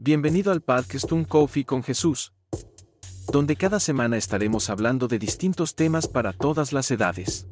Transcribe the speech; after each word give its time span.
Bienvenido 0.00 0.52
al 0.52 0.60
podcast 0.60 1.10
Un 1.10 1.24
Coffee 1.24 1.64
con 1.64 1.82
Jesús, 1.82 2.32
donde 3.32 3.56
cada 3.56 3.80
semana 3.80 4.16
estaremos 4.16 4.70
hablando 4.70 5.08
de 5.08 5.18
distintos 5.18 5.74
temas 5.74 6.06
para 6.06 6.32
todas 6.32 6.72
las 6.72 6.88
edades. 6.92 7.48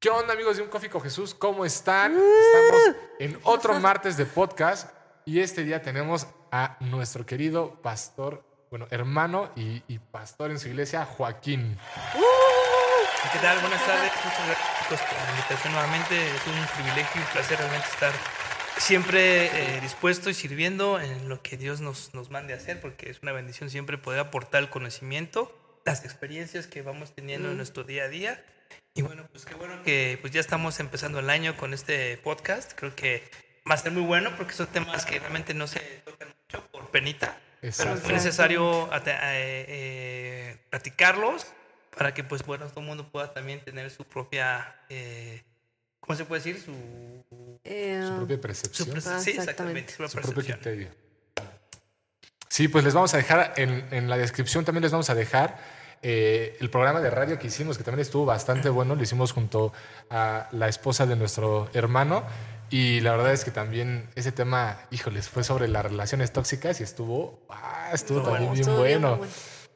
¿Qué 0.00 0.10
onda 0.10 0.32
amigos 0.32 0.56
de 0.56 0.64
Un 0.64 0.70
Coffee 0.70 0.90
con 0.90 1.02
Jesús? 1.02 1.34
¿Cómo 1.34 1.64
están? 1.64 2.16
Estamos 2.16 2.96
en 3.20 3.38
otro 3.44 3.78
martes 3.78 4.16
de 4.16 4.26
podcast 4.26 4.90
y 5.24 5.38
este 5.38 5.62
día 5.62 5.82
tenemos 5.82 6.26
a 6.50 6.78
nuestro 6.80 7.24
querido 7.24 7.80
pastor, 7.80 8.44
bueno, 8.70 8.88
hermano 8.90 9.52
y, 9.54 9.84
y 9.86 10.00
pastor 10.00 10.50
en 10.50 10.58
su 10.58 10.66
iglesia, 10.66 11.06
Joaquín. 11.06 11.78
¿Qué 13.32 13.38
tal? 13.38 13.60
Buenas 13.60 13.86
tardes. 13.86 14.10
Muchas 14.24 14.46
gracias 14.48 15.00
por 15.00 15.16
la 15.16 15.30
invitación 15.30 15.72
nuevamente. 15.72 16.26
Es 16.26 16.46
un 16.48 16.66
privilegio 16.74 17.20
y 17.20 17.24
un 17.24 17.30
placer 17.30 17.56
realmente 17.56 17.86
estar 17.86 18.12
siempre 18.78 19.46
eh, 19.46 19.80
dispuesto 19.80 20.30
y 20.30 20.34
sirviendo 20.34 21.00
en 21.00 21.28
lo 21.28 21.42
que 21.42 21.56
Dios 21.56 21.80
nos, 21.80 22.14
nos 22.14 22.30
mande 22.30 22.54
a 22.54 22.56
hacer, 22.56 22.80
porque 22.80 23.10
es 23.10 23.20
una 23.22 23.32
bendición 23.32 23.70
siempre 23.70 23.98
poder 23.98 24.20
aportar 24.20 24.62
el 24.62 24.70
conocimiento, 24.70 25.80
las 25.84 26.04
experiencias 26.04 26.66
que 26.66 26.82
vamos 26.82 27.14
teniendo 27.14 27.50
en 27.50 27.56
nuestro 27.56 27.84
día 27.84 28.04
a 28.04 28.08
día. 28.08 28.44
Y 28.94 29.02
bueno, 29.02 29.26
pues 29.32 29.44
qué 29.44 29.54
bueno 29.54 29.82
que 29.82 30.18
pues 30.20 30.32
ya 30.32 30.40
estamos 30.40 30.78
empezando 30.80 31.18
el 31.18 31.28
año 31.30 31.56
con 31.56 31.74
este 31.74 32.16
podcast. 32.18 32.72
Creo 32.74 32.94
que 32.94 33.28
va 33.68 33.74
a 33.74 33.78
ser 33.78 33.92
muy 33.92 34.02
bueno 34.02 34.30
porque 34.36 34.54
son 34.54 34.66
temas 34.68 35.04
que 35.04 35.18
realmente 35.18 35.54
no 35.54 35.66
se 35.66 35.80
tocan 36.04 36.28
mucho 36.28 36.66
por 36.70 36.90
penita. 36.90 37.38
Pero 37.60 37.94
es 37.94 38.06
necesario 38.08 38.90
eh, 38.94 39.00
eh, 39.06 40.56
platicarlos 40.70 41.46
para 41.96 42.12
que 42.12 42.22
pues 42.22 42.44
bueno 42.44 42.66
todo 42.66 42.80
el 42.80 42.86
mundo 42.86 43.08
pueda 43.10 43.32
también 43.32 43.64
tener 43.64 43.90
su 43.90 44.04
propia 44.04 44.76
eh, 44.90 45.42
¿cómo 46.06 46.16
se 46.16 46.24
puede 46.24 46.42
decir? 46.42 46.62
su 46.62 46.72
Eh, 47.64 48.02
Su 48.06 48.16
propia 48.16 48.36
su 48.36 48.40
percepción, 48.42 48.88
perce- 48.90 49.10
Ah, 49.10 49.20
sí, 49.20 49.30
exactamente. 49.30 49.80
exactamente. 49.80 50.08
Su 50.08 50.20
propio 50.20 50.44
criterio. 50.54 50.88
Sí, 52.48 52.68
pues 52.68 52.84
les 52.84 52.94
vamos 52.94 53.12
a 53.14 53.16
dejar 53.16 53.54
en, 53.56 53.86
en 53.90 54.08
la 54.08 54.16
descripción, 54.16 54.64
también 54.64 54.82
les 54.82 54.92
vamos 54.92 55.10
a 55.10 55.14
dejar 55.14 55.58
eh, 56.02 56.56
el 56.60 56.70
programa 56.70 57.00
de 57.00 57.10
radio 57.10 57.38
que 57.38 57.46
hicimos, 57.48 57.78
que 57.78 57.84
también 57.84 58.02
estuvo 58.02 58.24
bastante 58.26 58.68
bueno. 58.68 58.94
Lo 58.94 59.02
hicimos 59.02 59.32
junto 59.32 59.72
a 60.10 60.48
la 60.52 60.68
esposa 60.68 61.06
de 61.06 61.16
nuestro 61.16 61.68
hermano. 61.72 62.22
Y 62.70 63.00
la 63.00 63.12
verdad 63.12 63.32
es 63.32 63.44
que 63.44 63.50
también 63.50 64.08
ese 64.14 64.30
tema, 64.32 64.80
híjoles, 64.90 65.28
fue 65.28 65.42
sobre 65.44 65.66
las 65.68 65.84
relaciones 65.84 66.32
tóxicas 66.32 66.80
y 66.80 66.82
estuvo, 66.82 67.44
ah, 67.48 67.90
estuvo 67.92 68.18
Estuvo 68.18 68.32
también 68.34 68.50
bueno, 68.50 68.52
bien 68.52 68.60
estuvo 68.60 69.16
bueno. 69.16 69.26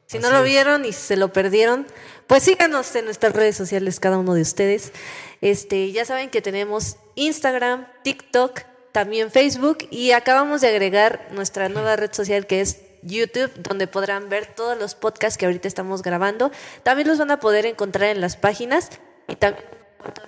Si 0.09 0.17
Así 0.17 0.25
no 0.25 0.31
lo 0.31 0.41
vieron 0.41 0.85
y 0.85 0.91
se 0.91 1.17
lo 1.17 1.31
perdieron, 1.31 1.85
pues 2.25 2.41
síganos 2.41 2.95
en 2.95 3.05
nuestras 3.05 3.31
redes 3.31 3.55
sociales, 3.55 3.99
cada 3.99 4.17
uno 4.17 4.33
de 4.33 4.41
ustedes. 4.41 4.91
Este, 5.39 5.91
ya 5.91 6.03
saben 6.03 6.31
que 6.31 6.41
tenemos 6.41 6.97
Instagram, 7.13 7.85
TikTok, 8.03 8.61
también 8.91 9.29
Facebook 9.29 9.87
y 9.91 10.13
acabamos 10.13 10.61
de 10.61 10.69
agregar 10.69 11.27
nuestra 11.31 11.69
nueva 11.69 11.95
red 11.95 12.11
social 12.11 12.47
que 12.47 12.61
es 12.61 12.81
YouTube, 13.03 13.51
donde 13.61 13.85
podrán 13.85 14.29
ver 14.29 14.47
todos 14.47 14.75
los 14.79 14.95
podcasts 14.95 15.37
que 15.37 15.45
ahorita 15.45 15.67
estamos 15.67 16.01
grabando. 16.01 16.49
También 16.81 17.07
los 17.07 17.19
van 17.19 17.29
a 17.29 17.39
poder 17.39 17.67
encontrar 17.67 18.09
en 18.09 18.19
las 18.19 18.35
páginas 18.35 18.89
y 19.27 19.35
también 19.35 19.63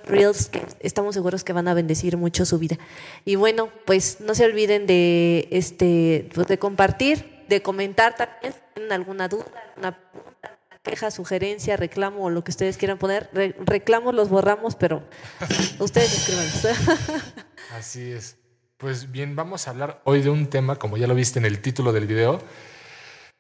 Reels 0.06 0.50
que 0.50 0.62
estamos 0.82 1.16
seguros 1.16 1.44
que 1.44 1.54
van 1.54 1.68
a 1.68 1.74
bendecir 1.74 2.18
mucho 2.18 2.46
su 2.46 2.60
vida. 2.60 2.78
Y 3.26 3.36
bueno, 3.36 3.70
pues 3.86 4.20
no 4.20 4.36
se 4.36 4.46
olviden 4.46 4.86
de 4.86 5.48
este 5.50 6.30
pues, 6.36 6.48
de 6.48 6.60
compartir, 6.60 7.41
de 7.56 7.62
comentar 7.62 8.16
también 8.16 8.54
si 8.54 8.60
tienen 8.74 8.92
alguna 8.94 9.28
duda, 9.28 9.46
alguna 9.70 9.98
pregunta, 10.12 10.58
queja, 10.84 11.12
sugerencia, 11.12 11.78
reclamo 11.78 12.26
o 12.26 12.30
lo 12.30 12.44
que 12.44 12.52
ustedes 12.52 12.78
quieran 12.78 12.98
poner. 12.98 13.30
Re- 13.34 13.56
reclamos 13.66 14.16
los 14.16 14.30
borramos, 14.30 14.76
pero 14.76 15.04
ustedes 15.80 16.12
escríbanos. 16.28 17.32
Así 17.74 18.12
es. 18.12 18.38
Pues 18.78 19.12
bien, 19.12 19.36
vamos 19.36 19.68
a 19.68 19.72
hablar 19.72 20.02
hoy 20.06 20.22
de 20.22 20.30
un 20.30 20.48
tema, 20.48 20.78
como 20.78 20.98
ya 20.98 21.06
lo 21.08 21.14
viste 21.14 21.38
en 21.40 21.46
el 21.46 21.62
título 21.62 21.92
del 21.94 22.08
video, 22.08 22.42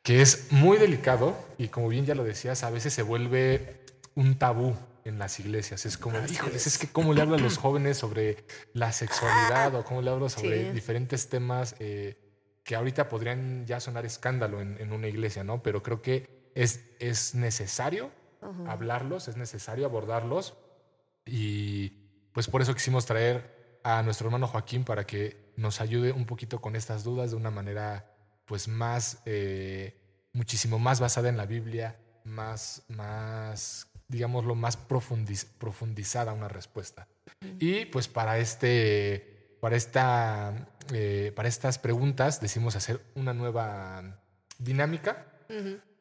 que 0.03 0.21
es 0.21 0.51
muy 0.51 0.77
delicado 0.77 1.35
y 1.57 1.69
como 1.69 1.87
bien 1.87 2.05
ya 2.05 2.13
lo 2.15 2.23
decías, 2.23 2.63
a 2.63 2.69
veces 2.69 2.93
se 2.93 3.01
vuelve 3.01 3.81
un 4.15 4.37
tabú 4.37 4.75
en 5.03 5.17
las 5.17 5.39
iglesias. 5.39 5.85
Es 5.87 5.97
como, 5.97 6.19
híjoles, 6.29 6.67
es 6.67 6.77
que 6.77 6.87
cómo 6.91 7.13
le 7.13 7.21
hablo 7.21 7.35
a 7.35 7.39
los 7.39 7.57
jóvenes 7.63 7.97
sobre 7.97 8.45
la 8.73 8.91
sexualidad 8.91 9.73
o 9.73 9.83
cómo 9.83 10.01
le 10.03 10.11
hablo 10.11 10.29
sobre 10.29 10.65
Sí. 10.67 10.71
diferentes 10.73 11.27
temas 11.29 11.75
eh, 11.79 12.17
que 12.63 12.75
ahorita 12.75 13.09
podrían 13.09 13.65
ya 13.65 13.79
sonar 13.79 14.05
escándalo 14.05 14.61
en, 14.61 14.79
en 14.79 14.93
una 14.93 15.07
iglesia, 15.07 15.43
¿no? 15.43 15.61
Pero 15.63 15.81
creo 15.81 16.01
que 16.01 16.51
es, 16.55 16.85
es 16.99 17.33
necesario 17.35 18.11
hablarlos, 18.67 19.27
es 19.27 19.37
necesario 19.37 19.85
abordarlos 19.85 20.57
y 21.25 21.89
pues 22.33 22.47
por 22.47 22.61
eso 22.61 22.73
quisimos 22.73 23.05
traer 23.05 23.79
a 23.83 24.01
nuestro 24.03 24.27
hermano 24.27 24.47
Joaquín 24.47 24.83
para 24.83 25.05
que 25.05 25.51
nos 25.57 25.81
ayude 25.81 26.11
un 26.11 26.25
poquito 26.25 26.59
con 26.61 26.75
estas 26.75 27.03
dudas 27.03 27.31
de 27.31 27.37
una 27.37 27.51
manera 27.51 28.15
pues 28.45 28.67
más, 28.67 29.21
eh, 29.25 30.27
muchísimo 30.33 30.79
más 30.79 30.99
basada 30.99 31.29
en 31.29 31.37
la 31.37 31.45
Biblia, 31.45 31.99
más, 32.23 32.83
más 32.87 33.87
digámoslo, 34.07 34.55
más 34.55 34.77
profundiz- 34.89 35.47
profundizada 35.57 36.33
una 36.33 36.47
respuesta. 36.47 37.07
Y 37.59 37.85
pues 37.85 38.07
para 38.07 38.39
este, 38.39 39.30
para 39.61 39.77
esta, 39.77 40.67
eh, 40.91 41.31
para 41.33 41.47
estas 41.47 41.77
preguntas 41.77 42.41
decidimos 42.41 42.75
hacer 42.75 42.99
una 43.15 43.33
nueva 43.33 44.19
dinámica. 44.57 45.27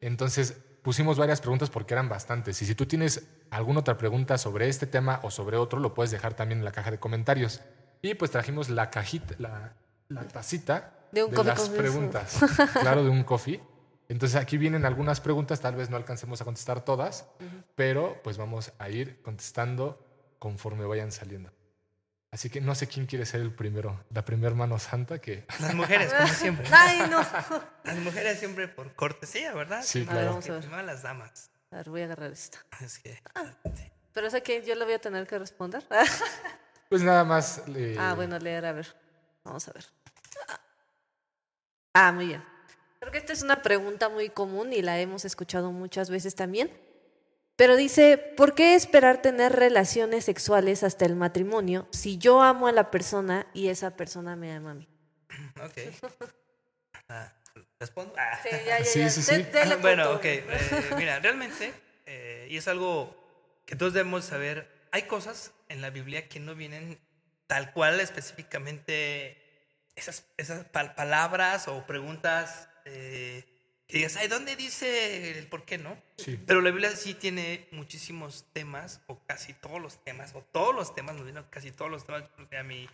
Entonces 0.01 0.57
pusimos 0.81 1.17
varias 1.17 1.41
preguntas 1.41 1.69
porque 1.69 1.93
eran 1.93 2.09
bastantes. 2.09 2.61
Y 2.61 2.65
si 2.65 2.75
tú 2.75 2.85
tienes 2.85 3.27
alguna 3.51 3.81
otra 3.81 3.97
pregunta 3.97 4.37
sobre 4.37 4.67
este 4.67 4.87
tema 4.87 5.19
o 5.23 5.31
sobre 5.31 5.57
otro, 5.57 5.79
lo 5.79 5.93
puedes 5.93 6.11
dejar 6.11 6.33
también 6.33 6.59
en 6.59 6.65
la 6.65 6.71
caja 6.71 6.91
de 6.91 6.99
comentarios. 6.99 7.61
Y 8.01 8.15
pues 8.15 8.31
trajimos 8.31 8.69
la 8.69 8.89
cajita, 8.89 9.35
la, 9.37 9.73
la 10.09 10.23
tacita 10.27 10.93
De 11.11 11.23
un 11.23 11.31
coffee 11.31 11.51
las 11.51 11.59
Jesús. 11.59 11.77
preguntas. 11.77 12.39
claro, 12.81 13.03
de 13.03 13.09
un 13.09 13.23
coffee. 13.23 13.61
Entonces 14.09 14.41
aquí 14.41 14.57
vienen 14.57 14.85
algunas 14.85 15.21
preguntas, 15.21 15.61
tal 15.61 15.75
vez 15.75 15.89
no 15.89 15.97
alcancemos 15.97 16.41
a 16.41 16.45
contestar 16.45 16.83
todas, 16.83 17.27
pero 17.75 18.19
pues 18.23 18.37
vamos 18.37 18.73
a 18.79 18.89
ir 18.89 19.21
contestando 19.21 20.03
conforme 20.39 20.85
vayan 20.85 21.11
saliendo. 21.11 21.51
Así 22.31 22.49
que 22.49 22.61
no 22.61 22.75
sé 22.75 22.87
quién 22.87 23.07
quiere 23.07 23.25
ser 23.25 23.41
el 23.41 23.53
primero, 23.53 24.05
la 24.09 24.23
primera 24.23 24.55
mano 24.55 24.79
santa 24.79 25.19
que... 25.19 25.45
Las 25.59 25.75
mujeres, 25.75 26.13
como 26.13 26.27
siempre. 26.29 26.65
Ay, 26.71 27.03
no. 27.09 27.19
Las 27.83 27.97
mujeres 27.97 28.39
siempre 28.39 28.69
por 28.69 28.95
cortesía, 28.95 29.53
¿verdad? 29.53 29.81
Sí, 29.83 30.05
claro. 30.05 30.27
Vamos 30.29 30.49
a 30.49 30.53
ver. 30.53 30.61
primero 30.61 30.81
las 30.83 31.01
damas. 31.03 31.49
A 31.71 31.77
ver, 31.77 31.89
voy 31.89 32.01
a 32.01 32.05
agarrar 32.05 32.31
esto. 32.31 32.57
Es 32.79 32.99
que, 32.99 33.15
sí. 33.75 33.91
Pero 34.13 34.29
sé 34.29 34.41
que 34.43 34.63
yo 34.63 34.75
lo 34.75 34.85
voy 34.85 34.93
a 34.93 34.99
tener 34.99 35.27
que 35.27 35.37
responder. 35.39 35.85
Pues 36.89 37.01
nada 37.01 37.23
más... 37.23 37.63
eh, 37.75 37.95
Ah, 37.99 38.13
bueno, 38.13 38.37
leer, 38.39 38.65
a 38.65 38.73
ver. 38.73 38.95
Vamos 39.43 39.67
a 39.67 39.73
ver. 39.73 39.85
Ah, 41.93 42.11
muy 42.11 42.27
bien. 42.27 42.43
Creo 42.99 43.11
que 43.11 43.17
esta 43.17 43.33
es 43.33 43.41
una 43.41 43.61
pregunta 43.61 44.09
muy 44.09 44.29
común 44.29 44.71
y 44.73 44.81
la 44.81 44.99
hemos 44.99 45.25
escuchado 45.25 45.71
muchas 45.71 46.09
veces 46.09 46.35
también. 46.35 46.71
Pero 47.61 47.75
dice, 47.75 48.17
¿por 48.17 48.55
qué 48.55 48.73
esperar 48.73 49.21
tener 49.21 49.51
relaciones 49.51 50.25
sexuales 50.25 50.81
hasta 50.81 51.05
el 51.05 51.15
matrimonio 51.15 51.87
si 51.91 52.17
yo 52.17 52.41
amo 52.41 52.65
a 52.67 52.71
la 52.71 52.89
persona 52.89 53.45
y 53.53 53.67
esa 53.67 53.95
persona 53.95 54.35
me 54.35 54.51
ama 54.51 54.71
a 54.71 54.73
mí? 54.73 54.89
Ok. 55.63 55.77
Ah, 57.07 57.31
¿Respondo? 57.79 58.15
Ah. 58.17 58.39
Sí, 58.41 58.49
ya, 58.65 58.79
ya, 58.79 58.85
Sí, 58.85 58.99
ya. 59.01 59.09
sí, 59.11 59.21
sí. 59.21 59.35
De- 59.35 59.43
dele 59.43 59.73
con 59.73 59.81
bueno, 59.83 60.11
ok. 60.13 60.25
eh, 60.25 60.41
mira, 60.97 61.19
realmente, 61.19 61.71
eh, 62.07 62.47
y 62.49 62.57
es 62.57 62.67
algo 62.67 63.15
que 63.67 63.75
todos 63.75 63.93
debemos 63.93 64.25
saber, 64.25 64.67
hay 64.91 65.03
cosas 65.03 65.51
en 65.69 65.81
la 65.81 65.91
Biblia 65.91 66.27
que 66.29 66.39
no 66.39 66.55
vienen 66.55 66.99
tal 67.45 67.73
cual 67.73 67.99
específicamente 67.99 69.37
esas, 69.95 70.25
esas 70.37 70.65
pal- 70.71 70.95
palabras 70.95 71.67
o 71.67 71.85
preguntas 71.85 72.69
eh, 72.85 73.43
que 73.91 73.97
digas, 73.99 74.15
ay, 74.15 74.27
¿dónde 74.27 74.55
dice 74.55 75.37
el 75.37 75.47
por 75.47 75.65
qué 75.65 75.77
no? 75.77 75.95
Sí. 76.17 76.39
Pero 76.47 76.61
la 76.61 76.71
Biblia 76.71 76.95
sí 76.95 77.13
tiene 77.13 77.67
muchísimos 77.71 78.45
temas, 78.53 79.01
o 79.07 79.19
casi 79.25 79.53
todos 79.53 79.79
los 79.81 80.03
temas, 80.03 80.33
o 80.33 80.41
todos 80.41 80.73
los 80.73 80.95
temas, 80.95 81.15
nos 81.15 81.25
vienen 81.25 81.43
casi 81.49 81.71
todos 81.71 81.91
los 81.91 82.05
temas, 82.05 82.23
porque 82.35 82.57
a 82.57 82.63
mi, 82.63 82.89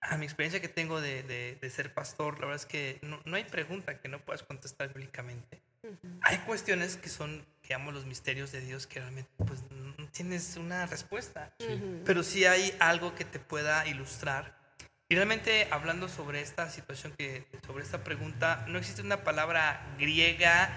a 0.00 0.16
mi 0.16 0.24
experiencia 0.24 0.60
que 0.60 0.68
tengo 0.68 1.00
de, 1.00 1.22
de- 1.22 1.56
de 1.60 1.70
ser 1.70 1.92
pastor, 1.94 2.34
la 2.40 2.46
verdad 2.46 2.56
es 2.62 2.66
que 2.66 2.98
no, 3.02 3.20
no 3.24 3.36
hay 3.36 3.44
pregunta 3.44 4.00
que 4.00 4.08
no 4.08 4.18
puedas 4.20 4.42
contestar 4.42 4.92
bíblicamente. 4.92 5.60
Hay 6.22 6.38
cuestiones 6.38 6.96
que 6.96 7.08
son, 7.08 7.46
que 7.62 7.72
llamo 7.72 7.92
los 7.92 8.04
misterios 8.04 8.50
de 8.50 8.60
Dios, 8.60 8.86
que 8.88 8.98
realmente 9.00 9.30
pues 9.46 9.62
no 9.70 10.08
tienes 10.10 10.56
una 10.56 10.86
respuesta, 10.86 11.54
pero 12.04 12.22
sí 12.24 12.44
hay 12.44 12.74
algo 12.80 13.14
que 13.14 13.24
te 13.24 13.38
pueda 13.38 13.86
ilustrar. 13.86 14.57
Y 15.10 15.14
realmente 15.14 15.68
hablando 15.70 16.06
sobre 16.06 16.42
esta 16.42 16.68
situación, 16.68 17.14
que, 17.16 17.46
sobre 17.66 17.82
esta 17.82 18.04
pregunta, 18.04 18.66
no 18.68 18.78
existe 18.78 19.00
una 19.00 19.24
palabra 19.24 19.80
griega 19.98 20.70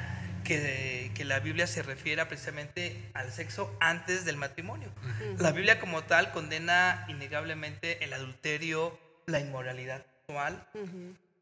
que, 0.46 1.12
que 1.14 1.26
la 1.26 1.42
Biblia 1.42 1.68
se 1.68 1.84
refiera 1.84 2.30
precisamente 2.30 3.12
al 3.14 3.30
sexo 3.34 3.76
antes 3.82 4.24
del 4.24 4.38
matrimonio. 4.38 4.90
La 5.38 5.52
Biblia 5.52 5.82
como 5.82 6.04
tal 6.04 6.32
condena 6.32 7.06
innegablemente 7.10 8.06
el 8.06 8.14
adulterio, 8.14 8.98
la 9.26 9.42
inmoralidad 9.42 10.06
sexual. 10.22 10.66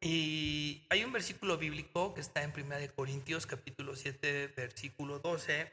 Y 0.01 0.81
hay 0.89 1.03
un 1.03 1.11
versículo 1.11 1.59
bíblico 1.59 2.15
que 2.15 2.21
está 2.21 2.41
en 2.41 2.51
1 2.57 2.79
de 2.79 2.89
Corintios 2.89 3.45
capítulo 3.45 3.95
7 3.95 4.47
versículo 4.57 5.19
12. 5.19 5.71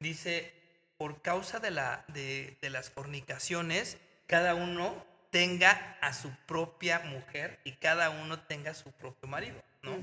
Dice, 0.00 0.52
por 0.96 1.22
causa 1.22 1.60
de, 1.60 1.70
la, 1.70 2.04
de, 2.08 2.56
de 2.60 2.70
las 2.70 2.90
fornicaciones, 2.90 3.96
cada 4.26 4.56
uno 4.56 5.06
tenga 5.30 5.98
a 6.00 6.12
su 6.12 6.30
propia 6.46 7.00
mujer 7.00 7.58
y 7.64 7.72
cada 7.72 8.10
uno 8.10 8.40
tenga 8.40 8.70
a 8.70 8.74
su 8.74 8.92
propio 8.92 9.28
marido, 9.28 9.62
¿no? 9.82 9.96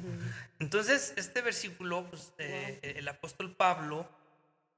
Entonces, 0.60 1.14
este 1.18 1.42
versículo, 1.42 2.08
pues, 2.10 2.34
eh, 2.38 2.96
el 2.98 3.08
apóstol 3.08 3.56
Pablo 3.56 4.08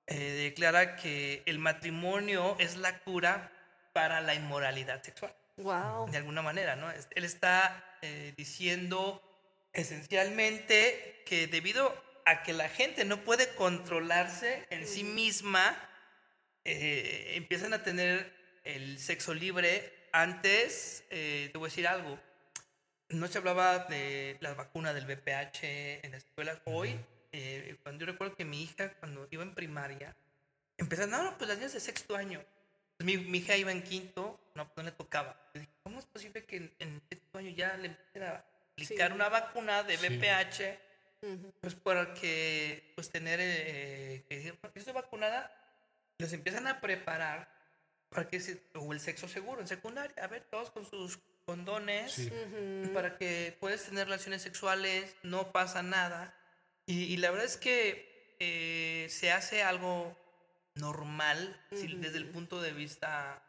eh, 0.07 0.15
declara 0.15 0.95
que 0.95 1.43
el 1.45 1.59
matrimonio 1.59 2.55
es 2.59 2.77
la 2.77 2.99
cura 2.99 3.51
para 3.93 4.21
la 4.21 4.35
inmoralidad 4.35 5.03
sexual. 5.03 5.35
Wow. 5.57 6.09
De 6.09 6.17
alguna 6.17 6.41
manera, 6.41 6.75
¿no? 6.75 6.89
Él 6.91 7.23
está 7.23 7.97
eh, 8.01 8.33
diciendo 8.37 9.21
esencialmente 9.73 11.23
que 11.25 11.47
debido 11.47 11.93
a 12.25 12.43
que 12.43 12.53
la 12.53 12.69
gente 12.69 13.05
no 13.05 13.23
puede 13.23 13.53
controlarse 13.55 14.65
en 14.69 14.87
sí 14.87 15.03
misma, 15.03 15.77
empiezan 16.63 17.73
a 17.73 17.81
tener 17.81 18.33
el 18.65 18.99
sexo 18.99 19.33
libre. 19.33 19.96
Antes, 20.21 21.03
eh, 21.11 21.49
te 21.51 21.59
voy 21.59 21.67
a 21.67 21.69
decir 21.69 21.87
algo, 21.87 22.19
no 23.09 23.27
se 23.27 23.37
hablaba 23.37 23.77
de 23.85 24.35
la 24.39 24.55
vacuna 24.55 24.91
del 24.91 25.05
VPH 25.05 26.03
en 26.03 26.09
la 26.09 26.17
escuela. 26.17 26.59
Hoy, 26.65 26.99
eh, 27.31 27.77
cuando 27.83 27.99
yo 28.03 28.11
recuerdo 28.11 28.35
que 28.35 28.43
mi 28.43 28.63
hija, 28.63 28.93
cuando 28.93 29.27
iba 29.29 29.43
en 29.43 29.53
primaria, 29.53 30.15
empezaron, 30.75 31.11
no, 31.11 31.21
no, 31.21 31.37
pues 31.37 31.47
las 31.47 31.59
niñas 31.59 31.73
de 31.73 31.79
sexto 31.81 32.15
año. 32.15 32.43
Mi, 32.97 33.17
mi 33.17 33.37
hija 33.37 33.55
iba 33.57 33.71
en 33.71 33.83
quinto, 33.83 34.39
no, 34.55 34.65
pues 34.73 34.77
no 34.77 34.89
le 34.89 34.91
tocaba. 34.93 35.39
Yo 35.53 35.59
dije, 35.61 35.71
¿Cómo 35.83 35.99
es 35.99 36.05
posible 36.07 36.43
que 36.45 36.57
en, 36.57 36.73
en 36.79 36.99
sexto 37.11 37.37
año 37.37 37.51
ya 37.51 37.77
le 37.77 37.89
empiecen 37.89 38.23
a 38.23 38.43
aplicar 38.73 39.09
Sí. 39.09 39.13
una 39.13 39.29
vacuna 39.29 39.83
de 39.83 39.97
Sí. 39.99 40.07
VPH? 40.07 40.79
Ujú. 41.21 41.53
Pues 41.61 41.75
para 41.75 42.15
que, 42.15 42.91
pues 42.95 43.11
tener, 43.11 43.39
eh, 43.39 44.25
que 44.27 44.37
decir, 44.37 44.57
"No, 44.63 44.69
yo 44.73 44.79
estoy 44.79 44.95
vacunada, 44.95 45.55
los 46.17 46.33
empiezan 46.33 46.65
a 46.65 46.81
preparar 46.81 47.55
para 48.17 48.27
que 48.31 48.39
se, 48.39 48.59
o 48.73 48.93
el 48.93 48.99
sexo 48.99 49.27
seguro 49.27 49.61
en 49.61 49.67
secundaria, 49.67 50.23
a 50.23 50.25
ver, 50.25 50.41
todos 50.49 50.71
con 50.71 50.83
sus 50.89 51.19
condones, 51.45 52.13
Sí. 52.13 52.31
Para 52.91 53.15
que 53.15 53.55
puedes 53.59 53.83
tener 53.85 54.07
relaciones 54.07 54.41
sexuales, 54.41 55.15
no 55.21 55.51
pasa 55.51 55.83
nada. 55.83 56.33
Y, 56.87 57.03
y 57.13 57.17
la 57.17 57.29
verdad 57.29 57.45
es 57.45 57.57
que 57.57 58.35
eh, 58.39 59.05
se 59.11 59.31
hace 59.31 59.61
algo 59.61 60.17
normal 60.73 61.63
si- 61.73 61.93
Ujú. 61.93 62.01
desde 62.01 62.17
el 62.17 62.25
punto 62.29 62.59
de 62.59 62.71
vista 62.73 63.39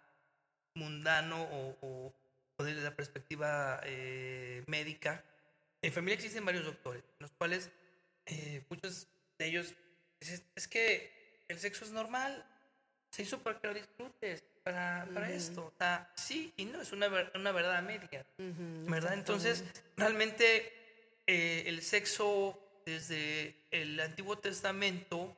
mundano 0.75 1.45
o, 1.45 1.77
o- 1.81 2.15
o 2.59 2.63
desde 2.63 2.83
la 2.83 2.95
perspectiva 2.95 3.81
eh, 3.85 4.65
médica. 4.67 5.25
En 5.81 5.95
familia 5.95 6.17
existen 6.17 6.45
varios 6.45 6.67
doctores, 6.67 7.03
los 7.21 7.31
cuales 7.33 7.71
eh, 8.27 8.63
muchos 8.69 9.07
de 9.39 9.47
ellos 9.47 9.73
dicen, 10.21 10.43
es 10.55 10.69
que 10.69 11.43
el 11.49 11.59
sexo 11.59 11.87
es 11.87 11.91
normal, 11.93 12.45
se 13.11 13.23
hizo 13.23 13.39
para 13.43 13.59
que 13.59 13.67
lo 13.69 13.73
disfrutes, 13.75 14.45
para, 14.73 15.31
esto. 15.33 15.67
O 15.67 15.73
sea, 15.79 16.11
sí 16.15 16.53
y 16.57 16.65
no, 16.67 16.81
es 16.81 16.93
una, 16.93 17.09
una 17.35 17.53
verdad 17.53 17.83
media. 17.83 18.25
¿verdad? 18.39 19.15
Entonces, 19.15 19.65
realmente 19.97 20.73
eh, 21.27 21.65
el 21.67 21.83
sexo 21.83 22.59
desde 22.85 23.55
el 23.71 23.99
Antiguo 24.01 24.39
Testamento 24.39 25.37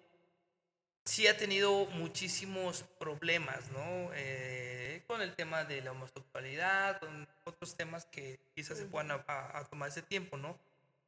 sí 1.04 1.26
ha 1.26 1.36
tenido 1.36 1.86
muchísimos 1.86 2.84
problemas, 2.98 3.70
¿no? 3.72 4.10
Eh, 4.14 5.02
con 5.06 5.22
el 5.22 5.34
tema 5.34 5.64
de 5.64 5.80
la 5.82 5.92
homosexualidad, 5.92 7.00
con 7.00 7.26
otros 7.44 7.76
temas 7.76 8.04
que 8.06 8.38
quizás 8.54 8.78
se 8.78 8.84
puedan 8.84 9.10
a- 9.10 9.24
a 9.58 9.64
tomar 9.64 9.88
ese 9.88 10.02
tiempo, 10.02 10.36
¿no? 10.36 10.58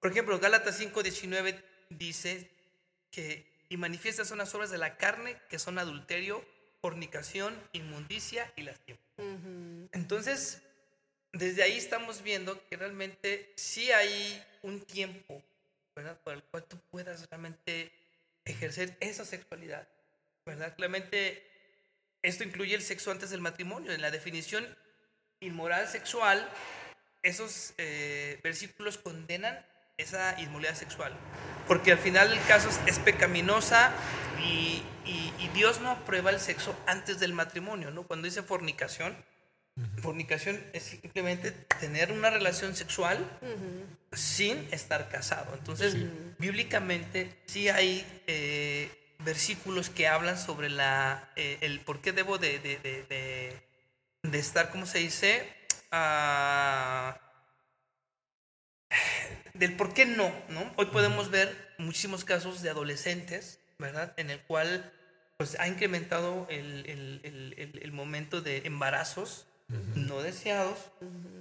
Por 0.00 0.10
ejemplo, 0.10 0.38
Gálatas 0.40 0.76
5:19 0.80 1.62
dice 1.90 2.50
que 3.10 3.46
y 3.68 3.76
manifiestas 3.76 4.28
son 4.28 4.38
las 4.38 4.54
obras 4.54 4.70
de 4.70 4.78
la 4.78 4.96
carne 4.96 5.36
que 5.48 5.58
son 5.58 5.78
adulterio, 5.78 6.44
fornicación, 6.82 7.54
inmundicia 7.72 8.52
y 8.56 8.62
lastima. 8.62 8.98
Entonces, 9.92 10.60
desde 11.32 11.62
ahí 11.62 11.78
estamos 11.78 12.22
viendo 12.22 12.60
que 12.68 12.76
realmente 12.76 13.52
sí 13.56 13.90
hay 13.92 14.44
un 14.62 14.80
tiempo, 14.80 15.42
¿verdad? 15.94 16.18
Por 16.22 16.34
el 16.34 16.42
cual 16.42 16.64
tú 16.64 16.76
puedas 16.90 17.30
realmente 17.30 17.92
ejercer 18.44 18.96
esa 19.00 19.24
sexualidad, 19.24 19.86
¿verdad? 20.44 20.74
Claramente 20.74 21.46
esto 22.20 22.42
incluye 22.44 22.74
el 22.74 22.82
sexo 22.82 23.12
antes 23.12 23.30
del 23.30 23.40
matrimonio. 23.40 23.92
En 23.92 24.02
la 24.02 24.10
definición 24.10 24.66
inmoral 25.40 25.88
sexual, 25.88 26.48
esos 27.22 27.74
eh, 27.78 28.40
versículos 28.42 28.98
condenan 28.98 29.64
esa 29.96 30.38
inmoralidad 30.40 30.74
sexual. 30.74 31.12
Porque 31.68 31.92
al 31.92 31.98
final 31.98 32.32
el 32.32 32.42
caso 32.46 32.68
es 32.86 32.98
pecaminosa 32.98 33.92
y, 34.44 34.82
y- 35.44 35.48
Dios 35.54 35.80
no 35.80 35.90
aprueba 35.90 36.30
el 36.30 36.40
sexo 36.40 36.74
antes 36.86 37.18
del 37.20 37.32
matrimonio, 37.32 37.90
¿no? 37.90 38.02
Cuando 38.04 38.26
dice 38.26 38.42
fornicación, 38.42 39.16
fornicación 40.02 40.62
es 40.74 40.82
simplemente 40.82 41.50
tener 41.80 42.12
una 42.12 42.30
relación 42.30 42.74
sexual 42.76 43.18
sin 44.12 44.68
estar 44.72 45.08
casado. 45.08 45.54
Entonces, 45.54 45.92
Sí. 45.94 46.10
bíblicamente 46.38 47.34
sí 47.46 47.68
hay 47.68 48.04
eh, 48.26 48.90
versículos 49.20 49.88
que 49.88 50.08
hablan 50.08 50.38
sobre 50.38 50.68
la, 50.68 51.30
eh, 51.36 51.58
el 51.62 51.80
por 51.80 52.00
qué 52.00 52.12
debo 52.12 52.38
de, 52.38 52.58
de, 52.58 52.76
de- 52.78 53.02
de- 53.04 53.62
de 54.24 54.38
estar, 54.38 54.70
¿cómo 54.70 54.84
se 54.86 54.98
dice? 54.98 55.48
Ah, 55.90 57.18
del 59.54 59.76
por 59.76 59.94
qué 59.94 60.06
no, 60.06 60.32
¿no? 60.48 60.72
Hoy 60.76 60.86
podemos 60.86 61.30
ver 61.30 61.74
muchísimos 61.78 62.24
casos 62.24 62.62
de 62.62 62.70
adolescentes, 62.70 63.60
¿verdad? 63.78 64.12
En 64.16 64.30
el 64.30 64.40
cual 64.42 64.92
pues 65.42 65.58
ha 65.58 65.66
incrementado 65.66 66.46
el, 66.50 66.86
el- 66.86 67.20
el- 67.24 67.54
el- 67.58 67.80
el 67.82 67.90
momento 67.92 68.40
de 68.42 68.58
embarazos 68.64 69.46
no 69.96 70.22
deseados. 70.22 70.78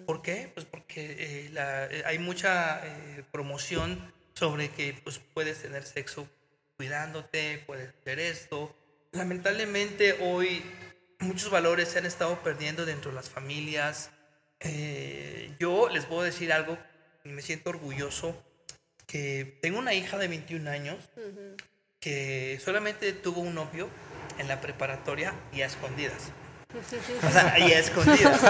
¿Por 0.07 0.23
qué? 0.23 0.49
Pues 0.55 0.65
porque 0.65 1.17
eh, 1.19 1.49
la- 1.53 1.85
eh, 1.85 2.01
hay 2.07 2.17
mucha 2.17 2.81
eh, 2.83 3.23
promoción 3.31 4.11
sobre 4.33 4.69
que 4.71 4.99
pues, 5.03 5.19
puedes 5.35 5.61
tener 5.61 5.83
sexo 5.83 6.27
cuidándote, 6.77 7.61
puedes 7.67 7.89
hacer 8.01 8.19
esto. 8.19 8.75
Lamentablemente 9.11 10.13
hoy 10.19 10.63
muchos 11.19 11.51
valores 11.51 11.89
se 11.89 11.99
han 11.99 12.07
estado 12.07 12.41
perdiendo 12.41 12.87
dentro 12.87 13.11
de 13.11 13.15
las 13.17 13.29
familias. 13.29 14.09
Eh, 14.61 15.55
yo 15.59 15.89
les 15.89 16.05
puedo 16.05 16.23
decir 16.23 16.51
algo 16.51 16.75
y 17.23 17.29
me 17.29 17.43
siento 17.43 17.69
orgulloso 17.69 18.43
que 19.05 19.59
tengo 19.61 19.77
una 19.77 19.93
hija 19.93 20.17
de 20.17 20.27
21 20.27 20.67
años. 20.71 20.97
Que 22.11 22.59
solamente 22.65 23.13
tuvo 23.13 23.39
un 23.41 23.53
novio 23.55 23.87
en 24.39 24.47
la 24.47 24.59
preparatoria 24.59 25.33
y 25.53 25.61
a 25.61 25.67
escondidas. 25.67 26.31
O 27.23 27.31
sea, 27.31 27.59
y 27.59 27.71
a 27.73 27.79
escondidas. 27.79 28.41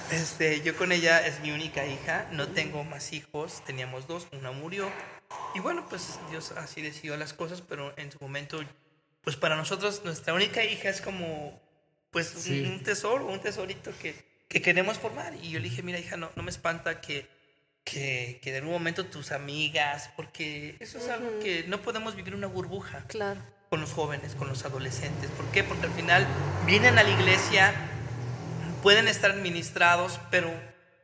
Este, 0.12 0.60
yo 0.60 0.76
con 0.76 0.92
ella 0.92 1.26
es 1.26 1.40
mi 1.40 1.50
única 1.50 1.86
hija, 1.86 2.28
no 2.32 2.48
tengo 2.48 2.84
más 2.84 3.12
hijos, 3.12 3.64
teníamos 3.64 4.06
dos, 4.06 4.26
una 4.32 4.52
murió. 4.52 4.90
Y 5.54 5.60
bueno, 5.60 5.86
pues 5.88 6.18
Dios 6.30 6.52
así 6.52 6.82
decidió 6.82 7.16
las 7.16 7.32
cosas, 7.32 7.62
pero 7.62 7.94
en 7.96 8.12
su 8.12 8.18
momento, 8.20 8.60
pues 9.22 9.36
para 9.36 9.56
nosotros 9.56 10.02
nuestra 10.04 10.34
única 10.34 10.62
hija 10.64 10.88
es 10.90 11.00
como, 11.00 11.58
pues 12.10 12.34
un- 12.34 12.42
Sí. 12.42 12.60
un 12.64 12.82
tesoro, 12.82 13.26
un 13.26 13.40
tesorito 13.40 13.90
que, 14.02 14.14
que 14.48 14.60
queremos 14.60 14.98
formar. 14.98 15.34
Y 15.36 15.50
yo 15.50 15.60
le 15.60 15.68
dije, 15.70 15.82
mira 15.82 15.98
hija, 15.98 16.16
no, 16.18 16.30
no 16.36 16.42
me 16.42 16.50
espanta 16.50 17.00
que, 17.00 17.26
que, 17.90 18.38
que 18.42 18.50
en 18.50 18.56
algún 18.56 18.72
momento 18.72 19.06
tus 19.06 19.32
amigas, 19.32 20.10
porque 20.16 20.76
eso 20.80 20.98
es 20.98 21.08
algo 21.08 21.38
que 21.40 21.64
no 21.68 21.80
podemos 21.82 22.14
vivir 22.16 22.34
una 22.34 22.46
burbuja 22.46 23.04
Claro. 23.08 23.40
con 23.70 23.80
los 23.80 23.92
jóvenes, 23.92 24.34
con 24.34 24.48
los 24.48 24.64
adolescentes. 24.64 25.30
¿Por 25.30 25.46
qué? 25.52 25.64
Porque 25.64 25.86
al 25.86 25.92
final 25.92 26.26
vienen 26.66 26.98
a 26.98 27.02
la 27.02 27.10
iglesia, 27.10 27.72
pueden 28.82 29.08
estar 29.08 29.30
administrados, 29.30 30.20
pero 30.30 30.50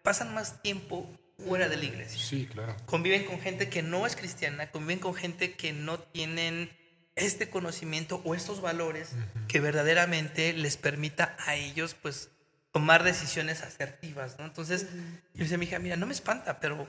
pasan 0.03 0.35
más 0.35 0.62
tiempo 0.62 1.11
fuera 1.45 1.69
de 1.69 1.76
la 1.76 1.85
iglesia. 1.85 2.19
Sí, 2.23 2.47
claro. 2.50 2.76
Conviven 2.87 3.25
con 3.25 3.41
gente 3.41 3.69
que 3.69 3.83
no 3.83 4.07
es 4.07 4.14
cristiana, 4.17 4.71
conviven 4.71 5.00
con 5.00 5.14
gente 5.14 5.55
que 5.55 5.73
no 5.73 5.99
tienen 5.99 6.71
este 7.17 7.49
conocimiento 7.49 8.21
o 8.25 8.35
estos 8.35 8.61
valores 8.61 9.11
que 9.49 9.61
verdaderamente 9.61 10.53
les 10.53 10.76
permita 10.76 11.37
a 11.47 11.55
ellos 11.55 11.95
pues 12.00 12.31
tomar 12.75 13.04
decisiones 13.04 13.62
asertivas, 13.62 14.37
¿no? 14.37 14.45
Entonces, 14.47 14.88
yo 14.90 14.99
le 15.35 15.45
decía 15.45 15.54
a 15.54 15.59
mi 15.59 15.66
hija, 15.66 15.78
mira, 15.78 15.95
no 15.97 16.07
me 16.07 16.12
espanta, 16.12 16.59
pero, 16.59 16.88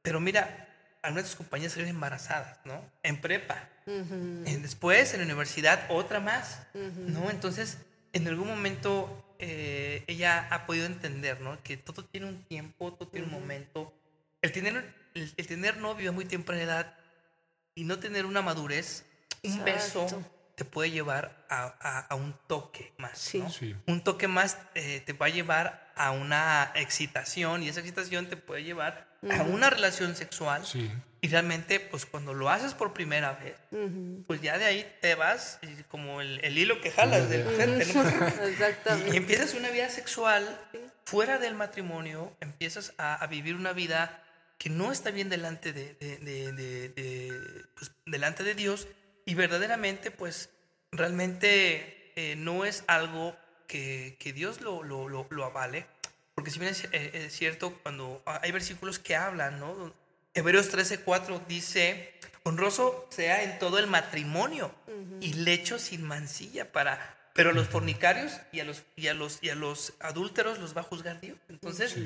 pero 0.00 0.20
mira, 0.20 0.68
algunas 1.02 1.24
de 1.24 1.30
tus 1.30 1.36
compañeras 1.36 1.72
salieron 1.72 1.96
embarazadas, 1.96 2.58
¿no? 2.64 2.80
En 3.02 3.20
prepa. 3.20 3.68
Ujú. 3.86 4.44
Eh, 4.46 4.58
Después, 4.62 5.12
en 5.14 5.20
la 5.20 5.24
universidad, 5.26 5.84
otra 5.90 6.20
más, 6.20 6.60
Ujú. 6.74 7.10
¿no? 7.10 7.28
Entonces, 7.28 7.78
en 8.12 8.28
algún 8.28 8.46
momento 8.46 9.34
eh, 9.40 10.04
ella 10.06 10.46
ha 10.48 10.64
podido 10.64 10.86
entender, 10.86 11.40
¿no? 11.40 11.60
Que 11.64 11.76
todo 11.76 12.04
tiene 12.04 12.28
un 12.28 12.44
tiempo, 12.44 12.92
todo 12.92 13.08
tiene 13.08 13.26
un 13.26 13.32
momento. 13.32 13.92
El 14.42 14.52
tener, 14.52 14.94
el, 15.14 15.34
el 15.36 15.46
tener 15.48 15.78
novio 15.78 16.10
a 16.10 16.12
muy 16.12 16.24
temprana 16.24 16.62
edad 16.62 16.94
y 17.74 17.82
no 17.82 17.98
tener 17.98 18.26
una 18.26 18.42
madurez, 18.42 19.04
un 19.42 19.64
beso 19.64 20.02
Exacto. 20.04 20.35
Te 20.56 20.64
puede 20.64 20.90
llevar 20.90 21.44
a, 21.48 21.74
a- 21.80 22.00
a 22.00 22.14
un 22.16 22.34
toque 22.48 22.92
más, 22.98 23.16
Sí. 23.18 23.38
¿no? 23.38 23.50
Sí. 23.50 23.76
Un 23.86 24.02
toque 24.02 24.26
más 24.26 24.58
eh, 24.74 25.00
te 25.06 25.12
va 25.12 25.26
a 25.26 25.28
llevar 25.28 25.92
a 25.94 26.10
una 26.10 26.72
excitación 26.74 27.62
y 27.62 27.68
esa 27.68 27.80
excitación 27.80 28.26
te 28.26 28.36
puede 28.36 28.64
llevar 28.64 29.06
a 29.30 29.42
una 29.42 29.70
relación 29.70 30.16
sexual. 30.16 30.66
Sí. 30.66 30.90
Y 31.22 31.28
realmente, 31.28 31.80
pues 31.80 32.06
cuando 32.06 32.34
lo 32.34 32.48
haces 32.50 32.74
por 32.74 32.92
primera 32.92 33.32
vez, 33.32 33.56
pues 34.26 34.40
ya 34.42 34.58
de 34.58 34.64
ahí 34.66 34.96
te 35.00 35.14
vas 35.14 35.58
y 35.62 35.82
como 35.84 36.20
el, 36.20 36.38
el 36.44 36.56
hilo 36.56 36.80
que 36.80 36.90
jalas 36.90 37.28
del 37.28 37.44
gente, 37.56 37.84
¿no? 37.94 38.02
Y, 38.44 38.46
y 38.46 38.50
Exactamente. 38.50 39.16
empiezas 39.16 39.54
una 39.54 39.70
vida 39.70 39.88
sexual 39.88 40.58
fuera 41.04 41.38
del 41.38 41.54
matrimonio 41.54 42.36
empiezas 42.40 42.92
a, 42.98 43.14
a 43.14 43.26
vivir 43.26 43.54
una 43.56 43.72
vida 43.72 44.22
que 44.58 44.70
no 44.70 44.90
está 44.92 45.10
bien 45.10 45.28
delante 45.28 45.72
de, 45.72 45.94
de- 45.94 46.18
de- 46.18 46.52
de- 46.52 46.88
de, 46.90 47.64
pues, 47.76 47.90
delante 48.06 48.42
de 48.44 48.54
Dios 48.54 48.86
y 49.26 49.34
verdaderamente 49.34 50.10
pues 50.10 50.48
realmente 50.92 52.12
eh, 52.16 52.36
no 52.36 52.64
es 52.64 52.84
algo 52.86 53.36
que, 53.66 54.16
que 54.18 54.32
Dios 54.32 54.62
lo, 54.62 54.82
lo, 54.82 55.08
lo, 55.08 55.26
lo 55.28 55.44
avale. 55.44 55.86
Porque 56.34 56.50
si 56.50 56.58
bien 56.58 56.72
es, 56.72 56.84
eh, 56.92 57.10
es 57.12 57.36
cierto, 57.36 57.78
cuando 57.82 58.22
hay 58.24 58.52
versículos 58.52 58.98
que 58.98 59.16
hablan, 59.16 59.60
¿no? 59.60 59.92
Hebreos 60.32 60.70
13:4 60.70 61.46
dice, 61.46 62.12
honroso 62.42 63.08
sea 63.10 63.42
en 63.42 63.58
todo 63.58 63.78
el 63.78 63.86
matrimonio 63.86 64.74
y 65.20 65.32
lecho 65.34 65.78
sin 65.78 66.02
mancilla 66.02 66.72
para... 66.72 67.14
Pero 67.32 67.50
a 67.50 67.52
los 67.52 67.68
fornicarios 67.68 68.32
y 68.50 68.60
a 68.60 68.64
los, 68.64 68.84
y, 68.96 69.08
a 69.08 69.14
los, 69.14 69.38
y 69.42 69.50
a 69.50 69.54
los 69.54 69.92
adúlteros 70.00 70.58
los 70.58 70.74
va 70.74 70.80
a 70.80 70.84
juzgar 70.84 71.20
Dios. 71.20 71.38
Entonces, 71.50 71.96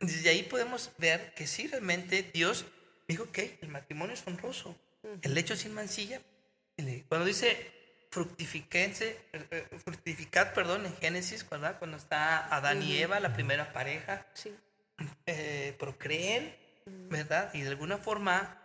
desde 0.00 0.28
ahí 0.28 0.42
podemos 0.42 0.90
ver 0.98 1.34
que 1.34 1.46
sí, 1.46 1.68
realmente 1.68 2.28
Dios 2.34 2.64
dijo 3.06 3.30
que 3.30 3.58
el 3.62 3.68
matrimonio 3.68 4.14
es 4.14 4.26
honroso. 4.26 4.76
El 5.22 5.34
lecho 5.34 5.56
sin 5.56 5.72
mancilla. 5.74 6.20
Cuando 7.08 7.26
dice 7.26 7.70
fructifiquense, 8.10 9.18
eh, 9.32 9.46
eh, 9.50 9.78
fructificad, 9.84 10.52
perdón, 10.52 10.84
en 10.86 10.96
Génesis, 10.96 11.48
¿verdad? 11.48 11.78
Cuando 11.78 11.96
está 11.96 12.54
Adán 12.54 12.82
y 12.82 12.98
Eva, 12.98 13.20
la 13.20 13.32
primera 13.32 13.72
pareja, 13.72 14.26
Sí. 14.34 14.54
eh, 15.26 15.74
procreen, 15.78 16.54
¿verdad? 17.10 17.50
Y 17.54 17.62
de 17.62 17.68
alguna 17.68 17.98
forma 17.98 18.58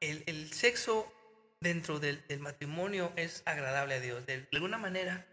el, 0.00 0.22
el 0.26 0.52
sexo 0.52 1.10
dentro 1.60 1.98
del, 2.00 2.26
del 2.26 2.40
matrimonio 2.40 3.12
es 3.16 3.42
agradable 3.46 3.94
a 3.94 4.00
Dios. 4.00 4.26
De, 4.26 4.40
de 4.42 4.48
alguna 4.52 4.78
manera 4.78 5.26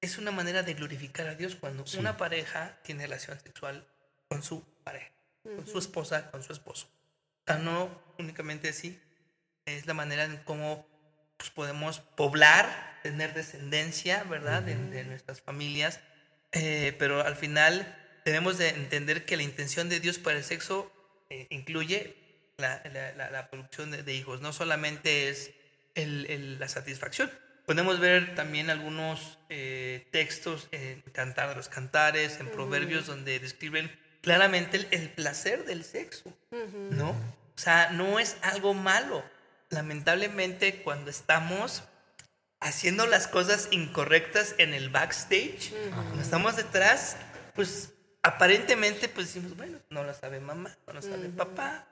es 0.00 0.18
una 0.18 0.30
manera 0.30 0.62
de 0.62 0.74
glorificar 0.74 1.26
a 1.26 1.34
Dios 1.34 1.56
cuando 1.56 1.86
Sí. 1.86 1.98
una 1.98 2.16
pareja 2.16 2.78
tiene 2.82 3.04
relación 3.04 3.38
sexual 3.40 3.86
con 4.28 4.42
su 4.42 4.62
pareja, 4.84 5.10
con 5.42 5.66
su 5.66 5.78
esposa, 5.78 6.30
con 6.30 6.42
su 6.42 6.52
esposo. 6.52 6.86
O 6.86 7.44
sea, 7.46 7.58
no 7.58 8.02
únicamente 8.18 8.68
así, 8.68 9.00
es 9.64 9.86
la 9.86 9.94
manera 9.94 10.24
en 10.24 10.36
cómo 10.38 10.86
pues, 11.36 11.50
podemos 11.50 12.00
poblar, 12.00 12.98
tener 13.02 13.34
descendencia, 13.34 14.24
¿verdad? 14.24 14.62
De, 14.62 14.74
de 14.74 15.04
nuestras 15.04 15.40
familias. 15.40 16.00
Eh, 16.52 16.94
pero 16.98 17.20
al 17.24 17.36
final 17.36 17.96
debemos 18.24 18.58
de 18.58 18.70
entender 18.70 19.24
que 19.24 19.36
la 19.36 19.42
intención 19.42 19.88
de 19.88 20.00
Dios 20.00 20.18
para 20.18 20.38
el 20.38 20.44
sexo 20.44 20.90
eh, 21.30 21.46
incluye 21.50 22.16
la, 22.58 22.82
la- 22.92 23.12
la- 23.12 23.30
la 23.30 23.50
producción 23.50 23.90
de, 23.90 24.02
de 24.02 24.14
hijos. 24.14 24.40
No 24.40 24.52
solamente 24.52 25.28
es 25.28 25.50
el- 25.94 26.26
el- 26.30 26.58
la 26.58 26.68
satisfacción. 26.68 27.30
Podemos 27.66 27.98
ver 27.98 28.34
también 28.36 28.70
algunos 28.70 29.38
eh, 29.48 30.06
textos 30.12 30.68
en 30.70 31.02
Cantar 31.12 31.48
de 31.50 31.56
los 31.56 31.68
Cantares, 31.68 32.38
en 32.38 32.48
Proverbios, 32.50 33.06
donde 33.06 33.40
describen 33.40 33.90
claramente 34.22 34.76
el, 34.76 34.86
el 34.92 35.10
placer 35.10 35.64
del 35.64 35.82
sexo, 35.84 36.32
¿no? 36.90 37.10
O 37.10 37.58
sea, 37.58 37.90
no 37.90 38.18
es 38.20 38.36
algo 38.42 38.72
malo. 38.74 39.24
Lamentablemente, 39.70 40.82
cuando 40.82 41.10
estamos 41.10 41.82
haciendo 42.60 43.06
las 43.06 43.26
cosas 43.26 43.68
incorrectas 43.70 44.54
en 44.58 44.74
el 44.74 44.88
backstage, 44.88 45.72
cuando 45.90 46.22
estamos 46.22 46.56
detrás, 46.56 47.16
pues 47.54 47.90
aparentemente 48.22 49.08
pues 49.08 49.28
decimos, 49.28 49.56
bueno, 49.56 49.78
no 49.90 50.02
lo 50.04 50.14
sabe 50.14 50.40
mamá, 50.40 50.76
no 50.86 50.92
lo 50.94 51.02
sabe 51.02 51.28
papá, 51.28 51.86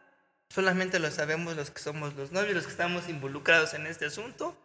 solamente 0.48 0.98
lo 0.98 1.10
sabemos 1.10 1.56
los 1.56 1.70
que 1.70 1.80
somos 1.80 2.14
los 2.14 2.32
novios, 2.32 2.54
los 2.54 2.64
que 2.64 2.72
estamos 2.72 3.08
involucrados 3.08 3.74
en 3.74 3.86
este 3.86 4.06
asunto, 4.06 4.56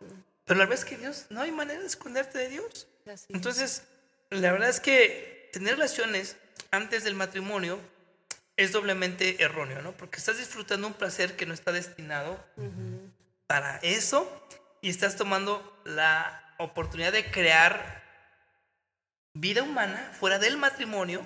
pero 0.45 0.57
la 0.57 0.65
verdad 0.65 0.83
es 0.83 0.85
que 0.85 0.97
Dios, 0.97 1.27
no 1.29 1.41
hay 1.41 1.51
manera 1.51 1.79
de 1.79 1.87
esconderte 1.87 2.37
de 2.39 2.49
Dios. 2.49 2.87
Así 3.05 3.25
es. 3.29 3.35
Entonces, 3.35 3.83
la 4.29 4.51
verdad 4.51 4.69
es 4.69 4.79
que 4.79 5.49
tener 5.53 5.75
relaciones 5.75 6.37
antes 6.71 7.03
del 7.03 7.15
matrimonio 7.15 7.79
es 8.57 8.71
doblemente 8.71 9.43
erróneo, 9.43 9.81
¿no? 9.81 9.93
Porque 9.93 10.17
estás 10.17 10.37
disfrutando 10.37 10.87
un 10.87 10.93
placer 10.93 11.35
que 11.35 11.45
no 11.45 11.53
está 11.53 11.71
destinado 11.71 12.43
para 13.49 13.77
eso 13.77 14.29
y 14.79 14.89
estás 14.91 15.15
tomando 15.15 15.81
la 15.83 16.53
oportunidad 16.59 17.11
de 17.11 17.31
crear 17.31 18.03
vida 19.33 19.63
humana 19.63 20.11
fuera 20.19 20.37
del 20.37 20.55
matrimonio, 20.57 21.23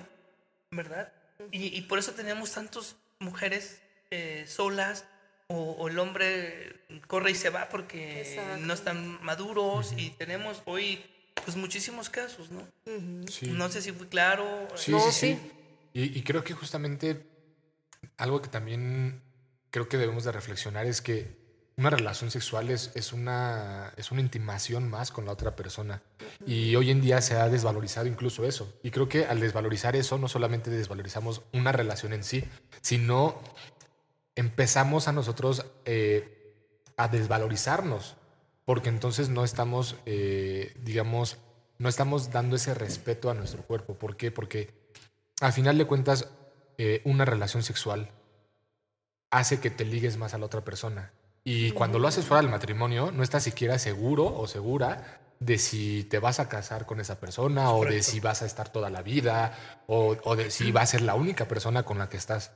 ¿verdad? 0.70 1.12
Y, 1.52 1.66
y 1.76 1.82
por 1.82 1.98
eso 1.98 2.12
tenemos 2.12 2.52
tantas 2.52 2.96
mujeres 3.18 3.82
eh, 4.10 4.46
solas 4.48 5.04
o, 5.48 5.72
o 5.72 5.88
el 5.88 5.98
hombre 5.98 6.86
corre 7.08 7.32
y 7.32 7.34
se 7.34 7.50
va 7.50 7.68
porque 7.68 8.22
Exacto. 8.22 8.56
no 8.58 8.72
están 8.72 9.22
maduros 9.22 9.92
y 9.94 10.08
tenemos 10.10 10.62
hoy 10.64 11.04
pues 11.44 11.58
muchísimos 11.58 12.08
casos, 12.08 12.48
¿no? 12.50 12.66
Sí. 13.30 13.48
No 13.48 13.68
sé 13.68 13.82
si 13.82 13.92
fui 13.92 14.06
claro. 14.06 14.66
Sí, 14.76 14.92
No, 14.92 15.00
sí, 15.00 15.12
sí. 15.12 15.34
sí. 15.34 15.52
Y, 15.92 16.18
y 16.18 16.22
creo 16.22 16.42
que 16.42 16.54
justamente 16.54 17.26
algo 18.16 18.40
que 18.40 18.48
también 18.48 19.22
creo 19.70 19.90
que 19.90 19.98
debemos 19.98 20.24
de 20.24 20.32
reflexionar 20.32 20.86
es 20.86 21.02
que 21.02 21.43
una 21.76 21.90
relación 21.90 22.30
sexual 22.30 22.70
es, 22.70 22.92
es, 22.94 23.12
una, 23.12 23.92
es 23.96 24.12
una 24.12 24.20
intimación 24.20 24.88
más 24.88 25.10
con 25.10 25.24
la 25.24 25.32
otra 25.32 25.56
persona. 25.56 26.02
Y 26.46 26.76
hoy 26.76 26.90
en 26.90 27.00
día 27.00 27.20
se 27.20 27.36
ha 27.36 27.48
desvalorizado 27.48 28.06
incluso 28.06 28.44
eso. 28.44 28.72
Y 28.82 28.90
creo 28.90 29.08
que 29.08 29.26
al 29.26 29.40
desvalorizar 29.40 29.96
eso, 29.96 30.18
no 30.18 30.28
solamente 30.28 30.70
desvalorizamos 30.70 31.42
una 31.52 31.72
relación 31.72 32.12
en 32.12 32.22
sí, 32.22 32.44
sino 32.80 33.40
empezamos 34.36 35.08
a 35.08 35.12
nosotros 35.12 35.66
eh, 35.84 36.54
a 36.96 37.08
desvalorizarnos. 37.08 38.16
Porque 38.64 38.88
entonces 38.88 39.28
no 39.28 39.44
estamos, 39.44 39.96
eh, 40.06 40.74
digamos, 40.82 41.38
no 41.78 41.88
estamos 41.88 42.30
dando 42.30 42.56
ese 42.56 42.72
respeto 42.72 43.30
a 43.30 43.34
nuestro 43.34 43.62
cuerpo. 43.62 43.94
¿Por 43.94 44.16
qué? 44.16 44.30
Porque 44.30 44.70
al 45.40 45.52
final 45.52 45.76
de 45.76 45.86
cuentas, 45.86 46.28
eh, 46.78 47.02
una 47.04 47.24
relación 47.24 47.62
sexual 47.62 48.10
hace 49.30 49.60
que 49.60 49.70
te 49.70 49.84
ligues 49.84 50.16
más 50.16 50.34
a 50.34 50.38
la 50.38 50.46
otra 50.46 50.64
persona. 50.64 51.12
Y 51.44 51.72
cuando 51.72 51.98
lo 51.98 52.08
haces 52.08 52.24
fuera 52.24 52.40
del 52.42 52.50
matrimonio, 52.50 53.10
no 53.12 53.22
estás 53.22 53.42
siquiera 53.44 53.78
seguro 53.78 54.24
o 54.36 54.46
segura 54.46 55.20
de 55.40 55.58
si 55.58 56.04
te 56.04 56.18
vas 56.18 56.40
a 56.40 56.48
casar 56.48 56.86
con 56.86 57.00
esa 57.00 57.20
persona 57.20 57.70
o 57.72 57.84
de 57.84 58.02
si 58.02 58.18
vas 58.20 58.40
a 58.40 58.46
estar 58.46 58.70
toda 58.70 58.88
la 58.88 59.02
vida 59.02 59.52
o, 59.86 60.16
o 60.24 60.36
de 60.36 60.50
si 60.50 60.72
va 60.72 60.80
a 60.80 60.86
ser 60.86 61.02
la 61.02 61.14
única 61.14 61.46
persona 61.46 61.82
con 61.82 61.98
la 61.98 62.08
que 62.08 62.16
estás. 62.16 62.52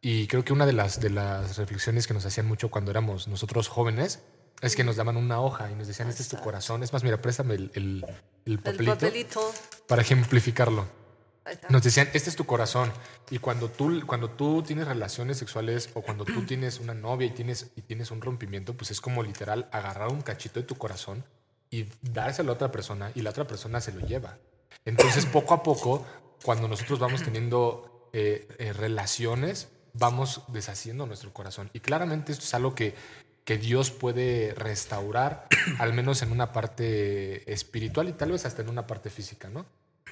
Y 0.00 0.26
creo 0.26 0.44
que 0.44 0.52
una 0.52 0.66
de 0.66 0.72
las, 0.72 1.00
de 1.00 1.10
las 1.10 1.56
reflexiones 1.56 2.08
que 2.08 2.14
nos 2.14 2.26
hacían 2.26 2.46
mucho 2.46 2.68
cuando 2.68 2.90
éramos 2.90 3.28
nosotros 3.28 3.68
jóvenes 3.68 4.20
es 4.60 4.74
que 4.74 4.82
nos 4.82 4.96
daban 4.96 5.16
una 5.16 5.40
hoja 5.40 5.70
y 5.70 5.76
nos 5.76 5.86
decían, 5.86 6.08
este 6.08 6.22
es 6.22 6.28
tu 6.28 6.38
corazón. 6.38 6.82
Es 6.82 6.92
más, 6.92 7.04
mira, 7.04 7.22
préstame 7.22 7.54
el, 7.54 7.70
el, 7.74 8.04
el 8.44 8.52
El 8.54 8.58
papelito 8.58 8.94
papelito. 8.94 9.52
para 9.86 10.02
ejemplificarlo. 10.02 10.86
Nos 11.68 11.82
decían, 11.82 12.08
este 12.12 12.30
es 12.30 12.36
tu 12.36 12.44
corazón. 12.44 12.92
Y 13.30 13.38
cuando 13.38 13.68
tú, 13.68 14.02
cuando 14.06 14.30
tú 14.30 14.62
tienes 14.62 14.86
relaciones 14.86 15.38
sexuales 15.38 15.90
o 15.94 16.02
cuando 16.02 16.24
tú 16.24 16.42
tienes 16.46 16.80
una 16.80 16.94
novia 16.94 17.26
y 17.26 17.30
tienes, 17.30 17.70
y 17.76 17.82
tienes 17.82 18.10
un 18.10 18.20
rompimiento, 18.20 18.74
pues 18.74 18.90
es 18.90 19.00
como 19.00 19.22
literal 19.22 19.68
agarrar 19.72 20.08
un 20.08 20.22
cachito 20.22 20.60
de 20.60 20.66
tu 20.66 20.76
corazón 20.76 21.24
y 21.70 21.86
dárselo 22.02 22.52
a 22.52 22.54
otra 22.54 22.70
persona 22.70 23.10
y 23.14 23.22
la 23.22 23.30
otra 23.30 23.46
persona 23.46 23.80
se 23.80 23.92
lo 23.92 24.06
lleva. 24.06 24.38
Entonces, 24.84 25.26
poco 25.32 25.54
a 25.54 25.62
poco, 25.62 26.06
cuando 26.44 26.68
nosotros 26.68 26.98
vamos 26.98 27.22
teniendo 27.22 28.10
eh, 28.12 28.46
eh, 28.58 28.72
relaciones, 28.72 29.68
vamos 29.94 30.42
deshaciendo 30.48 31.06
nuestro 31.06 31.32
corazón. 31.32 31.70
Y 31.72 31.80
claramente 31.80 32.32
esto 32.32 32.44
es 32.44 32.54
algo 32.54 32.74
que, 32.74 32.94
que 33.44 33.58
Dios 33.58 33.90
puede 33.90 34.54
restaurar, 34.54 35.48
al 35.78 35.92
menos 35.92 36.22
en 36.22 36.30
una 36.30 36.52
parte 36.52 37.50
espiritual 37.52 38.08
y 38.08 38.12
tal 38.12 38.32
vez 38.32 38.46
hasta 38.46 38.62
en 38.62 38.68
una 38.68 38.86
parte 38.86 39.10
física, 39.10 39.48
¿no? 39.48 39.66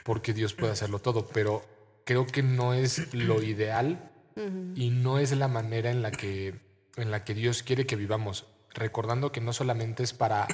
Porque 0.04 0.32
Dios 0.32 0.54
puede 0.54 0.72
hacerlo 0.72 0.98
todo, 0.98 1.26
pero 1.28 1.64
creo 2.04 2.26
que 2.26 2.42
no 2.42 2.74
es 2.74 3.12
lo 3.14 3.42
ideal 3.42 4.10
y 4.74 4.90
no 4.90 5.18
es 5.18 5.32
la 5.32 5.48
manera 5.48 5.90
en 5.90 6.02
la 6.02 6.10
que, 6.10 6.60
en 6.96 7.10
la 7.10 7.24
que 7.24 7.34
Dios 7.34 7.62
quiere 7.62 7.86
que 7.86 7.96
vivamos. 7.96 8.46
Recordando 8.72 9.32
que 9.32 9.40
no 9.40 9.52
solamente 9.52 10.02
es 10.02 10.12
para, 10.12 10.46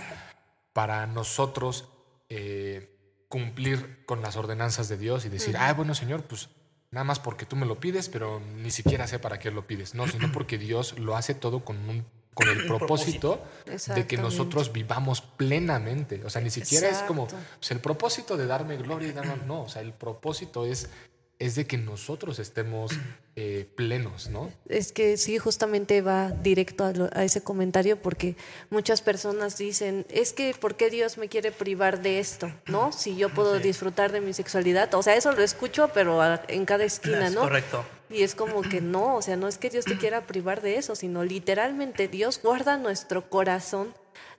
para 0.72 1.06
nosotros 1.06 1.88
eh, 2.28 2.96
cumplir 3.28 4.04
con 4.06 4.22
las 4.22 4.36
ordenanzas 4.36 4.88
de 4.88 4.96
Dios 4.96 5.24
y 5.24 5.28
decir, 5.28 5.56
ah, 5.56 5.72
bueno, 5.74 5.94
Señor, 5.94 6.24
pues 6.24 6.48
nada 6.90 7.04
más 7.04 7.20
porque 7.20 7.46
tú 7.46 7.56
me 7.56 7.66
lo 7.66 7.78
pides, 7.78 8.08
pero 8.08 8.40
ni 8.40 8.70
siquiera 8.70 9.06
sé 9.06 9.18
para 9.18 9.38
qué 9.38 9.50
lo 9.50 9.66
pides. 9.66 9.94
No, 9.94 10.08
sino 10.08 10.30
porque 10.32 10.58
Dios 10.58 10.98
lo 10.98 11.16
hace 11.16 11.34
todo 11.34 11.64
con 11.64 11.76
un 11.88 12.04
con 12.36 12.48
el 12.50 12.66
propósito 12.68 13.42
de 13.64 14.06
que 14.06 14.18
nosotros 14.18 14.70
vivamos 14.70 15.22
plenamente. 15.22 16.22
O 16.22 16.28
sea, 16.28 16.42
ni 16.42 16.50
siquiera 16.50 16.88
es 16.90 16.98
como 16.98 17.26
pues, 17.26 17.70
el 17.70 17.80
propósito 17.80 18.36
de 18.36 18.46
darme 18.46 18.76
gloria 18.76 19.08
y 19.08 19.12
darme. 19.12 19.38
No, 19.46 19.62
o 19.62 19.68
sea, 19.70 19.80
el 19.80 19.94
propósito 19.94 20.66
es, 20.66 20.90
es 21.38 21.54
de 21.54 21.66
que 21.66 21.76
nosotros 21.76 22.38
estemos 22.38 22.92
eh, 23.38 23.68
plenos, 23.76 24.30
¿no? 24.30 24.50
Es 24.68 24.92
que 24.92 25.18
sí, 25.18 25.36
justamente 25.36 26.00
va 26.00 26.30
directo 26.30 26.84
a, 26.84 26.92
lo- 26.92 27.10
a 27.12 27.24
ese 27.24 27.42
comentario 27.42 28.00
porque 28.00 28.36
muchas 28.70 29.02
personas 29.02 29.58
dicen, 29.58 30.06
es 30.08 30.32
que 30.32 30.54
¿por 30.58 30.76
qué 30.76 30.88
Dios 30.88 31.18
me 31.18 31.28
quiere 31.28 31.52
privar 31.52 32.00
de 32.00 32.18
esto? 32.20 32.50
¿No? 32.66 32.92
Si 32.92 33.16
yo 33.16 33.28
puedo 33.28 33.58
disfrutar 33.58 34.12
de 34.12 34.22
mi 34.22 34.32
sexualidad. 34.32 34.94
O 34.94 35.02
sea, 35.02 35.14
eso 35.16 35.32
lo 35.32 35.42
escucho, 35.42 35.90
pero 35.92 36.22
a- 36.22 36.42
en 36.48 36.64
cada 36.64 36.84
esquina, 36.84 37.26
Es 37.26 37.34
¿no? 37.34 37.42
correcto. 37.42 37.84
Y 38.08 38.22
es 38.22 38.34
como 38.34 38.62
que 38.62 38.80
no, 38.80 39.16
o 39.16 39.20
sea, 39.22 39.36
no 39.36 39.48
es 39.48 39.58
que 39.58 39.68
Dios 39.68 39.84
te 39.84 39.98
quiera 39.98 40.26
privar 40.26 40.62
de 40.62 40.76
eso, 40.78 40.94
sino 40.96 41.22
literalmente 41.24 42.08
Dios 42.08 42.40
guarda 42.42 42.78
nuestro 42.78 43.28
corazón 43.28 43.92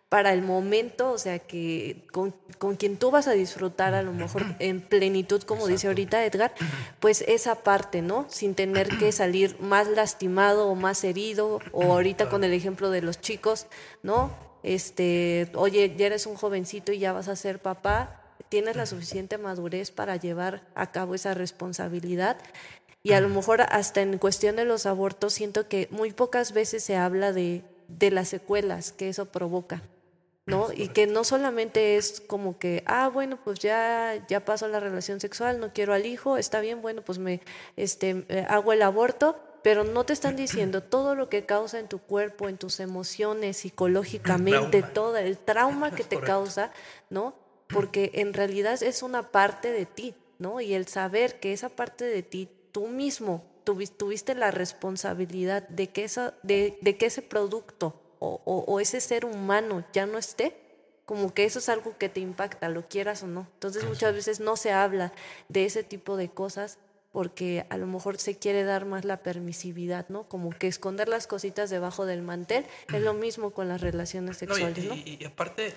para 0.09 0.31
el 0.31 0.41
momento, 0.41 1.11
o 1.11 1.17
sea, 1.17 1.39
que 1.39 2.07
con, 2.11 2.33
quien 2.77 2.97
tú 2.97 3.11
vas 3.11 3.27
a 3.27 3.33
disfrutar 3.33 3.93
a 3.93 4.01
lo 4.01 4.13
mejor 4.13 4.43
en 4.59 4.81
plenitud, 4.81 5.43
como 5.43 5.67
dice 5.67 5.87
ahorita 5.87 6.25
Edgar, 6.25 6.53
pues 6.99 7.23
esa 7.27 7.55
parte, 7.63 8.01
¿no? 8.01 8.25
Sin 8.29 8.55
tener 8.55 8.87
que 8.97 9.11
salir 9.11 9.59
más 9.59 9.87
lastimado 9.87 10.67
o 10.67 10.75
más 10.75 11.03
herido, 11.03 11.59
o 11.71 11.83
ahorita 11.83 12.29
con 12.29 12.43
el 12.43 12.53
ejemplo 12.53 12.89
de 12.89 13.01
los 13.01 13.19
chicos, 13.19 13.67
¿no? 14.01 14.31
Este, 14.63 15.51
oye, 15.55 15.93
ya 15.97 16.07
eres 16.07 16.25
un 16.25 16.35
jovencito 16.35 16.91
y 16.91 16.99
ya 16.99 17.11
vas 17.11 17.27
a 17.27 17.35
ser 17.35 17.59
papá, 17.59 18.21
tienes 18.49 18.75
la 18.75 18.85
suficiente 18.85 19.37
madurez 19.37 19.91
para 19.91 20.15
llevar 20.15 20.65
a 20.73 20.91
cabo 20.91 21.15
esa 21.15 21.33
responsabilidad. 21.33 22.37
Y 23.03 23.13
a 23.13 23.21
lo 23.21 23.29
mejor 23.29 23.61
hasta 23.61 24.01
en 24.01 24.17
cuestión 24.17 24.55
de 24.55 24.65
los 24.65 24.85
abortos 24.85 25.33
siento 25.33 25.67
que 25.67 25.87
muy 25.91 26.11
pocas 26.11 26.53
veces 26.53 26.83
se 26.83 26.95
habla 26.95 27.31
de, 27.31 27.63
de 27.87 28.11
las 28.11 28.29
secuelas 28.29 28.91
que 28.91 29.09
eso 29.09 29.27
provoca. 29.27 29.81
¿No? 30.47 30.69
Y 30.73 30.87
que 30.87 31.07
no 31.07 31.25
solamente 31.25 31.97
es 31.97 32.21
como 32.21 32.57
que, 32.57 32.81
ah, 32.87 33.09
bueno, 33.09 33.37
pues 33.43 33.59
ya, 33.59 34.25
ya 34.29 34.45
pasó 34.45 34.67
la 34.69 34.79
relación 34.79 35.19
sexual, 35.19 35.59
no 35.59 35.73
quiero 35.73 35.93
al 35.93 36.05
hijo, 36.05 36.37
está 36.37 36.61
bien, 36.61 36.81
bueno, 36.81 37.01
pues 37.03 37.19
me 37.19 37.41
este, 37.75 38.25
eh, 38.29 38.45
hago 38.49 38.71
el 38.71 38.81
aborto, 38.81 39.37
pero 39.61 39.83
no 39.83 40.05
te 40.05 40.13
están 40.13 40.37
diciendo 40.37 40.81
todo 40.81 41.15
lo 41.15 41.27
que 41.27 41.45
causa 41.45 41.79
en 41.79 41.89
tu 41.89 41.99
cuerpo, 41.99 42.47
en 42.47 42.57
tus 42.57 42.79
emociones, 42.79 43.57
psicológicamente, 43.57 44.81
todo 44.81 45.17
el 45.17 45.37
trauma 45.37 45.91
que 45.91 46.03
te 46.05 46.19
causa, 46.21 46.71
¿no? 47.09 47.35
Porque 47.67 48.11
en 48.13 48.33
realidad 48.33 48.81
es 48.81 49.03
una 49.03 49.31
parte 49.31 49.69
de 49.69 49.85
ti, 49.85 50.15
¿no? 50.39 50.61
Y 50.61 50.73
el 50.73 50.87
saber 50.87 51.41
que 51.41 51.51
esa 51.51 51.67
parte 51.67 52.05
de 52.05 52.23
ti, 52.23 52.49
tú 52.71 52.87
mismo 52.87 53.43
tuviste 53.65 54.33
la 54.33 54.51
responsabilidad 54.51 55.67
de 55.67 55.89
que, 55.89 56.05
esa, 56.05 56.35
de, 56.41 56.77
de 56.79 56.95
que 56.95 57.07
ese 57.07 57.21
producto 57.21 58.06
o, 58.19 58.79
ese 58.79 59.01
ser 59.01 59.25
humano 59.25 59.85
ya 59.93 60.05
no 60.05 60.17
esté, 60.17 60.55
como 61.05 61.33
que 61.33 61.45
eso 61.45 61.59
es 61.59 61.69
algo 61.69 61.97
que 61.97 62.09
te 62.09 62.19
impacta, 62.19 62.69
lo 62.69 62.87
quieras 62.87 63.23
o 63.23 63.27
no. 63.27 63.47
Entonces 63.53 63.85
muchas 63.85 64.13
veces 64.13 64.39
no 64.39 64.57
se 64.57 64.71
habla 64.71 65.13
de 65.47 65.65
ese 65.65 65.83
tipo 65.83 66.17
de 66.17 66.29
cosas 66.29 66.79
porque 67.11 67.65
a 67.69 67.77
lo 67.77 67.87
mejor 67.87 68.17
se 68.17 68.37
quiere 68.37 68.63
dar 68.63 68.85
más 68.85 69.05
la 69.05 69.23
permisividad, 69.23 70.09
¿no? 70.09 70.27
Como 70.27 70.49
que 70.51 70.67
esconder 70.67 71.07
las 71.07 71.25
cositas 71.25 71.69
debajo 71.69 72.05
del 72.05 72.21
mantel 72.21 72.65
es 72.93 73.01
lo 73.01 73.13
mismo 73.13 73.51
con 73.51 73.67
las 73.67 73.81
relaciones 73.81 74.37
sexuales, 74.37 74.83
¿no? 74.85 74.95
Y, 74.95 75.23
aparte, 75.25 75.73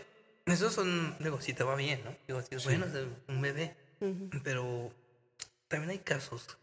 esos 0.47 0.75
son, 0.75 1.17
digo, 1.21 1.41
si 1.41 1.53
te 1.53 1.63
va 1.63 1.77
bien, 1.77 2.03
¿no? 2.05 2.15
Digo, 2.27 2.43
si 2.43 2.57
es 2.57 2.65
bueno, 2.65 2.87
es 2.87 2.95
un 3.29 3.41
bebé, 3.41 3.75
pero 4.43 4.93
también 5.69 5.91
hay 5.91 5.99
casos 5.99 6.59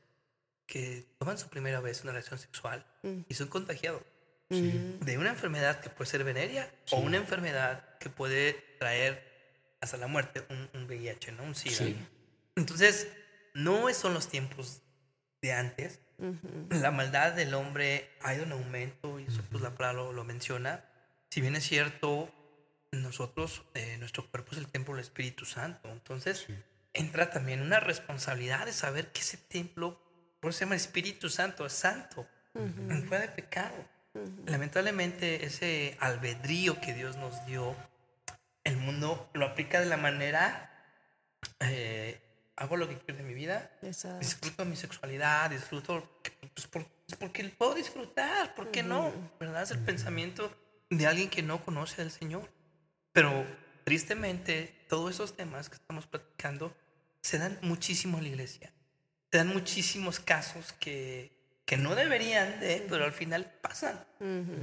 que 0.65 1.05
toman 1.17 1.38
su 1.38 1.48
primera 1.48 1.79
vez 1.79 2.03
una 2.03 2.12
relación 2.12 2.38
sexual 2.38 2.86
y 3.29 3.34
son 3.34 3.48
contagiados 3.48 4.01
de 4.49 5.17
una 5.17 5.29
enfermedad 5.29 5.81
que 5.81 5.89
puede 5.89 6.09
ser 6.09 6.23
venérea 6.23 6.71
o 6.91 6.97
una 6.97 7.17
enfermedad 7.17 7.97
que 7.99 8.09
puede 8.09 8.53
traer 8.79 9.27
hasta 9.81 9.97
la 9.97 10.07
muerte, 10.07 10.43
un, 10.73 10.85
VIH, 10.85 11.33
¿no? 11.33 11.43
Un 11.43 11.55
SIDA. 11.55 11.93
Entonces, 12.55 13.07
no 13.53 13.91
son 13.93 14.13
los 14.13 14.29
tiempos 14.29 14.81
de 15.41 15.53
antes. 15.53 15.99
La 16.69 16.91
maldad 16.91 17.33
del 17.33 17.53
hombre 17.53 18.09
ha 18.21 18.33
ido 18.33 18.43
en 18.43 18.51
aumento 18.51 19.19
y 19.19 19.25
eso 19.25 19.43
pues 19.51 19.61
la 19.61 19.75
palabra 19.75 20.11
lo, 20.11 20.23
menciona. 20.23 20.83
Si 21.29 21.41
bien 21.41 21.55
es 21.55 21.63
cierto, 21.63 22.33
nosotros, 22.91 23.63
eh, 23.75 23.97
nuestro 23.99 24.27
cuerpo 24.29 24.53
es 24.53 24.57
el 24.57 24.67
templo 24.67 24.95
del 24.95 25.03
Espíritu 25.03 25.45
Santo. 25.45 25.91
Entonces, 25.91 26.47
entra 26.93 27.29
también 27.29 27.61
una 27.61 27.79
responsabilidad 27.79 28.65
de 28.65 28.73
saber 28.73 29.11
que 29.11 29.21
ese 29.21 29.37
templo, 29.37 30.01
por 30.39 30.49
eso 30.49 30.59
se 30.59 30.65
llama 30.65 30.75
Espíritu 30.75 31.29
Santo, 31.29 31.65
es 31.65 31.73
santo, 31.73 32.27
no 32.55 33.05
puede 33.05 33.27
pecado. 33.27 33.75
Lamentablemente 34.45 35.45
ese 35.45 35.97
albedrío 36.00 36.79
que 36.79 36.93
Dios 36.93 37.17
nos 37.17 37.45
dio, 37.45 37.75
el 38.63 38.77
mundo 38.77 39.29
lo 39.33 39.45
aplica 39.45 39.79
de 39.79 39.86
la 39.86 39.97
manera, 39.97 40.71
eh, 41.59 42.19
hago 42.55 42.75
lo 42.75 42.89
que 42.89 42.97
quiero 42.97 43.17
de 43.17 43.24
mi 43.24 43.33
vida, 43.33 43.71
disfruto 44.19 44.65
mi 44.65 44.75
sexualidad, 44.75 45.50
disfruto, 45.50 46.21
pues, 46.53 46.67
pues, 46.67 46.86
porque 47.19 47.43
puedo 47.50 47.75
disfrutar, 47.75 48.55
¿por 48.55 48.71
qué 48.71 48.83
no? 48.83 49.13
¿Verdad? 49.39 49.63
Es 49.63 49.71
el 49.71 49.79
pensamiento 49.79 50.51
de 50.89 51.07
alguien 51.07 51.29
que 51.29 51.43
no 51.43 51.63
conoce 51.63 52.01
al 52.01 52.12
Señor. 52.12 52.50
Pero 53.13 53.45
tristemente, 53.84 54.86
todos 54.89 55.12
esos 55.12 55.36
temas 55.36 55.69
que 55.69 55.75
estamos 55.75 56.08
platicando 56.08 56.75
se 57.21 57.38
dan 57.38 57.58
muchísimo 57.62 58.17
en 58.17 58.23
la 58.23 58.30
iglesia. 58.30 58.73
Se 59.32 59.38
dan 59.38 59.47
muchísimos 59.47 60.19
casos 60.19 60.73
que 60.73 61.37
que 61.67 61.75
no 61.75 61.95
deberían 61.95 62.62
de, 62.62 62.84
pero 62.89 63.03
al 63.03 63.12
final 63.12 63.45
pasan. 63.62 64.03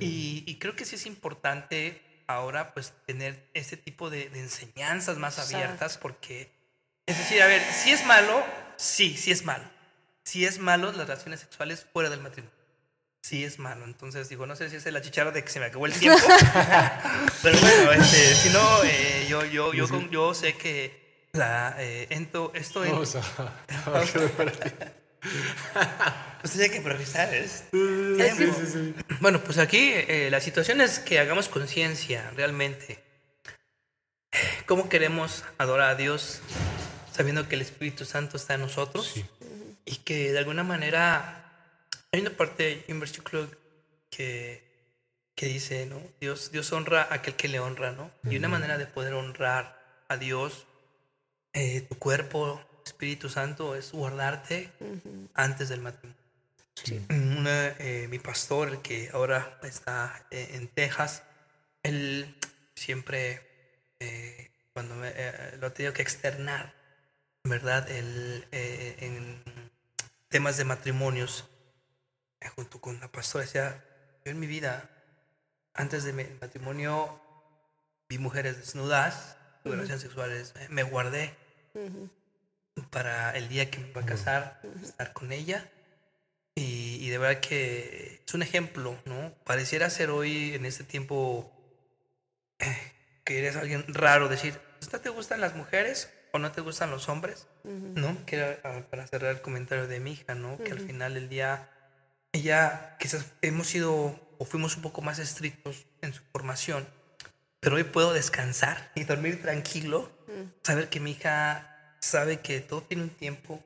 y, 0.00 0.56
creo 0.58 0.74
que 0.74 0.86
sí 0.86 0.96
es 0.96 1.04
importante 1.04 2.00
ahora 2.26 2.72
pues 2.72 2.94
tener 3.04 3.46
ese 3.52 3.76
tipo 3.76 4.08
de, 4.08 4.30
enseñanzas 4.34 5.18
más 5.18 5.38
abiertas 5.38 5.98
porque, 5.98 6.50
es 7.06 7.18
decir, 7.18 7.42
a 7.42 7.46
ver, 7.46 7.62
si 7.62 7.92
es 7.92 8.06
malo, 8.06 8.42
sí, 8.76 9.18
sí 9.18 9.30
es 9.30 9.44
malo. 9.44 9.64
Si 10.24 10.46
es 10.46 10.58
malo 10.58 10.92
las 10.92 11.06
relaciones 11.06 11.40
sexuales 11.40 11.86
fuera 11.92 12.08
del 12.08 12.20
matrimonio. 12.20 12.56
Sí 13.22 13.44
es 13.44 13.58
malo. 13.58 13.84
Entonces 13.84 14.30
digo, 14.30 14.46
no 14.46 14.56
sé 14.56 14.70
si 14.70 14.76
es 14.76 14.86
la 14.86 15.02
chicharra 15.02 15.30
de 15.30 15.44
que 15.44 15.50
se 15.50 15.60
me 15.60 15.66
acabó 15.66 15.84
el 15.84 15.92
tiempo. 15.92 16.18
pero 17.42 17.58
bueno, 17.60 17.92
este, 17.92 18.34
si 18.34 18.48
no, 18.48 18.82
eh, 18.84 19.26
yo, 19.28 19.44
yo, 19.44 19.74
yo, 19.74 19.86
yo, 20.10 20.32
sé 20.32 20.56
que 20.56 21.28
la, 21.32 21.76
eh, 21.78 22.06
esto... 22.08 22.50
esto 22.54 22.80
Vamos 22.80 23.14
a, 23.16 23.52
pues 26.40 26.52
tiene 26.52 26.70
que 26.70 26.76
improvisar, 26.76 27.34
¿es? 27.34 27.64
Bueno, 29.20 29.42
pues 29.42 29.58
aquí 29.58 29.92
eh, 29.94 30.28
la 30.30 30.40
situación 30.40 30.80
es 30.80 30.98
que 30.98 31.18
hagamos 31.18 31.48
conciencia 31.48 32.30
realmente. 32.36 33.02
¿Cómo 34.66 34.88
queremos 34.88 35.44
adorar 35.58 35.90
a 35.90 35.94
Dios 35.94 36.40
sabiendo 37.12 37.48
que 37.48 37.54
el 37.54 37.62
Espíritu 37.62 38.04
Santo 38.04 38.36
está 38.36 38.54
en 38.54 38.62
nosotros? 38.62 39.14
Y 39.84 39.96
que 39.96 40.32
de 40.32 40.38
alguna 40.38 40.64
manera 40.64 41.44
hay 42.12 42.20
una 42.20 42.30
parte, 42.30 42.84
un 42.88 43.00
versículo 43.00 43.48
que, 44.10 44.64
que 45.34 45.46
dice, 45.46 45.86
¿no? 45.86 46.00
Dios, 46.20 46.50
Dios 46.52 46.72
honra 46.72 47.02
a 47.02 47.14
aquel 47.14 47.34
que 47.34 47.48
le 47.48 47.60
honra, 47.60 47.92
¿no? 47.92 48.10
Y 48.28 48.36
una 48.36 48.48
manera 48.48 48.78
de 48.78 48.86
poder 48.86 49.14
honrar 49.14 49.82
a 50.08 50.16
Dios, 50.16 50.66
eh, 51.52 51.82
tu 51.82 51.96
cuerpo, 51.96 52.60
Espíritu 52.84 53.28
Santo 53.28 53.74
es 53.74 53.92
guardarte 53.92 54.70
antes 55.34 55.68
del 55.68 55.80
matrimonio. 55.80 56.24
Eh, 56.86 58.06
mi 58.10 58.18
pastor, 58.18 58.68
el 58.68 58.82
que 58.82 59.10
ahora 59.12 59.58
está 59.62 60.26
eh, 60.30 60.50
en 60.52 60.68
Texas, 60.68 61.22
él 61.82 62.34
siempre, 62.74 63.40
eh, 64.00 64.50
cuando 64.72 64.96
lo 64.96 65.66
ha 65.66 65.70
tenido 65.72 65.92
que 65.92 66.02
externar, 66.02 66.74
¿verdad? 67.44 67.88
Él, 67.90 68.46
en 68.50 69.42
temas 70.28 70.56
de 70.56 70.64
matrimonios, 70.64 71.46
junto 72.56 72.80
con 72.80 73.00
la 73.00 73.08
pastora, 73.08 73.44
decía, 73.44 73.84
yo 74.24 74.32
en 74.32 74.40
mi 74.40 74.46
vida, 74.46 74.90
antes 75.72 76.04
de 76.04 76.12
mi 76.12 76.24
matrimonio, 76.40 77.20
vi 78.08 78.18
mujeres 78.18 78.58
desnudas, 78.58 79.36
relaciones 79.64 80.02
sexuales, 80.02 80.54
me 80.68 80.82
guardé 80.82 81.34
para 82.90 83.36
el 83.36 83.48
día 83.48 83.70
que 83.70 83.78
me 83.78 83.92
va 83.92 84.02
a 84.02 84.06
casar, 84.06 84.60
estar 84.82 85.12
con 85.12 85.32
ella. 85.32 85.70
Y, 86.56 87.08
de 87.08 87.18
verdad 87.18 87.40
que 87.40 88.22
es 88.26 88.34
un 88.34 88.42
ejemplo, 88.42 88.96
¿no? 89.04 89.34
Pareciera 89.44 89.90
ser 89.90 90.10
hoy, 90.10 90.54
en 90.54 90.64
este 90.64 90.84
tiempo, 90.84 91.52
que 93.24 93.38
eres 93.38 93.56
alguien 93.56 93.84
raro, 93.88 94.28
decir, 94.28 94.60
¿no 94.92 95.00
te 95.00 95.08
gustan 95.08 95.40
las 95.40 95.56
mujeres 95.56 96.10
o 96.32 96.38
no 96.38 96.52
te 96.52 96.60
gustan 96.60 96.90
los 96.90 97.08
hombres? 97.08 97.48
¿No? 97.64 98.24
Que 98.26 98.58
para 98.90 99.06
cerrar 99.06 99.32
el 99.32 99.40
comentario 99.40 99.88
de 99.88 100.00
mi 100.00 100.12
hija, 100.12 100.34
¿no? 100.34 100.58
Que 100.58 100.72
al 100.72 100.80
final 100.80 101.14
del 101.14 101.28
día, 101.28 101.70
ella, 102.32 102.96
quizás 103.00 103.32
hemos 103.42 103.66
sido 103.66 104.20
o 104.38 104.44
fuimos 104.44 104.76
un 104.76 104.82
poco 104.82 105.02
más 105.02 105.18
estrictos 105.18 105.86
en 106.02 106.12
su 106.12 106.22
formación, 106.32 106.86
pero 107.60 107.76
hoy 107.76 107.84
puedo 107.84 108.12
descansar 108.12 108.92
y 108.94 109.04
dormir 109.04 109.42
tranquilo, 109.42 110.10
saber 110.62 110.88
que 110.88 111.00
mi 111.00 111.12
hija 111.12 111.73
sabe 112.04 112.40
que 112.40 112.60
todo 112.60 112.82
tiene 112.82 113.04
un 113.04 113.08
tiempo 113.08 113.64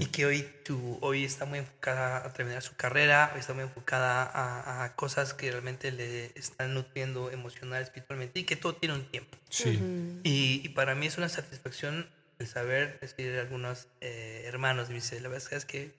y 0.00 0.06
que 0.06 0.26
hoy, 0.26 0.48
tú, 0.64 0.98
hoy 1.00 1.24
está 1.24 1.44
muy 1.44 1.60
enfocada 1.60 2.26
a 2.26 2.32
terminar 2.32 2.60
su 2.60 2.74
carrera, 2.74 3.30
hoy 3.34 3.40
está 3.40 3.54
muy 3.54 3.62
enfocada 3.62 4.84
a, 4.84 4.96
cosas 4.96 5.32
que 5.32 5.50
realmente 5.50 5.92
le 5.92 6.32
están 6.34 6.74
nutriendo 6.74 7.30
emocional, 7.30 7.80
espiritualmente 7.82 8.40
y 8.40 8.44
que 8.44 8.56
todo 8.56 8.74
tiene 8.74 8.96
un 8.96 9.08
tiempo. 9.08 9.38
Sí. 9.48 9.78
y, 10.24 10.68
para 10.70 10.96
mí 10.96 11.06
es 11.06 11.18
una 11.18 11.28
satisfacción 11.28 12.10
el 12.40 12.48
saber 12.48 12.98
decir 13.00 13.36
a 13.36 13.42
algunos 13.42 13.86
eh, 14.00 14.42
hermanos, 14.46 14.88
me 14.88 14.96
dice, 14.96 15.20
la 15.20 15.28
verdad 15.28 15.52
es 15.52 15.64
que 15.64 15.92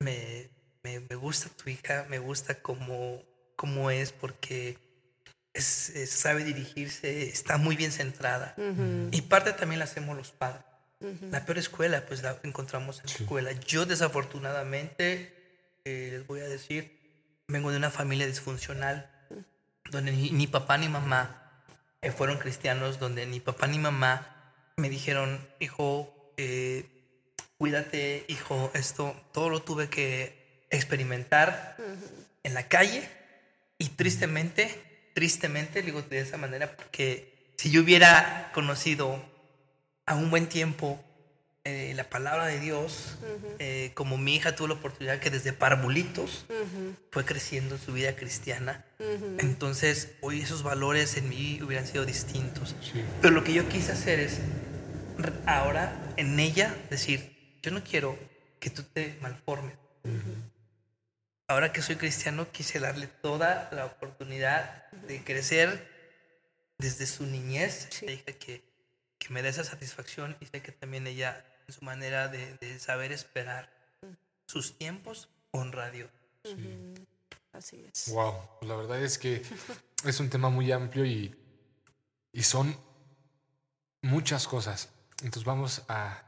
me, 0.00 0.48
me, 0.82 1.00
me, 1.00 1.16
gusta 1.16 1.48
tu 1.48 1.70
hija, 1.70 2.06
me 2.10 2.18
gusta 2.18 2.60
cómo, 2.60 3.22
cómo 3.56 3.90
es 3.90 4.12
porque... 4.12 4.78
Es, 5.52 5.92
sabe 6.06 6.44
dirigirse, 6.44 7.24
está 7.24 7.56
muy 7.56 7.74
bien 7.74 7.90
centrada. 7.90 8.54
Y 9.10 9.22
parte 9.22 9.52
también 9.52 9.80
la 9.80 9.84
hacemos 9.84 10.16
los 10.16 10.30
padres. 10.30 10.62
La 11.30 11.46
peor 11.46 11.56
escuela, 11.56 12.04
pues 12.06 12.22
la 12.22 12.38
encontramos 12.42 13.00
en 13.00 13.06
la 13.06 13.12
escuela. 13.12 13.52
Yo 13.52 13.86
desafortunadamente, 13.86 15.34
eh, 15.84 16.08
les 16.12 16.26
voy 16.26 16.40
a 16.40 16.48
decir, 16.48 16.98
vengo 17.48 17.70
de 17.70 17.78
una 17.78 17.90
familia 17.90 18.26
disfuncional, 18.26 19.10
donde 19.90 20.12
ni, 20.12 20.46
papá 20.46 20.76
ni 20.76 20.88
mamá 20.88 21.64
eh, 22.02 22.10
fueron 22.10 22.38
cristianos 22.38 22.98
donde 22.98 23.26
ni 23.26 23.40
papá 23.40 23.66
ni 23.66 23.78
mamá 23.78 24.52
me 24.76 24.90
dijeron, 24.90 25.40
hijo, 25.58 26.32
eh, 26.36 26.86
cuídate, 27.56 28.26
hijo, 28.28 28.70
esto, 28.74 29.16
todo 29.32 29.48
lo 29.48 29.62
tuve 29.62 29.88
que 29.88 30.66
experimentar 30.70 31.76
en 32.42 32.54
la 32.54 32.68
calle 32.68 33.08
y 33.78 33.88
tristemente, 33.88 35.10
tristemente, 35.14 35.80
digo 35.80 36.02
de 36.02 36.20
esa 36.20 36.36
manera, 36.36 36.76
porque 36.76 37.52
si 37.56 37.70
yo 37.70 37.82
hubiera 37.82 38.50
conocido 38.52 39.22
a 40.10 40.16
un 40.16 40.28
buen 40.28 40.48
tiempo 40.48 40.98
eh, 41.62 41.92
la 41.94 42.02
palabra 42.02 42.46
de 42.46 42.58
Dios, 42.58 43.16
eh, 43.60 43.92
como 43.94 44.18
mi 44.18 44.34
hija 44.34 44.56
tuvo 44.56 44.66
la 44.66 44.74
oportunidad 44.74 45.20
que 45.20 45.30
desde 45.30 45.52
parvulitos 45.52 46.46
fue 47.12 47.24
creciendo 47.24 47.76
en 47.76 47.80
su 47.80 47.92
vida 47.92 48.16
cristiana, 48.16 48.84
entonces 49.38 50.14
hoy 50.20 50.40
esos 50.40 50.64
valores 50.64 51.16
en 51.16 51.28
mí 51.28 51.60
hubieran 51.62 51.86
sido 51.86 52.04
distintos. 52.04 52.74
Pero 53.22 53.32
lo 53.32 53.44
que 53.44 53.52
yo 53.52 53.68
quise 53.68 53.92
hacer 53.92 54.18
es 54.18 54.40
ahora 55.46 55.96
en 56.16 56.40
ella 56.40 56.74
decir, 56.90 57.56
yo 57.62 57.70
no 57.70 57.84
quiero 57.84 58.18
que 58.58 58.70
tú 58.70 58.82
te 58.82 59.16
malformes. 59.20 59.74
Ahora 61.46 61.72
que 61.72 61.82
soy 61.82 61.94
cristiano, 61.94 62.50
quise 62.50 62.80
darle 62.80 63.06
toda 63.06 63.68
la 63.70 63.86
oportunidad 63.86 64.90
de 65.06 65.22
crecer 65.22 65.86
desde 66.78 67.06
su 67.06 67.26
niñez. 67.26 67.88
dije 68.00 68.36
que, 68.38 68.69
que 69.20 69.32
me 69.32 69.42
dé 69.42 69.50
esa 69.50 69.62
satisfacción 69.62 70.36
y 70.40 70.46
sé 70.46 70.62
que 70.62 70.72
también 70.72 71.06
ella 71.06 71.44
su 71.68 71.84
manera 71.84 72.26
de, 72.28 72.78
saber 72.80 73.12
esperar 73.12 73.70
sus 74.46 74.76
tiempos 74.76 75.28
honra 75.52 75.84
a 75.84 75.90
Dios. 75.90 76.10
Así 77.52 77.84
es. 77.92 78.12
Wow, 78.12 78.34
la 78.62 78.74
verdad 78.76 79.00
es 79.02 79.18
que 79.18 79.42
es 80.04 80.20
un 80.20 80.30
tema 80.30 80.48
muy 80.48 80.72
amplio 80.72 81.04
y, 81.04 81.36
y 82.32 82.42
son 82.42 82.76
muchas 84.02 84.48
cosas. 84.48 84.88
Entonces 85.18 85.44
vamos 85.44 85.82
a, 85.88 86.22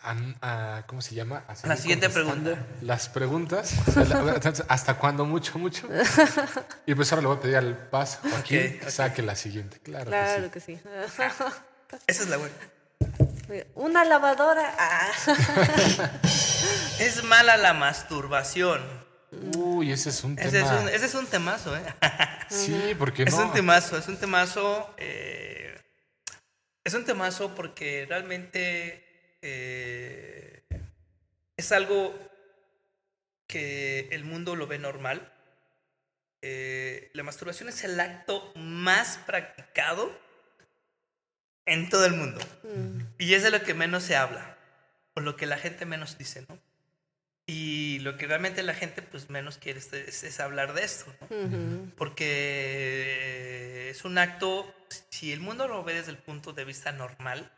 a, 0.00 0.84
¿cómo 0.86 1.02
se 1.02 1.14
llama? 1.14 1.44
la 1.64 1.76
siguiente 1.76 2.08
pregunta. 2.08 2.66
Las 2.82 3.08
preguntas. 3.08 3.74
¿Hasta 4.68 4.98
cuándo? 4.98 5.24
Mucho, 5.24 5.58
mucho. 5.58 5.88
Y 6.86 6.94
pues 6.94 7.12
ahora 7.12 7.22
le 7.22 7.28
voy 7.28 7.36
a 7.36 7.40
pedir 7.40 7.56
al 7.56 7.88
Paz 7.88 8.20
Joaquín 8.22 8.78
que 8.78 8.90
saque 8.90 9.20
la 9.22 9.34
siguiente. 9.34 9.80
Claro, 9.80 10.06
claro 10.06 10.50
que 10.52 10.60
sí. 10.60 10.78
Esa 12.06 12.22
es 12.22 12.28
la 12.28 12.36
buena. 12.36 12.54
Una 13.74 14.04
lavadora. 14.04 14.74
Ah. 14.78 15.12
es 16.98 17.22
mala 17.24 17.56
la 17.56 17.74
masturbación. 17.74 18.82
Uy, 19.56 19.92
ese 19.92 20.10
es 20.10 20.24
un 20.24 20.36
tema. 20.36 20.48
Ese 20.90 21.06
es 21.06 21.14
un, 21.14 21.26
temazo, 21.26 21.76
¿eh? 21.76 21.82
sí, 22.48 22.94
porque 22.98 23.24
no. 23.24 23.28
Es 23.28 23.34
un 23.34 23.52
temazo, 23.52 23.98
es 23.98 24.08
un 24.08 24.16
temazo. 24.16 24.94
Eh, 24.98 25.76
es 26.84 26.94
un 26.94 27.04
temazo 27.04 27.54
porque 27.54 28.06
realmente 28.08 29.04
eh, 29.42 30.62
es 31.56 31.72
algo 31.72 32.18
que 33.46 34.08
el 34.10 34.24
mundo 34.24 34.56
lo 34.56 34.66
ve 34.66 34.78
normal. 34.78 35.32
Eh, 36.42 37.10
la 37.14 37.22
masturbación 37.22 37.68
es 37.68 37.82
el 37.84 37.98
acto 37.98 38.52
más 38.54 39.18
practicado 39.26 40.25
en 41.66 41.88
todo 41.88 42.06
el 42.06 42.14
mundo. 42.14 42.40
Mm. 42.62 43.00
Y 43.18 43.34
es 43.34 43.42
de 43.42 43.50
lo 43.50 43.62
que 43.62 43.74
menos 43.74 44.02
se 44.04 44.16
habla, 44.16 44.56
o 45.14 45.20
lo 45.20 45.36
que 45.36 45.46
la 45.46 45.58
gente 45.58 45.84
menos 45.84 46.16
dice, 46.18 46.46
¿no? 46.48 46.58
Y 47.48 48.00
lo 48.00 48.16
que 48.16 48.26
realmente 48.26 48.62
la 48.64 48.74
gente 48.74 49.02
pues 49.02 49.30
menos 49.30 49.58
quiere 49.58 49.78
es, 49.78 50.40
hablar 50.40 50.74
de 50.74 50.82
esto, 50.82 51.14
¿no? 51.20 51.28
Porque 51.96 53.90
es 53.90 54.04
un 54.04 54.18
acto, 54.18 54.74
si 55.10 55.32
el 55.32 55.38
mundo 55.40 55.68
lo 55.68 55.84
ve 55.84 55.94
desde 55.94 56.10
el 56.10 56.18
punto 56.18 56.52
de 56.52 56.64
vista 56.64 56.90
normal, 56.90 57.52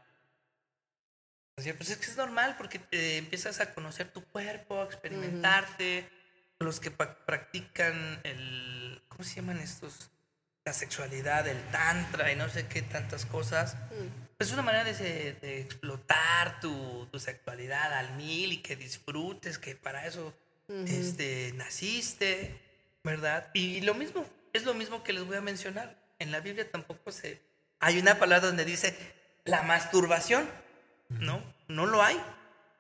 pues 1.55 1.91
es 1.91 1.97
que 1.97 2.07
es 2.07 2.17
normal 2.17 2.55
porque 2.59 2.81
empiezas 2.91 3.61
a 3.61 3.73
conocer 3.73 4.13
tu 4.13 4.23
cuerpo, 4.25 4.83
a 4.83 4.85
experimentarte, 4.85 6.09
los 6.61 6.81
que 6.81 6.91
practican 6.91 8.21
el, 8.25 9.03
¿cómo 9.09 9.25
se 9.25 9.37
llaman 9.37 9.59
estos? 9.59 10.11
La 10.69 10.75
sexualidad, 10.75 11.49
el 11.49 11.63
tantra 11.71 12.31
y 12.31 12.37
no 12.37 12.51
sé 12.51 12.67
qué 12.67 12.83
tantas 12.83 13.25
cosas. 13.25 13.75
Mm. 13.75 14.29
Es 14.39 14.53
una 14.53 14.61
manera 14.61 14.85
de, 14.85 15.61
explotar 15.61 16.61
tu, 16.61 17.09
sexualidad 17.19 17.95
al 17.95 18.15
mil 18.17 18.53
y 18.53 18.59
que 18.59 18.77
disfrutes, 18.77 19.59
que 19.59 19.75
para 19.75 20.07
eso 20.07 20.35
este, 20.87 21.53
naciste, 21.57 22.61
¿verdad? 23.03 23.51
Y, 23.55 23.81
lo 23.81 23.95
mismo, 23.95 24.27
es 24.53 24.65
lo 24.67 24.75
mismo 24.75 25.03
que 25.03 25.15
les 25.15 25.25
voy 25.25 25.39
a 25.39 25.41
mencionar. 25.41 25.97
En 26.19 26.31
la 26.33 26.41
Biblia 26.41 26.71
tampoco 26.71 27.11
se... 27.11 27.41
Hay 27.81 27.99
una 27.99 28.19
palabra 28.19 28.49
donde 28.49 28.67
dice 28.67 28.95
la 29.45 29.63
masturbación, 29.63 30.47
¿no? 31.09 31.43
No 31.67 31.87
lo 31.87 32.03
hay. 32.03 32.21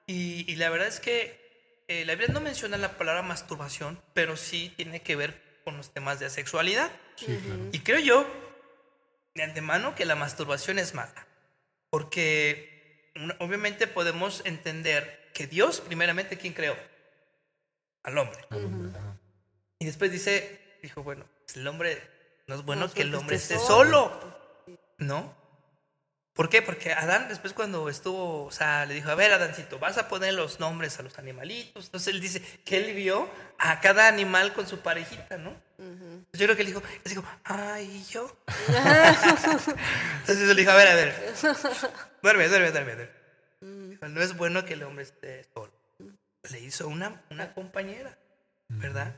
Y, 0.07 0.55
la 0.57 0.69
verdad 0.69 0.89
es 0.89 1.01
que 1.01 1.83
eh, 1.89 2.05
la 2.05 2.15
Biblia 2.15 2.35
no 2.35 2.41
menciona 2.41 2.77
la 2.77 2.99
palabra 2.99 3.23
masturbación, 3.23 3.99
pero 4.13 4.37
sí 4.37 4.75
tiene 4.77 5.01
que 5.01 5.17
ver 5.17 5.48
con 5.69 5.77
los 5.77 5.91
temas 5.91 6.19
de 6.19 6.31
sexualidad. 6.31 6.91
Y 7.73 7.81
creo 7.81 7.99
yo, 7.99 8.27
de 9.35 9.43
antemano, 9.43 9.95
que 9.95 10.07
la 10.07 10.17
masturbación 10.17 10.79
es 10.79 10.95
mala. 10.95 11.27
Porque 11.91 13.13
obviamente 13.39 13.87
podemos 13.87 14.41
entender 14.47 15.31
que 15.35 15.47
Dios, 15.47 15.83
primeramente, 15.83 16.39
¿quién 16.39 16.55
creó? 16.55 16.75
Al 18.03 18.17
hombre. 18.17 18.41
Y 19.79 19.85
después 19.85 20.11
dice, 20.11 20.79
dijo, 20.83 21.03
bueno, 21.03 21.27
pues 21.45 21.59
el 21.59 21.69
hombre, 21.69 22.01
no 22.47 22.55
es 22.55 22.63
bueno 22.63 22.91
que 22.91 23.03
el 23.03 23.15
hombre 23.15 23.37
esté 23.37 23.59
solo. 23.59 24.11
¿No? 24.97 25.37
¿Por 26.39 26.49
qué? 26.49 26.63
Porque 26.63 26.93
Adán 26.93 27.27
después 27.29 27.53
cuando 27.53 27.89
estuvo, 27.89 28.45
o 28.45 28.51
sea, 28.53 28.87
le 28.87 28.95
dijo, 28.95 29.11
a 29.11 29.17
ver, 29.17 29.33
Adancito, 29.33 29.81
vas 29.81 29.99
a 29.99 30.07
poner 30.07 30.35
los 30.35 30.61
nombres 30.61 30.97
a 31.01 31.03
los 31.03 31.19
animalitos. 31.19 31.87
Entonces 31.87 32.15
él 32.15 32.21
dice 32.21 32.41
que 32.65 32.77
él 32.77 32.95
vio 32.95 33.29
a 33.59 33.81
cada 33.81 34.07
animal 34.07 34.53
con 34.53 34.69
su 34.69 34.79
parejita, 34.79 35.37
¿no? 35.37 35.51
Yo 36.33 36.47
creo 36.47 36.55
que 36.55 36.63
él 36.63 36.69
dijo, 36.69 36.81
él 37.05 37.11
dijo, 37.11 37.25
ay, 37.43 38.07
yo? 38.09 38.39
Entonces 38.69 40.49
él 40.49 40.57
dijo, 40.57 40.71
a 40.71 40.77
ver, 40.77 40.87
a 40.87 40.95
ver, 40.95 41.35
duerme, 42.23 42.47
duerme, 42.47 42.71
duerme. 42.71 42.95
duerme. 42.95 44.09
No 44.09 44.23
es 44.23 44.37
bueno 44.37 44.65
que 44.65 44.75
el 44.75 44.85
hombre 44.85 45.03
esté 45.03 45.45
solo. 45.53 45.73
Le 46.53 46.61
hizo 46.61 46.87
una, 46.87 47.21
una 47.31 47.53
compañera, 47.53 48.17
¿verdad? 48.69 49.13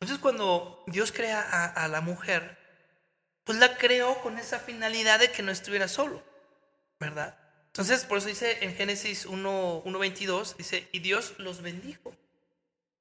Entonces 0.00 0.18
cuando 0.18 0.82
Dios 0.88 1.12
crea 1.12 1.40
a, 1.40 1.66
a 1.66 1.86
la 1.86 2.00
mujer, 2.00 2.58
pues 3.44 3.58
la 3.60 3.76
creó 3.76 4.20
con 4.22 4.40
esa 4.40 4.58
finalidad 4.58 5.20
de 5.20 5.30
que 5.30 5.44
no 5.44 5.52
estuviera 5.52 5.86
solo. 5.86 6.26
¿Verdad? 6.98 7.38
Entonces, 7.66 8.04
por 8.04 8.18
eso 8.18 8.28
dice 8.28 8.64
en 8.64 8.74
Génesis 8.74 9.26
1.22, 9.26 10.56
dice, 10.56 10.88
y 10.92 10.98
Dios 10.98 11.34
los 11.38 11.62
bendijo. 11.62 12.14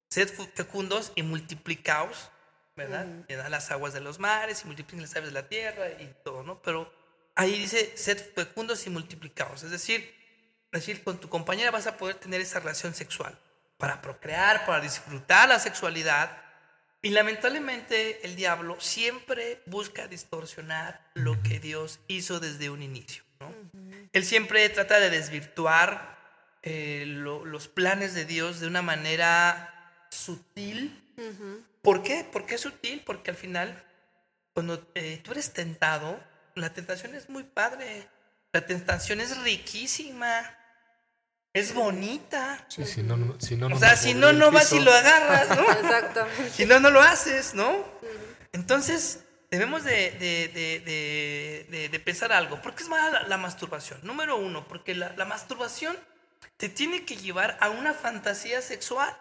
Sed 0.09 0.29
fecundos 0.53 1.11
y 1.15 1.23
multiplicaos, 1.23 2.29
¿verdad? 2.75 3.07
Y 3.27 3.33
da 3.33 3.49
las 3.49 3.71
aguas 3.71 3.93
de 3.93 4.01
los 4.01 4.19
mares 4.19 4.61
y 4.63 4.67
multipliquen 4.67 5.01
las 5.01 5.15
aves 5.15 5.29
de 5.29 5.33
la 5.33 5.47
tierra 5.47 5.89
y 5.99 6.13
todo, 6.23 6.43
¿no? 6.43 6.61
Pero 6.61 6.93
ahí 7.35 7.57
dice, 7.57 7.97
sed 7.97 8.17
fecundos 8.35 8.85
y 8.85 8.89
multiplicaos. 8.89 9.63
Es 9.63 9.71
decir, 9.71 10.13
es 10.71 10.85
decir, 10.85 11.03
con 11.03 11.19
tu 11.19 11.27
compañera 11.27 11.71
vas 11.71 11.87
a 11.87 11.97
poder 11.97 12.15
tener 12.15 12.39
esa 12.39 12.59
relación 12.59 12.93
sexual 12.93 13.37
para 13.77 14.01
procrear, 14.01 14.65
para 14.65 14.81
disfrutar 14.81 15.49
la 15.49 15.59
sexualidad. 15.59 16.41
Y 17.01 17.09
lamentablemente 17.09 18.25
el 18.25 18.35
diablo 18.35 18.79
siempre 18.79 19.61
busca 19.65 20.07
distorsionar 20.07 21.09
lo 21.13 21.41
que 21.41 21.59
Dios 21.59 21.99
hizo 22.07 22.39
desde 22.39 22.69
un 22.69 22.81
inicio. 22.81 23.23
Él 24.13 24.25
siempre 24.25 24.67
trata 24.69 24.99
de 24.99 25.09
desvirtuar 25.09 26.17
eh, 26.63 27.03
los 27.05 27.67
planes 27.67 28.13
de 28.13 28.25
Dios 28.25 28.59
de 28.59 28.67
una 28.67 28.81
manera 28.81 29.73
sutil. 30.09 31.03
¿Por 31.81 32.03
qué? 32.03 32.27
¿Por 32.29 32.45
qué 32.45 32.57
sutil? 32.57 33.03
Porque 33.05 33.31
al 33.31 33.37
final, 33.37 33.83
cuando 34.53 34.91
eh, 34.95 35.21
tú 35.23 35.31
eres 35.31 35.53
tentado, 35.53 36.19
la 36.55 36.73
tentación 36.73 37.15
es 37.15 37.29
muy 37.29 37.43
padre. 37.43 38.07
La 38.51 38.65
tentación 38.65 39.21
es 39.21 39.37
riquísima. 39.43 40.57
Es 41.53 41.73
bonita. 41.73 42.65
si 42.67 43.01
no, 43.01 43.35
si 43.39 43.55
no, 43.55 43.67
o 43.67 43.79
sea, 43.79 43.95
si 43.95 44.13
no, 44.13 44.31
no 44.31 44.51
vas 44.51 44.71
y 44.73 44.79
lo 44.79 44.93
agarras, 44.93 45.49
¿no? 45.49 45.71
Exactamente. 45.81 46.51
Si 46.51 46.65
no, 46.65 46.79
no 46.79 46.91
lo 46.91 47.01
haces, 47.01 47.53
¿no? 47.55 47.83
Entonces, 48.51 49.21
debemos 49.49 49.83
de, 49.83 50.11
de, 50.11 51.89
de, 51.89 51.99
pensar 51.99 52.31
algo. 52.31 52.61
¿Por 52.61 52.75
qué 52.75 52.83
es 52.83 52.89
mala 52.89 53.23
la, 53.23 53.37
masturbación? 53.37 53.99
Número 54.03 54.37
uno, 54.37 54.67
porque 54.67 54.95
la, 54.95 55.13
la, 55.15 55.25
masturbación 55.25 55.97
te 56.57 56.69
tiene 56.69 57.05
que 57.05 57.17
llevar 57.17 57.57
a 57.61 57.69
una 57.69 57.93
fantasía 57.93 58.61
sexual. 58.61 59.15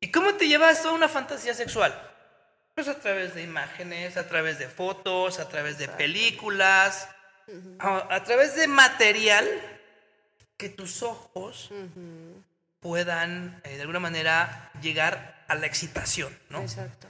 ¿Y 0.00 0.10
cómo 0.10 0.34
te 0.34 0.48
lleva 0.48 0.70
esto 0.70 0.90
a 0.90 0.92
una 0.92 1.08
fantasía 1.08 1.54
sexual? 1.54 1.98
Pues 2.74 2.88
a 2.88 2.98
través 2.98 3.34
de 3.34 3.42
imágenes, 3.42 4.16
a 4.16 4.28
través 4.28 4.58
de 4.58 4.68
fotos, 4.68 5.38
a 5.38 5.48
través 5.48 5.78
de 5.78 5.88
películas, 5.88 7.08
a, 7.78 8.22
través 8.24 8.56
de 8.56 8.66
material 8.66 9.46
que 10.56 10.68
tus 10.68 11.02
ojos 11.02 11.70
puedan 12.80 13.60
eh, 13.64 13.76
de 13.76 13.80
alguna 13.82 14.00
manera 14.00 14.70
llegar 14.80 15.44
a 15.48 15.54
la 15.54 15.66
excitación, 15.66 16.36
¿no? 16.50 16.62
Exacto. 16.62 17.08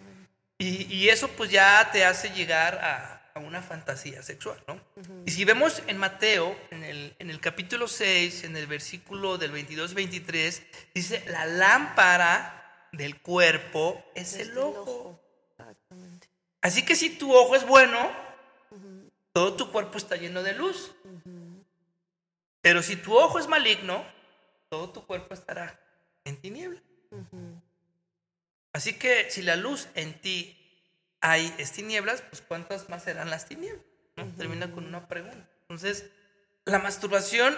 Y, 0.63 1.09
eso 1.09 1.29
pues 1.29 1.51
ya 1.51 1.91
te 1.93 2.05
hace 2.05 2.31
llegar 2.31 2.77
a, 2.77 3.31
a 3.35 3.41
una 3.41 3.63
fantasía 3.63 4.23
sexual, 4.23 4.63
¿no? 4.69 4.81
Y 5.27 5.31
si 5.31 5.45
vemos 5.45 5.83
en 5.87 5.97
Mateo, 5.99 6.57
en 6.71 6.85
el, 6.85 7.17
en 7.19 7.31
el 7.31 7.41
capítulo 7.41 7.89
6, 7.89 8.45
en 8.45 8.57
el 8.57 8.67
versículo 8.67 9.39
del 9.39 9.53
22-23, 9.53 10.63
dice, 10.95 11.25
la 11.27 11.47
lámpara 11.47 12.89
del 12.93 13.21
cuerpo 13.21 14.05
es, 14.15 14.35
el 14.35 14.57
ojo. 14.57 15.21
Exactamente. 15.59 16.29
Así 16.61 16.85
que 16.85 16.95
si 16.95 17.11
tu 17.11 17.35
ojo 17.35 17.57
es 17.57 17.67
bueno, 17.67 18.11
todo 19.33 19.55
tu 19.55 19.73
cuerpo 19.73 19.99
está 19.99 20.17
lleno 20.17 20.43
de 20.43 20.55
luz. 20.55 20.93
Pero 22.61 22.83
si 22.83 22.97
tu 22.97 23.17
ojo 23.17 23.39
es 23.39 23.49
maligno, 23.49 24.05
todo 24.69 24.91
tu 24.91 25.05
cuerpo 25.07 25.35
estará 25.35 25.81
en 26.25 26.37
tinieblas. 26.37 26.83
Así 28.73 28.95
que 28.95 29.31
si 29.31 29.43
la 29.43 29.57
luz 29.57 29.89
en 29.95 30.15
ti 30.21 30.59
hay 31.21 31.55
es 31.59 31.73
tinieblas, 31.73 32.23
pues 32.23 32.43
¿cuántas 32.43 32.89
más 32.89 33.05
serán 33.05 33.31
las 33.31 33.47
tinieblas? 33.47 33.85
Termina 34.37 34.71
con 34.73 34.87
una 34.87 35.09
pregunta. 35.09 35.49
Entonces, 35.63 36.11
la 36.65 36.79
masturbación 36.79 37.57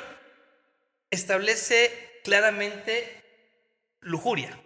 establece 1.10 2.20
claramente 2.24 3.22
lujuria. 4.00 4.60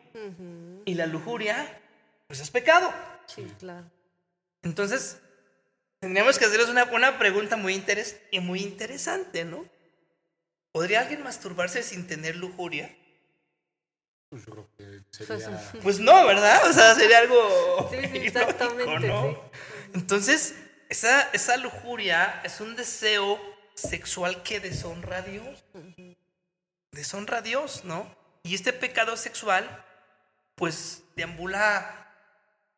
Y 0.85 0.95
la 0.95 1.07
lujuria, 1.07 1.81
pues 2.27 2.41
es 2.41 2.51
pecado. 2.51 2.93
Sí, 3.27 3.47
claro. 3.59 3.89
Entonces, 4.63 5.21
tendríamos 6.01 6.39
que 6.39 6.47
hacerles 6.47 6.69
una, 6.69 6.85
una 6.85 7.19
pregunta 7.19 7.57
muy, 7.57 7.75
interes 7.75 8.21
y 8.31 8.41
muy 8.41 8.61
interesante, 8.61 9.45
¿no? 9.45 9.65
¿Podría 10.73 11.01
alguien 11.01 11.23
masturbarse 11.23 11.83
sin 11.83 12.07
tener 12.07 12.37
lujuria? 12.37 12.95
Pues 14.31 14.45
yo 14.45 14.53
creo 14.53 14.69
que 14.77 14.98
sería... 15.11 15.73
Pues 15.83 16.01
no, 16.01 16.27
¿verdad? 16.27 16.69
O 16.69 16.73
sea, 16.73 16.95
sería 16.95 17.19
algo... 17.19 17.89
Sí, 17.91 17.99
sí, 18.13 18.19
exactamente. 18.27 19.09
¿no? 19.09 19.31
sí. 19.31 19.59
Entonces, 19.95 20.55
esa, 20.89 21.23
esa 21.33 21.57
lujuria 21.57 22.41
es 22.45 22.61
un 22.61 22.77
deseo 22.77 23.41
sexual 23.75 24.43
que 24.43 24.61
deshonra 24.61 25.19
a 25.19 25.23
Dios. 25.23 25.65
Deshonra 26.93 27.39
a 27.39 27.43
Dios, 27.43 27.85
¿no? 27.85 28.17
Y 28.43 28.55
este 28.55 28.73
pecado 28.73 29.17
sexual, 29.17 29.85
pues, 30.55 31.03
deambula 31.17 32.08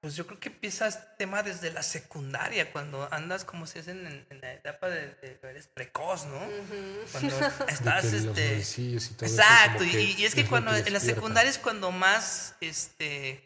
pues 0.00 0.16
yo 0.16 0.26
creo 0.26 0.40
que 0.40 0.48
empieza 0.48 0.88
este 0.88 1.02
tema 1.18 1.42
desde 1.42 1.70
la 1.72 1.82
secundaria, 1.82 2.72
cuando 2.72 3.06
andas 3.12 3.44
como 3.44 3.66
si 3.66 3.78
es 3.80 3.88
en, 3.88 4.26
en 4.30 4.40
la 4.40 4.54
etapa 4.54 4.88
de, 4.88 5.14
de, 5.16 5.38
eres 5.42 5.66
precoz, 5.66 6.24
¿no? 6.26 6.40
Cuando 7.12 7.36
estás, 7.68 8.04
De 8.10 8.18
que 8.18 8.24
los 8.24 8.38
este... 8.38 8.82
y 8.82 8.98
todo 9.14 9.26
Exacto, 9.28 9.84
y, 9.84 10.24
es 10.24 10.34
que 10.34 10.46
cuando 10.46 10.74
en 10.74 10.92
la 10.92 11.00
secundaria 11.00 11.50
es 11.50 11.58
cuando 11.58 11.90
más, 11.92 12.54
este, 12.62 13.44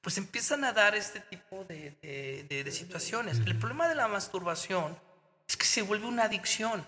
pues 0.00 0.16
empiezan 0.16 0.64
a 0.64 0.72
dar 0.72 0.94
este 0.94 1.20
tipo 1.20 1.64
de, 1.64 1.90
de- 2.02 2.46
de- 2.48 2.64
de 2.64 2.72
situaciones. 2.72 3.38
El 3.40 3.58
problema 3.58 3.86
de 3.88 3.94
la 3.94 4.08
masturbación 4.08 4.98
es 5.46 5.56
que 5.58 5.66
se 5.66 5.82
vuelve 5.82 6.06
una 6.06 6.24
adicción, 6.24 6.86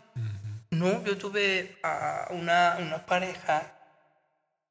¿no? 0.70 1.04
Yo 1.04 1.18
tuve 1.18 1.78
a 1.82 2.28
una, 2.30 2.76
una 2.80 3.04
pareja 3.04 3.72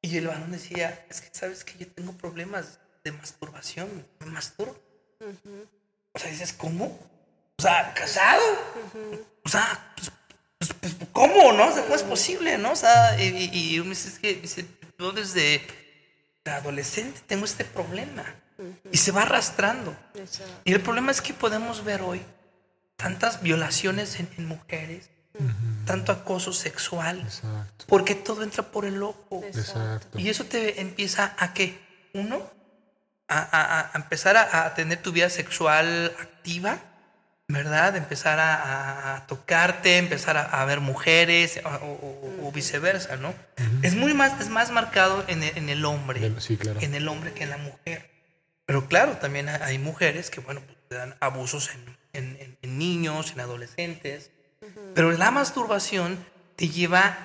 y 0.02 0.18
el 0.18 0.28
varón 0.28 0.52
decía, 0.52 1.06
es 1.10 1.22
que 1.22 1.30
sabes 1.32 1.64
que 1.64 1.78
yo 1.78 1.88
tengo 1.92 2.14
problemas 2.18 2.80
de 3.06 3.12
masturbación, 3.13 3.88
me 4.20 4.26
masturbo. 4.26 4.76
O 6.12 6.20
sea, 6.20 6.30
dices, 6.32 6.52
¿cómo? 6.54 6.86
O 7.58 7.62
sea, 7.62 7.94
casado. 7.94 8.44
O 9.46 9.50
sea, 9.50 9.94
pues, 9.96 10.12
pues, 10.58 10.74
pues, 10.82 10.96
¿cómo, 11.13 11.54
no? 11.54 11.68
O 11.68 11.72
sea, 11.72 11.84
¿cómo 11.84 11.96
es 11.96 12.04
posible, 12.04 12.58
no? 12.58 12.72
O 12.72 12.76
sea, 12.76 13.22
y, 13.22 13.28
y- 13.54 13.74
y 13.76 13.80
uno 13.80 13.91
dice, 13.91 14.10
es 14.10 14.20
que 14.20 14.34
dice, 14.36 14.65
yo 15.00 15.12
desde 15.12 15.62
de 16.44 16.52
adolescente 16.52 17.22
tengo 17.28 17.46
este 17.46 17.63
problema. 17.63 18.26
Y 18.91 18.98
se 18.98 19.12
va 19.12 19.24
arrastrando. 19.24 19.96
Exacto. 20.15 20.62
Y 20.63 20.74
el 20.74 20.82
problema 20.82 21.12
es 21.12 21.22
que 21.22 21.34
podemos 21.34 21.84
ver 21.84 22.02
hoy 22.02 22.22
tantas 22.96 23.41
violaciones 23.41 24.18
en, 24.20 24.30
en 24.38 24.46
mujeres, 24.48 25.10
tanto 25.86 26.13
acoso 26.13 26.54
sexual, 26.54 27.20
Exacto, 27.20 27.86
porque 27.89 28.15
todo 28.15 28.41
entra 28.44 28.63
por 28.72 28.86
el 28.86 29.04
ojo. 29.04 29.41
exacto. 29.44 30.18
Y 30.18 30.30
eso 30.30 30.46
te 30.46 30.80
empieza 30.80 31.36
a 31.38 31.54
qué? 31.54 31.78
Uno, 32.13 32.50
a, 33.28 33.40
a- 33.40 33.92
a 33.94 33.98
empezar 33.98 34.38
a, 34.38 34.66
a 34.66 34.74
tener 34.76 35.02
tu 35.02 35.12
vida 35.12 35.30
sexual 35.30 36.14
activa, 36.20 36.78
¿verdad? 37.48 37.96
Empezar 37.96 38.40
a, 38.40 39.16
a- 39.16 39.28
tocarte, 39.28 39.98
empezar 39.98 40.38
a, 40.38 40.44
a 40.44 40.66
ver 40.66 40.80
mujeres 40.80 41.60
o, 41.64 41.70
o- 41.70 42.48
o 42.48 42.52
viceversa, 42.52 43.18
¿no? 43.18 43.34
Es 43.82 43.96
muy 43.96 44.14
más, 44.14 44.40
es 44.42 44.50
más 44.50 44.72
marcado 44.72 45.24
en 45.28 45.44
el, 45.44 45.58
en 45.58 45.70
el 45.70 45.86
hombre, 45.86 46.34
sí, 46.40 46.58
claro. 46.58 46.80
en 46.82 46.94
el 46.96 47.08
hombre 47.08 47.34
que 47.34 47.44
en 47.44 47.50
la 47.50 47.58
mujer. 47.58 48.10
Pero 48.66 48.88
claro, 48.88 49.18
también 49.18 49.48
hay- 49.50 49.78
mujeres 49.78 50.30
que, 50.32 50.40
bueno, 50.42 50.62
pues, 50.66 50.78
te 50.90 50.96
dan 50.96 51.16
abusos 51.20 51.70
en, 51.74 51.98
en- 52.14 52.38
en- 52.42 52.58
en 52.62 52.78
niños, 52.80 53.32
en 53.34 53.40
adolescentes. 53.42 54.32
Pero 54.96 55.12
la 55.12 55.30
masturbación 55.30 56.18
te 56.56 56.70
lleva 56.70 57.18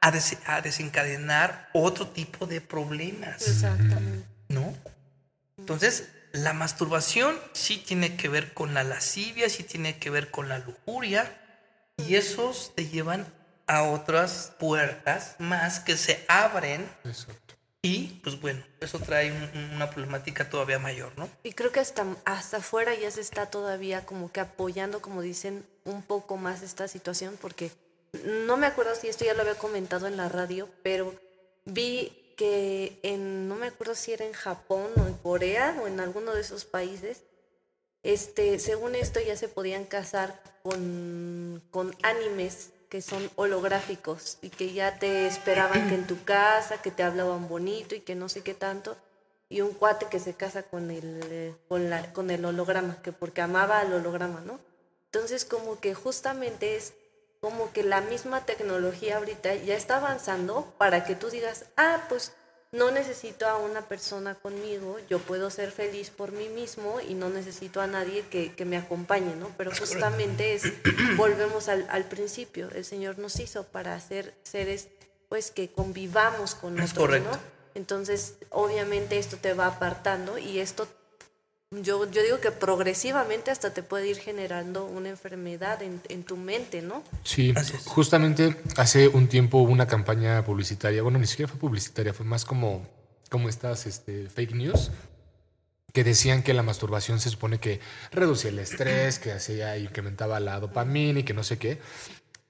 a, 0.00 0.10
des- 0.10 0.38
a 0.46 0.60
desencadenar 0.62 1.68
otro 1.72 2.08
tipo 2.08 2.46
de 2.46 2.60
problemas, 2.60 3.46
Exactamente. 3.46 4.26
¿no? 4.48 4.74
Entonces, 5.60 6.08
la 6.32 6.52
masturbación 6.52 7.38
sí 7.52 7.78
tiene 7.78 8.16
que 8.16 8.28
ver 8.28 8.52
con 8.54 8.74
la 8.74 8.84
lascivia, 8.84 9.48
sí 9.48 9.62
tiene 9.62 9.98
que 9.98 10.10
ver 10.10 10.30
con 10.30 10.48
la 10.48 10.58
lujuria, 10.58 11.36
y 11.96 12.14
esos 12.16 12.72
te 12.74 12.86
llevan 12.86 13.26
a 13.66 13.82
otras 13.84 14.52
puertas 14.58 15.36
más 15.38 15.80
que 15.80 15.96
se 15.96 16.24
abren 16.28 16.88
Exacto. 17.04 17.54
y, 17.82 18.20
pues 18.24 18.40
bueno, 18.40 18.64
eso 18.80 18.98
trae 18.98 19.30
un- 19.32 19.50
un- 19.54 19.70
una 19.76 19.90
problemática 19.90 20.48
todavía 20.50 20.78
mayor, 20.78 21.12
¿no? 21.16 21.28
Y 21.44 21.52
creo 21.52 21.70
que 21.70 21.80
hasta, 21.80 22.04
hasta 22.24 22.56
afuera 22.58 22.94
ya 22.94 23.10
se 23.10 23.20
está 23.20 23.46
todavía 23.46 24.06
como 24.06 24.32
que 24.32 24.40
apoyando, 24.40 25.00
como 25.00 25.22
dicen, 25.22 25.64
un 25.84 26.02
poco 26.02 26.36
más 26.36 26.62
esta 26.62 26.88
situación, 26.88 27.38
porque 27.40 27.70
no 28.24 28.56
me 28.56 28.66
acuerdo 28.66 28.94
si 28.96 29.08
esto 29.08 29.24
ya 29.24 29.34
lo 29.34 29.42
había 29.42 29.54
comentado 29.56 30.06
en 30.08 30.16
la 30.16 30.28
radio, 30.28 30.68
pero 30.82 31.14
vi 31.64 32.19
que 32.40 32.98
en, 33.02 33.48
no 33.48 33.56
me 33.56 33.66
acuerdo 33.66 33.94
si 33.94 34.14
era 34.14 34.24
en 34.24 34.32
Japón 34.32 34.90
o 34.96 35.06
en 35.06 35.12
Corea 35.12 35.78
o 35.82 35.86
en 35.86 36.00
alguno 36.00 36.32
de 36.32 36.40
esos 36.40 36.64
países, 36.64 37.20
este, 38.02 38.58
según 38.58 38.94
esto 38.94 39.20
ya 39.20 39.36
se 39.36 39.48
podían 39.48 39.84
casar 39.84 40.42
con, 40.62 41.62
con 41.70 41.94
animes 42.02 42.70
que 42.88 43.02
son 43.02 43.30
holográficos 43.36 44.38
y 44.40 44.48
que 44.48 44.72
ya 44.72 44.98
te 44.98 45.26
esperaban 45.26 45.90
que 45.90 45.96
en 45.96 46.06
tu 46.06 46.24
casa, 46.24 46.80
que 46.80 46.90
te 46.90 47.02
hablaban 47.02 47.46
bonito 47.46 47.94
y 47.94 48.00
que 48.00 48.14
no 48.14 48.30
sé 48.30 48.42
qué 48.42 48.54
tanto. 48.54 48.96
Y 49.50 49.60
un 49.60 49.74
cuate 49.74 50.06
que 50.06 50.18
se 50.18 50.32
casa 50.32 50.62
con 50.62 50.90
el, 50.90 51.54
con 51.68 51.90
la, 51.90 52.10
con 52.14 52.30
el 52.30 52.42
holograma, 52.42 53.02
que 53.02 53.12
porque 53.12 53.42
amaba 53.42 53.80
al 53.80 53.92
holograma, 53.92 54.40
¿no? 54.40 54.60
Entonces 55.12 55.44
como 55.44 55.78
que 55.78 55.92
justamente 55.92 56.74
es 56.74 56.94
como 57.40 57.72
que 57.72 57.82
la 57.82 58.00
misma 58.00 58.44
tecnología 58.44 59.16
ahorita 59.16 59.54
ya 59.54 59.74
está 59.74 59.96
avanzando 59.96 60.72
para 60.78 61.04
que 61.04 61.14
tú 61.14 61.30
digas, 61.30 61.66
ah, 61.76 62.04
pues 62.08 62.32
no 62.72 62.90
necesito 62.90 63.48
a 63.48 63.56
una 63.56 63.82
persona 63.88 64.36
conmigo, 64.36 64.98
yo 65.08 65.18
puedo 65.18 65.50
ser 65.50 65.72
feliz 65.72 66.10
por 66.10 66.30
mí 66.30 66.48
mismo 66.48 67.00
y 67.00 67.14
no 67.14 67.28
necesito 67.28 67.80
a 67.80 67.86
nadie 67.86 68.24
que, 68.30 68.54
que 68.54 68.64
me 68.64 68.76
acompañe, 68.76 69.34
¿no? 69.34 69.50
Pero 69.56 69.72
justamente 69.76 70.54
es, 70.54 70.64
volvemos 71.16 71.68
al, 71.68 71.86
al 71.90 72.04
principio, 72.04 72.70
el 72.70 72.84
Señor 72.84 73.18
nos 73.18 73.40
hizo 73.40 73.64
para 73.64 73.98
ser 73.98 74.34
seres, 74.44 74.88
pues, 75.28 75.50
que 75.50 75.72
convivamos 75.72 76.54
con 76.54 76.78
Es 76.78 76.92
otros, 76.92 77.06
correcto. 77.06 77.30
¿no? 77.32 77.38
Entonces, 77.74 78.34
obviamente 78.50 79.18
esto 79.18 79.36
te 79.36 79.54
va 79.54 79.66
apartando 79.66 80.38
y 80.38 80.60
esto 80.60 80.86
yo, 81.82 82.10
yo 82.10 82.22
digo 82.24 82.40
que 82.40 82.50
progresivamente 82.50 83.52
hasta 83.52 83.72
te 83.72 83.84
puede 83.84 84.08
ir 84.08 84.16
generando 84.16 84.84
una 84.86 85.08
enfermedad 85.08 85.80
en, 85.82 86.00
en 86.08 86.24
tu 86.24 86.36
mente, 86.36 86.82
¿no? 86.82 87.04
Sí, 87.22 87.54
justamente 87.84 88.56
hace 88.76 89.06
un 89.06 89.28
tiempo 89.28 89.58
hubo 89.58 89.70
una 89.70 89.86
campaña 89.86 90.44
publicitaria, 90.44 91.02
bueno, 91.02 91.20
ni 91.20 91.28
siquiera 91.28 91.48
fue 91.48 91.60
publicitaria, 91.60 92.12
fue 92.12 92.26
más 92.26 92.44
como, 92.44 92.88
como 93.30 93.48
estas 93.48 93.86
este, 93.86 94.28
fake 94.28 94.54
news, 94.54 94.90
que 95.92 96.02
decían 96.02 96.42
que 96.42 96.54
la 96.54 96.64
masturbación 96.64 97.20
se 97.20 97.30
supone 97.30 97.60
que 97.60 97.78
reducía 98.10 98.50
el 98.50 98.58
estrés, 98.58 99.20
que 99.20 99.30
hacía 99.30 99.78
incrementaba 99.78 100.40
la 100.40 100.58
dopamina 100.58 101.20
y 101.20 101.22
que 101.22 101.34
no 101.34 101.44
sé 101.44 101.58
qué. 101.58 101.78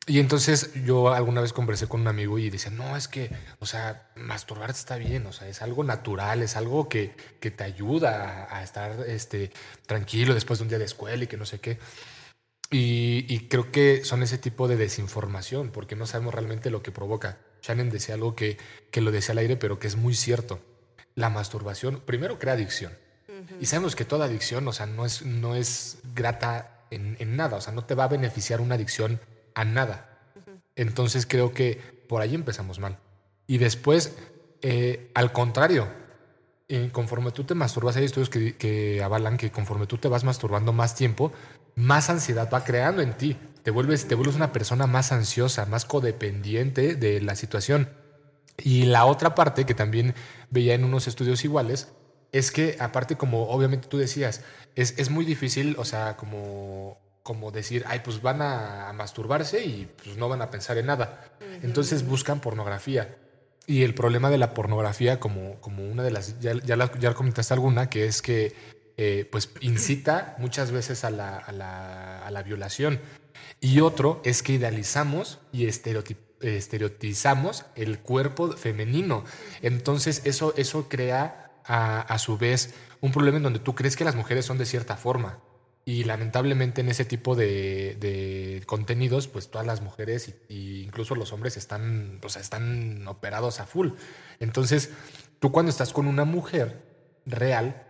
Y 0.06 0.18
entonces 0.18 0.72
yo 0.84 1.12
alguna 1.12 1.40
vez 1.40 1.52
conversé 1.52 1.86
con 1.86 2.00
un 2.00 2.08
amigo 2.08 2.38
y 2.38 2.50
decía, 2.50 2.70
no, 2.70 2.96
es 2.96 3.06
que, 3.06 3.30
o 3.58 3.66
sea, 3.66 4.10
masturbarte 4.16 4.78
está 4.78 4.96
bien, 4.96 5.26
o 5.26 5.32
sea, 5.32 5.46
es 5.46 5.62
algo 5.62 5.84
natural, 5.84 6.42
es 6.42 6.56
algo 6.56 6.88
que, 6.88 7.14
que 7.38 7.50
te 7.50 7.64
ayuda 7.64 8.46
a, 8.50 8.58
a 8.58 8.62
estar 8.64 9.04
este, 9.06 9.52
tranquilo 9.86 10.34
después 10.34 10.58
de 10.58 10.64
un 10.64 10.68
día 10.68 10.78
de 10.78 10.86
escuela 10.86 11.24
y 11.24 11.26
que 11.26 11.36
no 11.36 11.44
sé 11.44 11.60
qué. 11.60 11.78
Y, 12.70 13.26
y 13.28 13.48
creo 13.48 13.70
que 13.70 14.04
son 14.04 14.22
ese 14.22 14.38
tipo 14.38 14.68
de 14.68 14.76
desinformación, 14.76 15.70
porque 15.70 15.96
no 15.96 16.06
sabemos 16.06 16.34
realmente 16.34 16.70
lo 16.70 16.82
que 16.82 16.92
provoca. 16.92 17.38
Shannon 17.62 17.90
decía 17.90 18.14
algo 18.14 18.34
que, 18.34 18.58
que 18.90 19.00
lo 19.00 19.10
decía 19.10 19.32
al 19.32 19.38
aire, 19.38 19.56
pero 19.56 19.78
que 19.78 19.86
es 19.86 19.96
muy 19.96 20.14
cierto. 20.14 20.60
La 21.14 21.30
masturbación, 21.30 22.00
primero, 22.00 22.38
crea 22.38 22.54
adicción. 22.54 22.96
Y 23.60 23.66
sabemos 23.66 23.96
que 23.96 24.04
toda 24.04 24.26
adicción, 24.26 24.66
o 24.68 24.72
sea, 24.72 24.86
no 24.86 25.04
es, 25.04 25.22
no 25.22 25.56
es 25.56 25.98
grata 26.14 26.84
en, 26.90 27.16
en 27.20 27.36
nada, 27.36 27.56
o 27.56 27.60
sea, 27.60 27.72
no 27.72 27.84
te 27.84 27.94
va 27.94 28.04
a 28.04 28.08
beneficiar 28.08 28.60
una 28.60 28.74
adicción 28.74 29.20
a 29.54 29.64
nada. 29.64 30.18
Entonces 30.76 31.26
creo 31.26 31.52
que 31.52 31.80
por 32.08 32.22
ahí 32.22 32.34
empezamos 32.34 32.78
mal. 32.78 32.98
Y 33.46 33.58
después, 33.58 34.16
eh, 34.62 35.10
al 35.14 35.32
contrario, 35.32 35.88
eh, 36.68 36.90
conforme 36.92 37.32
tú 37.32 37.44
te 37.44 37.54
masturbas, 37.54 37.96
hay 37.96 38.04
estudios 38.04 38.30
que, 38.30 38.56
que 38.56 39.02
avalan 39.02 39.36
que 39.36 39.50
conforme 39.50 39.86
tú 39.86 39.98
te 39.98 40.08
vas 40.08 40.24
masturbando 40.24 40.72
más 40.72 40.94
tiempo, 40.94 41.32
más 41.74 42.10
ansiedad 42.10 42.48
va 42.52 42.64
creando 42.64 43.02
en 43.02 43.16
ti. 43.16 43.36
Te 43.62 43.70
vuelves, 43.70 44.06
te 44.06 44.14
vuelves 44.14 44.36
una 44.36 44.52
persona 44.52 44.86
más 44.86 45.12
ansiosa, 45.12 45.66
más 45.66 45.84
codependiente 45.84 46.94
de 46.94 47.20
la 47.20 47.34
situación. 47.34 47.90
Y 48.56 48.84
la 48.84 49.04
otra 49.06 49.34
parte 49.34 49.66
que 49.66 49.74
también 49.74 50.14
veía 50.50 50.74
en 50.74 50.84
unos 50.84 51.08
estudios 51.08 51.44
iguales 51.44 51.88
es 52.32 52.50
que 52.50 52.76
aparte 52.78 53.16
como 53.16 53.48
obviamente 53.48 53.88
tú 53.88 53.98
decías, 53.98 54.42
es, 54.74 54.94
es 54.98 55.10
muy 55.10 55.24
difícil, 55.24 55.76
o 55.78 55.84
sea, 55.84 56.16
como, 56.16 56.98
como 57.30 57.52
decir, 57.52 57.84
ay, 57.86 58.00
pues 58.02 58.20
van 58.22 58.42
a, 58.42 58.92
masturbarse 58.92 59.64
y 59.64 59.88
pues 60.02 60.16
no 60.16 60.28
van 60.28 60.42
a 60.42 60.50
pensar 60.50 60.78
en 60.78 60.86
nada. 60.86 61.30
Entonces 61.62 62.04
buscan 62.04 62.40
pornografía. 62.40 63.18
Y 63.68 63.84
el 63.84 63.94
problema 63.94 64.30
de 64.30 64.36
la 64.36 64.52
pornografía, 64.52 65.20
como, 65.20 65.60
como 65.60 65.88
una 65.88 66.02
de 66.02 66.10
las, 66.10 66.40
ya, 66.40 66.54
ya, 66.54 66.74
la, 66.74 66.90
ya 66.98 67.14
comentaste 67.14 67.54
alguna, 67.54 67.88
que 67.88 68.06
es 68.06 68.20
que 68.20 68.52
eh, 68.96 69.28
pues 69.30 69.48
incita 69.60 70.34
muchas 70.38 70.72
veces 70.72 71.04
a 71.04 71.10
la, 71.10 71.36
a, 71.38 71.52
la, 71.52 72.26
a 72.26 72.32
la, 72.32 72.42
violación. 72.42 72.98
Y 73.60 73.78
otro 73.78 74.20
es 74.24 74.42
que 74.42 74.54
idealizamos 74.54 75.38
y 75.52 75.66
estereotizamos 75.66 77.64
el 77.76 78.00
cuerpo 78.00 78.56
femenino. 78.56 79.22
Entonces 79.62 80.22
eso, 80.24 80.52
eso 80.56 80.88
crea 80.88 81.52
a, 81.64 82.00
a 82.00 82.18
su 82.18 82.38
vez 82.38 82.74
un 83.00 83.12
problema 83.12 83.36
en 83.36 83.44
donde 83.44 83.60
tú 83.60 83.76
crees 83.76 83.94
que 83.94 84.04
las 84.04 84.16
mujeres 84.16 84.46
son 84.46 84.58
de 84.58 84.66
cierta 84.66 84.96
forma. 84.96 85.38
Y 85.84 86.04
lamentablemente 86.04 86.82
en 86.82 86.88
ese 86.88 87.04
tipo 87.04 87.34
de, 87.34 87.96
de 87.98 88.62
contenidos, 88.66 89.28
pues 89.28 89.50
todas 89.50 89.66
las 89.66 89.80
mujeres 89.80 90.34
e 90.48 90.54
incluso 90.84 91.14
los 91.14 91.32
hombres 91.32 91.56
están, 91.56 92.18
pues, 92.20 92.36
están 92.36 93.06
operados 93.08 93.60
a 93.60 93.66
full. 93.66 93.90
Entonces, 94.40 94.90
tú 95.38 95.50
cuando 95.50 95.70
estás 95.70 95.92
con 95.92 96.06
una 96.06 96.24
mujer 96.24 96.82
real, 97.26 97.86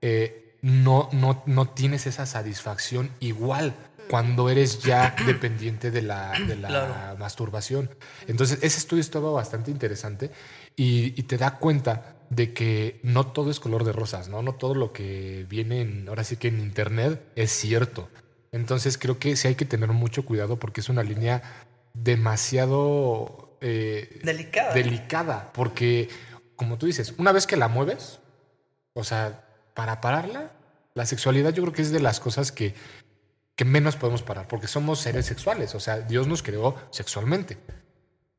eh, 0.00 0.56
no, 0.62 1.10
no, 1.12 1.42
no 1.46 1.68
tienes 1.68 2.06
esa 2.06 2.24
satisfacción 2.24 3.10
igual 3.20 3.74
cuando 4.08 4.48
eres 4.48 4.82
ya 4.82 5.14
dependiente 5.26 5.90
de 5.90 6.02
la, 6.02 6.32
de 6.46 6.56
la 6.56 6.68
claro. 6.68 7.16
masturbación. 7.18 7.90
Entonces, 8.26 8.58
ese 8.62 8.78
estudio 8.78 9.02
estaba 9.02 9.30
bastante 9.30 9.70
interesante 9.70 10.30
y, 10.76 11.18
y 11.18 11.22
te 11.24 11.36
da 11.36 11.58
cuenta 11.58 12.14
de 12.30 12.52
que 12.52 13.00
no 13.02 13.28
todo 13.28 13.50
es 13.50 13.60
color 13.60 13.84
de 13.84 13.92
rosas, 13.92 14.28
¿no? 14.28 14.42
No 14.42 14.54
todo 14.54 14.74
lo 14.74 14.92
que 14.92 15.46
viene 15.48 15.82
en, 15.82 16.08
ahora 16.08 16.24
sí 16.24 16.36
que 16.36 16.48
en 16.48 16.60
internet 16.60 17.22
es 17.36 17.50
cierto. 17.50 18.08
Entonces 18.52 18.98
creo 18.98 19.18
que 19.18 19.36
sí 19.36 19.48
hay 19.48 19.54
que 19.54 19.64
tener 19.64 19.90
mucho 19.90 20.24
cuidado 20.24 20.58
porque 20.58 20.80
es 20.80 20.88
una 20.88 21.02
línea 21.02 21.42
demasiado 21.92 23.56
eh, 23.60 24.20
delicada. 24.22 24.74
Delicada, 24.74 25.52
porque 25.52 26.08
como 26.56 26.78
tú 26.78 26.86
dices, 26.86 27.14
una 27.18 27.32
vez 27.32 27.46
que 27.46 27.56
la 27.56 27.68
mueves, 27.68 28.20
o 28.92 29.04
sea, 29.04 29.44
para 29.74 30.00
pararla, 30.00 30.52
la 30.94 31.06
sexualidad 31.06 31.52
yo 31.52 31.62
creo 31.62 31.74
que 31.74 31.82
es 31.82 31.90
de 31.90 32.00
las 32.00 32.20
cosas 32.20 32.52
que, 32.52 32.74
que 33.56 33.64
menos 33.64 33.96
podemos 33.96 34.22
parar, 34.22 34.46
porque 34.48 34.68
somos 34.68 35.00
seres 35.00 35.26
sexuales, 35.26 35.74
o 35.74 35.80
sea, 35.80 36.00
Dios 36.00 36.28
nos 36.28 36.42
creó 36.42 36.76
sexualmente. 36.90 37.58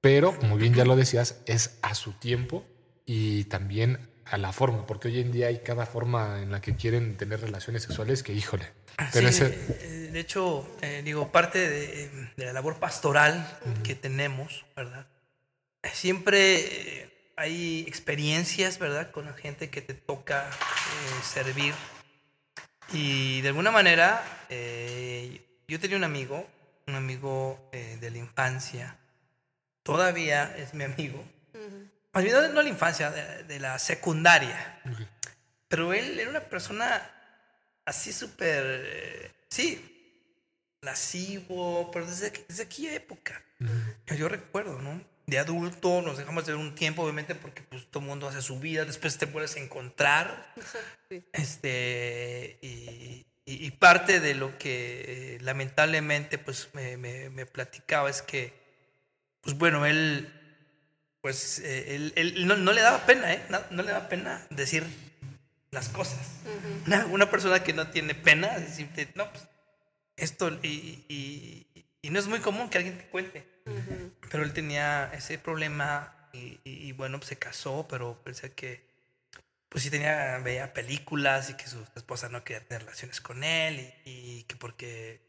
Pero, 0.06 0.38
como 0.38 0.56
bien 0.56 0.76
ya 0.76 0.86
lo 0.86 0.96
decías, 0.96 1.42
es 1.48 1.80
a 1.82 1.96
su 1.96 2.14
tiempo 2.14 2.64
y 3.08 3.46
también 3.46 4.08
a 4.26 4.38
la 4.38 4.54
forma, 4.54 4.86
porque 4.86 5.08
hoy 5.08 5.20
en 5.20 5.32
día 5.32 5.48
hay 5.48 5.64
cada 5.64 5.88
forma 5.88 6.44
en 6.44 6.52
la 6.52 6.62
que 6.62 6.76
quieren 6.76 7.18
tener 7.18 7.42
relaciones 7.42 7.82
sexuales 7.82 8.22
que, 8.22 8.32
híjole. 8.32 8.72
Pero 9.12 9.32
sí, 9.32 9.44
ese... 9.44 10.12
De 10.12 10.20
hecho, 10.20 10.70
eh, 10.84 11.02
digo, 11.04 11.32
parte 11.32 11.58
de, 11.58 12.30
de, 12.38 12.46
la 12.46 12.54
labor 12.54 12.78
pastoral 12.78 13.60
uh 13.66 13.70
-huh. 13.70 13.82
que 13.82 13.96
tenemos, 13.96 14.68
¿verdad? 14.76 15.08
Siempre 15.92 17.12
hay 17.36 17.84
experiencias, 17.88 18.78
¿verdad? 18.78 19.10
Con 19.10 19.26
la 19.26 19.34
gente 19.34 19.72
que 19.72 19.82
te 19.82 19.96
toca 19.96 20.48
eh, 20.48 21.24
servir. 21.24 21.74
Y 22.94 23.42
de 23.42 23.48
alguna 23.48 23.72
manera, 23.72 24.24
eh, 24.50 25.42
yo 25.68 25.80
tenía 25.80 25.98
un 25.98 26.04
amigo, 26.04 26.46
un 26.86 26.94
amigo 26.94 27.72
eh, 27.74 27.98
de 28.00 28.12
la 28.12 28.20
infancia, 28.20 29.00
todavía 29.86 30.54
es 30.58 30.74
mi 30.74 30.84
amigo, 30.84 31.24
uh 31.54 31.58
-huh 31.58 31.96
más 32.16 32.24
bien 32.24 32.34
no, 32.34 32.48
no 32.48 32.62
la 32.62 32.70
infancia, 32.70 33.12
de, 33.12 33.44
de 33.44 33.60
la 33.60 33.78
secundaria. 33.78 34.82
Pero 35.68 35.94
él 35.94 36.18
era 36.18 36.30
una 36.30 36.40
persona 36.40 37.12
así 37.84 38.14
súper, 38.14 38.64
eh, 38.66 39.32
sí, 39.50 40.32
lascivo, 40.82 41.92
pero 41.92 42.06
desde, 42.06 42.32
desde 42.48 42.64
aquella 42.64 42.94
época. 42.94 43.44
Uh 43.60 43.66
-huh. 43.66 44.16
Yo 44.16 44.30
recuerdo, 44.30 44.82
¿no? 44.82 45.02
De 45.26 45.40
adulto 45.40 46.02
nos 46.02 46.18
dejamos 46.18 46.46
de 46.46 46.54
ver 46.54 46.62
un 46.62 46.74
tiempo, 46.74 47.04
obviamente, 47.04 47.36
porque 47.36 47.64
pues, 47.64 47.86
todo 47.92 48.00
el 48.00 48.08
mundo 48.08 48.30
hace 48.30 48.42
su 48.42 48.60
vida, 48.62 48.86
después 48.86 49.18
te 49.18 49.28
puedes 49.28 49.56
encontrar. 49.58 50.54
Sí. 51.08 51.24
Este, 51.34 52.58
y, 52.64 53.28
y, 53.46 53.66
y, 53.68 53.72
parte 53.72 54.20
de 54.20 54.34
lo 54.34 54.58
que 54.58 55.38
lamentablemente 55.42 56.40
pues 56.40 56.70
me, 56.74 56.98
me, 56.98 57.30
me 57.30 57.46
platicaba 57.46 58.10
es 58.10 58.24
que, 58.24 58.65
pues 59.46 59.58
bueno, 59.58 59.86
él 59.86 60.30
pues 61.22 61.58
eh, 61.60 61.96
él, 61.96 62.14
él 62.18 62.46
no, 62.46 62.56
no, 62.56 62.72
le 62.72 62.82
daba 62.82 63.06
pena, 63.08 63.34
¿eh? 63.34 63.42
No, 63.50 63.60
no, 63.72 63.82
le 63.82 63.92
daba 63.92 64.10
pena 64.10 64.46
decir 64.52 64.86
las 65.72 65.90
cosas. 65.90 66.20
Uh 66.46 66.50
-huh. 66.50 66.86
una, 66.86 67.06
una, 67.08 67.32
persona 67.32 67.64
que 67.64 67.74
no 67.74 67.88
tiene 67.88 68.14
pena, 68.14 68.60
decirte, 68.60 69.10
no, 69.16 69.32
pues 69.32 69.48
esto, 70.18 70.50
y, 70.62 71.04
y, 71.10 71.86
y, 72.04 72.10
no 72.12 72.20
es 72.20 72.28
muy 72.28 72.42
común 72.42 72.70
que 72.70 72.78
alguien 72.78 72.98
te 73.00 73.06
cuente. 73.06 73.44
Uh 73.66 73.72
-huh. 73.72 74.12
Pero 74.30 74.44
él 74.44 74.54
tenía 74.54 75.12
ese 75.16 75.40
problema 75.40 76.30
y, 76.32 76.60
y, 76.64 76.92
bueno, 76.92 77.18
pues 77.18 77.30
se 77.30 77.38
casó, 77.38 77.88
pero 77.90 78.22
pensé 78.24 78.54
que, 78.54 78.86
pues 79.70 79.84
sí 79.84 79.90
tenía, 79.90 80.38
veía 80.44 80.74
películas 80.74 81.50
y 81.50 81.56
que 81.56 81.68
su 81.68 81.84
esposa 81.96 82.30
no 82.30 82.44
quería 82.44 82.64
tener 82.64 82.84
relaciones 82.84 83.20
con 83.20 83.44
él 83.44 83.94
y, 84.06 84.44
que 84.44 84.56
porque 84.58 85.22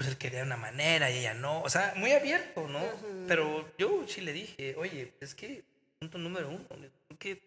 pues 0.00 0.08
él 0.08 0.16
quería 0.16 0.44
una 0.44 0.56
manera 0.56 1.10
y 1.10 1.18
ella 1.18 1.34
no. 1.34 1.60
O 1.60 1.68
sea, 1.68 1.92
muy 1.94 2.10
abierto, 2.12 2.66
¿no? 2.66 2.78
Uh 2.78 2.82
-huh. 2.82 3.26
Pero 3.28 3.70
yo 3.76 4.08
sí 4.08 4.22
le 4.22 4.32
dije, 4.32 4.74
oye, 4.78 5.12
es 5.20 5.34
que, 5.34 5.62
punto 5.98 6.16
número 6.16 6.48
uno, 6.48 6.66
que 7.18 7.42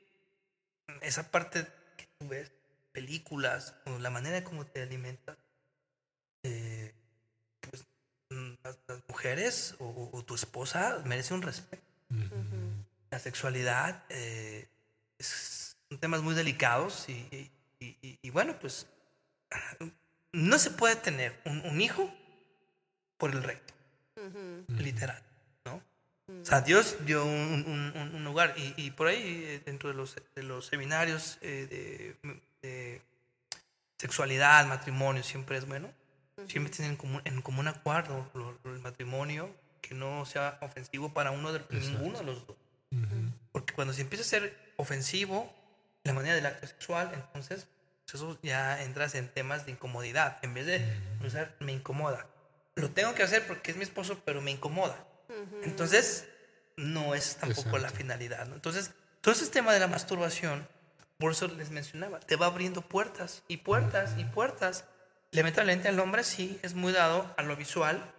esa 1.02 1.32
parte 1.32 1.66
que 1.98 2.06
tú 2.20 2.28
ves, 2.28 2.52
películas, 2.92 3.74
o 3.88 3.98
la 3.98 4.12
manera 4.12 4.44
como 4.44 4.68
te 4.68 4.84
alimentas, 4.84 5.36
eh, 6.44 6.94
pues 7.60 7.86
las, 8.64 8.78
las 8.88 9.00
mujeres 9.08 9.74
o, 9.80 10.12
o, 10.14 10.24
tu 10.24 10.36
esposa 10.36 11.02
merece 11.06 11.34
un 11.34 11.42
respeto. 11.42 11.88
Uh 12.12 12.18
-huh. 12.18 12.86
La 13.10 13.18
sexualidad 13.18 14.04
eh, 14.10 14.68
es, 15.18 15.76
son 15.90 16.00
temas 16.00 16.22
muy 16.22 16.36
delicados 16.36 17.10
y, 17.10 17.14
y, 17.32 17.52
y, 17.80 18.20
y, 18.22 18.30
bueno, 18.30 18.60
pues 18.60 18.86
no 20.32 20.60
se 20.60 20.70
puede 20.70 20.96
tener 20.98 21.42
un, 21.46 21.60
un 21.66 21.82
hijo 21.82 22.14
por 23.24 23.32
el 23.32 23.42
recto. 23.42 23.74
Uh 24.18 24.22
-huh. 24.22 24.78
Literal, 24.80 25.24
¿no? 25.64 25.76
Uh 25.76 26.34
-huh. 26.34 26.42
O 26.42 26.46
sea, 26.46 26.60
Dios 26.60 26.98
dio 27.06 27.24
un, 27.24 27.64
un, 27.96 28.16
un 28.16 28.24
lugar 28.26 28.54
y, 28.58 28.74
y, 28.76 28.92
por 28.92 29.08
ahí 29.08 29.44
eh, 29.46 29.62
dentro 29.66 29.88
de 29.88 29.96
los, 29.96 30.18
de 30.36 30.44
los 30.44 30.66
seminarios 30.66 31.38
eh, 31.40 31.66
de, 31.72 32.38
de, 32.62 33.02
sexualidad, 33.98 34.66
matrimonio, 34.66 35.24
siempre 35.24 35.58
es 35.58 35.66
bueno. 35.66 35.88
Uh 35.88 36.42
-huh. 36.42 36.52
Siempre 36.52 36.74
tienen 36.74 36.92
en 36.92 36.98
común, 36.98 37.22
en 37.24 37.42
común 37.42 37.70
acuerdo 37.70 38.30
el 38.66 38.80
matrimonio 38.80 39.50
que 39.82 39.96
no 39.96 40.26
sea 40.26 40.58
ofensivo 40.60 41.14
para 41.14 41.32
uno 41.32 41.54
de, 41.54 41.62
ninguno 41.80 42.18
de 42.20 42.26
los 42.26 42.46
dos. 42.46 42.58
Porque 43.54 43.74
cuando 43.74 43.94
se 43.94 44.02
empieza 44.02 44.24
a 44.24 44.28
ser 44.28 44.74
ofensivo 44.76 45.50
la 46.04 46.12
manera 46.12 46.36
del 46.36 46.46
acto 46.46 46.68
sexual, 46.68 47.10
entonces 47.14 47.68
pues 48.04 48.16
eso 48.16 48.38
ya 48.44 48.84
entras 48.84 49.16
en 49.16 49.30
temas 49.30 49.66
de 49.66 49.72
incomodidad. 49.72 50.40
En 50.42 50.54
vez 50.54 50.66
de 50.66 50.78
usar 51.26 51.56
me 51.62 51.72
incomoda, 51.72 52.28
lo 52.76 52.90
tengo 52.92 53.14
que 53.14 53.24
hacer 53.24 53.46
porque 53.48 53.72
es 53.72 53.78
mi 53.78 53.84
esposo, 53.84 54.22
pero 54.26 54.42
me 54.42 54.52
incomoda. 54.52 55.06
Uh 55.30 55.34
-huh. 55.34 55.64
Entonces, 55.64 56.28
no 56.78 57.16
es 57.16 57.36
tampoco 57.38 57.70
Exacto. 57.70 57.78
la 57.80 57.90
finalidad. 57.90 58.48
¿no? 58.48 58.56
Entonces, 58.56 58.92
todo 59.22 59.34
ese 59.34 59.48
tema 59.48 59.74
de 59.74 59.80
la 59.80 59.88
masturbación, 59.88 60.68
por 61.18 61.32
eso 61.32 61.48
les 61.48 61.70
mencionaba, 61.70 62.20
te 62.20 62.36
va 62.36 62.48
abriendo 62.48 62.82
puertas 62.82 63.44
y 63.48 63.58
puertas 63.58 64.12
uh 64.12 64.16
-huh. 64.18 64.22
y 64.22 64.26
puertas. 64.26 64.86
Lamentablemente 65.32 65.90
el 65.90 66.00
hombre 66.00 66.24
sí 66.24 66.60
es 66.62 66.74
muy 66.74 66.94
dado 66.94 67.34
a 67.38 67.44
lo 67.44 67.56
visual 67.56 68.12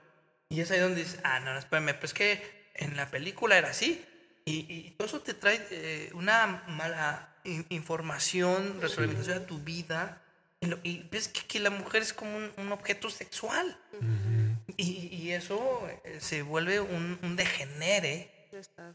y 0.48 0.60
es 0.60 0.70
ahí 0.70 0.80
donde 0.80 1.02
dice, 1.04 1.18
ah, 1.24 1.40
no, 1.40 1.52
no, 1.52 1.58
espérame, 1.58 1.94
pues 1.98 2.14
que 2.14 2.70
en 2.74 2.96
la 2.96 3.10
película 3.10 3.56
era 3.58 3.70
así. 3.70 4.04
Y, 4.44 4.66
y 4.68 4.90
todo 4.92 5.06
eso 5.08 5.20
te 5.20 5.34
trae 5.34 5.66
eh, 5.70 6.10
una 6.14 6.64
mala 6.68 7.34
información, 7.70 8.80
retroalimentación 8.80 9.38
sí. 9.38 9.44
a 9.44 9.46
tu 9.46 9.58
vida. 9.58 10.22
Y, 10.60 10.66
lo, 10.66 10.78
y 10.82 11.06
ves 11.10 11.28
que, 11.28 11.40
que, 11.46 11.60
la 11.60 11.70
mujer 11.70 12.02
es 12.02 12.12
como 12.12 12.36
un, 12.36 12.52
un 12.56 12.72
objeto 12.72 13.10
sexual. 13.10 13.76
Uh 13.92 14.04
-huh. 14.04 14.33
Y, 14.76 15.30
eso 15.30 15.88
eh, 16.04 16.18
se 16.20 16.42
vuelve 16.42 16.80
un, 16.80 17.18
un 17.22 17.36
degenere. 17.36 18.30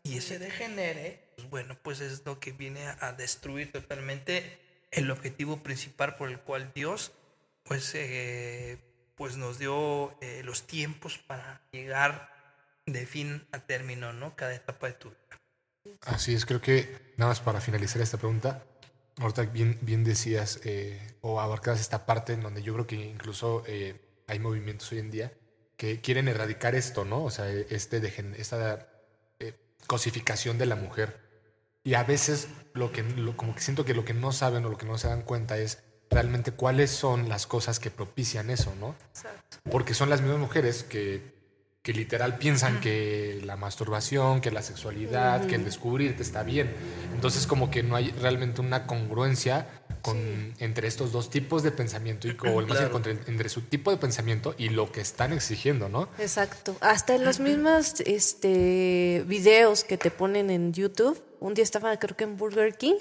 Y 0.03 0.17
ese 0.17 0.39
degenere, 0.39 1.34
pues 1.36 1.49
bueno, 1.49 1.77
pues 1.82 1.99
es 1.99 2.25
lo 2.25 2.39
que 2.39 2.51
viene 2.51 2.86
a, 2.99 3.11
destruir 3.13 3.71
totalmente 3.71 4.57
el 4.91 5.11
objetivo 5.11 5.61
principal 5.61 6.15
por 6.15 6.30
el 6.30 6.39
cual 6.39 6.71
Dios, 6.73 7.11
pues, 7.63 7.91
eh, 7.93 8.77
pues 9.15 9.36
nos 9.36 9.59
dio 9.59 10.17
eh, 10.21 10.41
los 10.45 10.65
tiempos 10.65 11.17
para 11.17 11.61
llegar 11.71 12.34
de 12.86 13.05
fin 13.05 13.45
a 13.51 13.59
término, 13.59 14.13
¿no? 14.13 14.36
Cada 14.36 14.55
etapa 14.55 14.88
de 14.88 14.93
tu 14.93 15.09
vida. 15.09 15.97
Así 16.01 16.34
es, 16.34 16.45
creo 16.45 16.61
que 16.61 17.13
nada 17.17 17.32
más 17.32 17.39
para 17.41 17.61
finalizar 17.61 18.01
esta 18.01 18.17
pregunta, 18.17 18.63
ahorita 19.17 19.43
bien, 19.43 19.77
bien 19.82 20.03
decías 20.03 20.59
eh, 20.63 20.99
o 21.21 21.39
abarcas 21.39 21.80
esta 21.80 22.05
parte 22.05 22.34
en 22.34 22.41
donde 22.41 22.61
yo 22.61 22.73
creo 22.73 22.88
que 22.88 22.95
incluso 22.95 23.63
eh, 23.67 23.99
hay 24.27 24.39
movimientos 24.39 24.91
hoy 24.91 24.99
en 24.99 25.11
día 25.11 25.34
que 25.80 26.01
quieren 26.01 26.27
erradicar 26.27 26.75
esto, 26.75 27.05
¿no? 27.05 27.23
O 27.23 27.32
sea, 27.32 27.49
este 27.49 28.01
dejen- 28.01 28.36
esta 28.38 28.89
eh, 29.39 29.53
cosificación 29.88 30.57
de 30.57 30.65
la 30.65 30.75
mujer. 30.75 31.17
Y 31.86 31.93
a 31.93 32.03
veces 32.03 32.49
lo 32.73 32.91
que, 32.91 33.01
lo- 33.03 33.38
como 33.38 33.55
que 33.55 33.61
siento 33.61 33.86
que 33.86 33.93
lo 33.93 34.03
que 34.03 34.13
no 34.13 34.34
saben 34.34 34.65
o 34.65 34.69
lo 34.69 34.77
que 34.77 34.86
no 34.86 34.97
se 34.97 35.07
dan 35.07 35.21
cuenta 35.21 35.57
es 35.57 35.80
realmente 36.09 36.51
cuáles 36.51 36.91
son 36.91 37.30
las 37.30 37.47
cosas 37.47 37.80
que 37.80 37.91
propician 37.91 38.49
eso, 38.49 38.75
¿no? 38.77 38.93
Porque 39.71 39.93
son 39.93 40.09
las 40.09 40.19
mismas 40.19 40.39
mujeres 40.39 40.84
que, 40.84 41.38
que 41.82 41.93
literal 41.93 42.38
piensan 42.38 42.82
que 42.82 43.41
la 43.45 43.55
masturbación, 43.55 44.41
que 44.41 44.51
la 44.51 44.61
sexualidad, 44.61 45.45
que 45.47 45.55
el 45.55 45.63
descubrirte 45.63 46.21
está 46.23 46.43
bien. 46.43 46.69
Entonces 47.15 47.47
como 47.47 47.71
que 47.71 47.84
no 47.84 47.95
hay 47.95 48.11
realmente 48.11 48.59
una 48.61 48.86
congruencia 48.86 49.65
con, 50.01 50.17
entre 50.59 50.88
estos 50.88 51.11
dos 51.13 51.30
tipos 51.30 51.63
de 51.63 51.71
pensamiento 51.71 52.27
y 52.27 52.32
o 52.32 52.59
el 52.59 52.67
más 52.67 52.80
bien 52.80 52.89
Claro. 52.89 52.91
contra- 52.91 53.11
entre 53.27 53.47
su 53.49 53.61
tipo 53.61 53.91
de 53.91 53.97
pensamiento 53.97 54.55
y 54.57 54.69
lo 54.69 54.91
que 54.91 54.99
están 55.01 55.32
exigiendo, 55.34 55.88
¿no? 55.89 56.09
Exacto. 56.19 56.75
Hasta 56.82 57.15
en 57.15 57.23
los 57.25 57.39
mismos 57.39 58.01
este, 58.05 59.23
videos 59.27 59.84
que 59.86 59.97
te 59.97 60.11
ponen 60.11 60.49
en 60.49 60.73
YouTube. 60.73 61.21
Un 61.39 61.53
día 61.53 61.63
estaba 61.63 61.97
creo 61.97 62.15
que 62.15 62.25
en 62.25 62.36
Burger 62.38 62.75
King. 62.75 62.95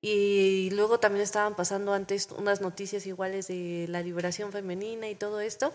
Y 0.00 0.70
luego 0.72 1.00
también 1.00 1.22
estaban 1.22 1.54
pasando 1.56 1.94
antes 1.94 2.28
unas 2.36 2.60
noticias 2.60 3.06
iguales 3.06 3.48
de 3.48 3.86
la 3.88 4.02
liberación 4.02 4.52
femenina 4.52 5.08
y 5.08 5.14
todo 5.14 5.40
esto. 5.40 5.74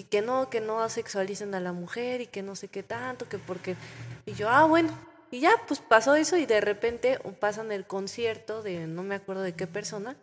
Y 0.00 0.04
que 0.04 0.22
no, 0.22 0.48
que 0.48 0.62
no 0.62 0.88
sexualicen 0.88 1.54
a 1.54 1.60
la 1.60 1.74
mujer 1.74 2.22
y 2.22 2.26
que 2.26 2.42
no 2.42 2.56
sé 2.56 2.68
qué 2.68 2.82
tanto, 2.82 3.28
que 3.28 3.36
porque... 3.36 3.76
Y 4.24 4.32
yo, 4.32 4.48
ah, 4.48 4.64
bueno. 4.64 4.88
Y 5.30 5.40
ya, 5.40 5.50
pues 5.68 5.80
pasó 5.80 6.14
eso 6.14 6.38
y 6.38 6.46
de 6.46 6.62
repente 6.62 7.18
pasan 7.38 7.70
el 7.70 7.84
concierto 7.84 8.62
de 8.62 8.86
no 8.86 9.02
me 9.02 9.16
acuerdo 9.16 9.42
de 9.42 9.52
qué 9.52 9.66
persona. 9.66 10.16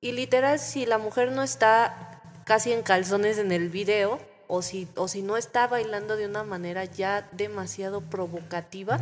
Y 0.00 0.10
literal, 0.10 0.58
si 0.58 0.86
la 0.86 0.98
mujer 0.98 1.30
no 1.30 1.44
está 1.44 2.20
casi 2.46 2.72
en 2.72 2.82
calzones 2.82 3.38
en 3.38 3.52
el 3.52 3.68
video, 3.68 4.18
o 4.48 4.60
si, 4.60 4.88
o 4.96 5.06
si 5.06 5.22
no 5.22 5.36
está 5.36 5.68
bailando 5.68 6.16
de 6.16 6.26
una 6.26 6.42
manera 6.42 6.84
ya 6.84 7.28
demasiado 7.30 8.00
provocativa, 8.00 8.98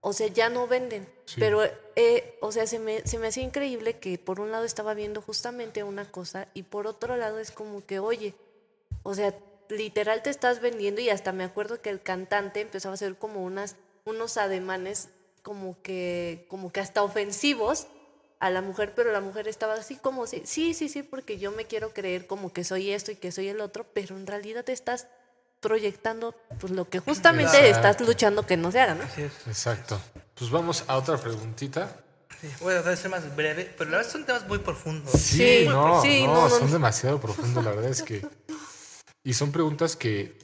o 0.00 0.12
sea, 0.12 0.28
ya 0.28 0.48
no 0.48 0.68
venden. 0.68 1.08
Sí. 1.24 1.40
Pero, 1.40 1.64
eh, 1.96 2.38
o 2.40 2.52
sea, 2.52 2.68
se 2.68 2.78
me, 2.78 3.00
se 3.04 3.18
me 3.18 3.26
hacía 3.26 3.42
increíble 3.42 3.98
que 3.98 4.16
por 4.16 4.38
un 4.38 4.52
lado 4.52 4.64
estaba 4.64 4.94
viendo 4.94 5.20
justamente 5.22 5.82
una 5.82 6.04
cosa 6.04 6.46
y 6.54 6.62
por 6.62 6.86
otro 6.86 7.16
lado 7.16 7.40
es 7.40 7.50
como 7.50 7.84
que, 7.84 7.98
oye, 7.98 8.36
o 9.02 9.14
sea, 9.14 9.34
literal 9.68 10.22
te 10.22 10.30
estás 10.30 10.60
vendiendo 10.60 11.00
y 11.00 11.10
hasta 11.10 11.32
me 11.32 11.44
acuerdo 11.44 11.80
que 11.80 11.90
el 11.90 12.00
cantante 12.02 12.60
empezaba 12.60 12.92
a 12.92 12.94
hacer 12.94 13.16
como 13.16 13.44
unas, 13.44 13.76
unos 14.04 14.36
ademanes 14.36 15.08
como 15.42 15.80
que, 15.82 16.46
como 16.48 16.72
que 16.72 16.80
hasta 16.80 17.02
ofensivos 17.02 17.86
a 18.40 18.50
la 18.50 18.62
mujer, 18.62 18.92
pero 18.94 19.12
la 19.12 19.20
mujer 19.20 19.48
estaba 19.48 19.74
así 19.74 19.96
como, 19.96 20.26
sí, 20.26 20.42
sí, 20.44 20.74
sí, 20.74 20.88
sí, 20.88 21.02
porque 21.02 21.38
yo 21.38 21.50
me 21.52 21.64
quiero 21.64 21.92
creer 21.92 22.26
como 22.26 22.52
que 22.52 22.64
soy 22.64 22.90
esto 22.90 23.10
y 23.10 23.16
que 23.16 23.32
soy 23.32 23.48
el 23.48 23.60
otro, 23.60 23.84
pero 23.92 24.16
en 24.16 24.26
realidad 24.26 24.64
te 24.64 24.72
estás 24.72 25.08
proyectando 25.60 26.34
pues 26.60 26.72
lo 26.72 26.88
que 26.88 27.00
justamente 27.00 27.58
Exacto. 27.68 27.88
estás 27.88 28.06
luchando 28.06 28.46
que 28.46 28.56
no 28.56 28.70
se 28.70 28.80
haga, 28.80 28.94
¿no? 28.94 29.04
Exacto. 29.46 30.00
Pues 30.34 30.50
vamos 30.50 30.84
a 30.86 30.96
otra 30.96 31.16
preguntita. 31.16 31.96
Sí, 32.40 32.48
Voy 32.60 32.72
a 32.72 32.76
tratar 32.76 32.92
de 32.92 32.96
ser 32.96 33.10
más 33.10 33.34
breve, 33.34 33.74
pero 33.76 33.90
la 33.90 33.96
verdad 33.96 34.12
son 34.12 34.24
temas 34.24 34.46
muy 34.46 34.58
profundos. 34.58 35.10
Sí, 35.12 35.62
Sí, 35.62 35.66
no, 35.66 36.00
sí, 36.00 36.24
no, 36.24 36.34
no, 36.34 36.42
no, 36.42 36.50
son 36.50 36.70
demasiado 36.70 37.20
profundos, 37.20 37.64
la 37.64 37.70
verdad 37.70 37.90
es 37.90 38.02
que... 38.02 38.24
Y 39.24 39.34
son 39.34 39.52
preguntas 39.52 39.96
que, 39.96 40.38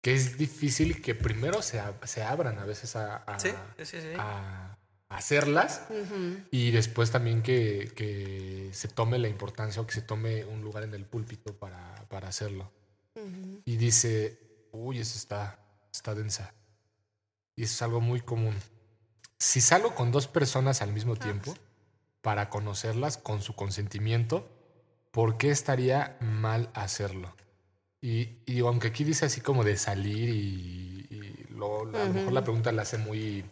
que 0.00 0.14
es 0.14 0.36
difícil 0.36 1.00
que 1.00 1.14
primero 1.14 1.62
se, 1.62 1.80
ab- 1.80 2.04
se 2.06 2.22
abran 2.22 2.58
a 2.58 2.64
veces 2.64 2.96
a, 2.96 3.16
a- 3.18 3.38
Sí, 3.38 3.50
sí, 3.78 3.84
sí. 3.84 4.00
sí. 4.00 4.08
a 4.18 4.76
hacerlas 5.08 5.82
Ujú. 5.90 6.38
y 6.50 6.72
después 6.72 7.10
también 7.12 7.42
que, 7.42 7.92
que 7.94 8.70
se 8.72 8.88
tome 8.88 9.18
la 9.18 9.28
importancia 9.28 9.80
o 9.80 9.86
que 9.86 9.94
se 9.94 10.02
tome 10.02 10.44
un 10.44 10.62
lugar 10.62 10.82
en 10.82 10.92
el 10.94 11.04
púlpito 11.06 11.54
para, 11.56 11.94
para 12.08 12.28
hacerlo. 12.28 12.70
Y 13.64 13.76
dice, 13.76 14.40
uy, 14.72 14.98
eso 14.98 15.16
está, 15.16 15.60
está 15.92 16.14
densa. 16.16 16.52
Y 17.54 17.62
eso 17.62 17.74
es 17.74 17.82
algo 17.82 18.00
muy 18.00 18.20
común. 18.20 18.56
Si 19.38 19.60
salgo 19.60 19.94
con 19.94 20.10
dos 20.10 20.26
personas 20.26 20.82
al 20.82 20.92
mismo 20.92 21.14
tiempo 21.14 21.54
para 22.22 22.50
conocerlas 22.50 23.16
con 23.16 23.40
su 23.40 23.54
consentimiento, 23.54 24.50
¿por 25.14 25.38
qué 25.38 25.50
estaría 25.50 26.16
mal 26.20 26.68
hacerlo? 26.74 27.34
Y, 28.02 28.40
y 28.46 28.54
digo, 28.54 28.68
aunque 28.68 28.88
aquí 28.88 29.04
dice 29.04 29.24
así 29.24 29.40
como 29.40 29.62
de 29.62 29.76
salir 29.76 30.28
y, 30.28 31.06
y 31.08 31.46
luego 31.50 31.82
a 31.82 32.04
lo 32.04 32.12
mejor 32.12 32.32
la 32.32 32.42
pregunta 32.42 32.72
la 32.72 32.82
hace 32.82 32.98
muy, 32.98 33.44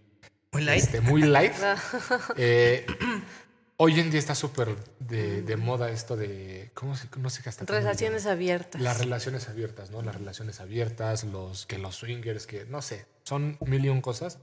Muy 0.51 0.63
light. 0.63 0.83
este, 0.83 1.01
muy 1.01 1.23
light. 1.23 1.55
Eh, 2.37 2.85
hoy 3.77 4.01
en 4.01 4.11
día 4.11 4.19
está 4.19 4.35
súper 4.35 4.77
de, 4.99 5.43
de 5.43 5.57
moda 5.57 5.89
esto 5.91 6.17
de, 6.17 6.73
¿cómo 6.75 6.97
se, 6.97 7.09
no 7.17 7.31
sé 7.31 7.43
qué 7.45 7.49
hasta 7.49 7.65
Relaciones 7.65 8.27
abiertas. 8.27 8.83
Las 8.83 8.99
relaciones 8.99 9.49
abiertas, 9.49 9.93
¿no? 9.93 10.03
Las 10.03 10.17
relaciones 10.17 10.61
abiertas, 10.61 11.23
los 11.23 11.65
que 11.67 11.79
los 11.79 11.95
swingers, 11.95 12.49
que 12.49 12.65
no 12.65 12.83
sé, 12.83 13.07
son 13.23 13.57
mil 13.61 13.85
y 13.85 13.89
un 13.89 14.01
cosas. 14.01 14.41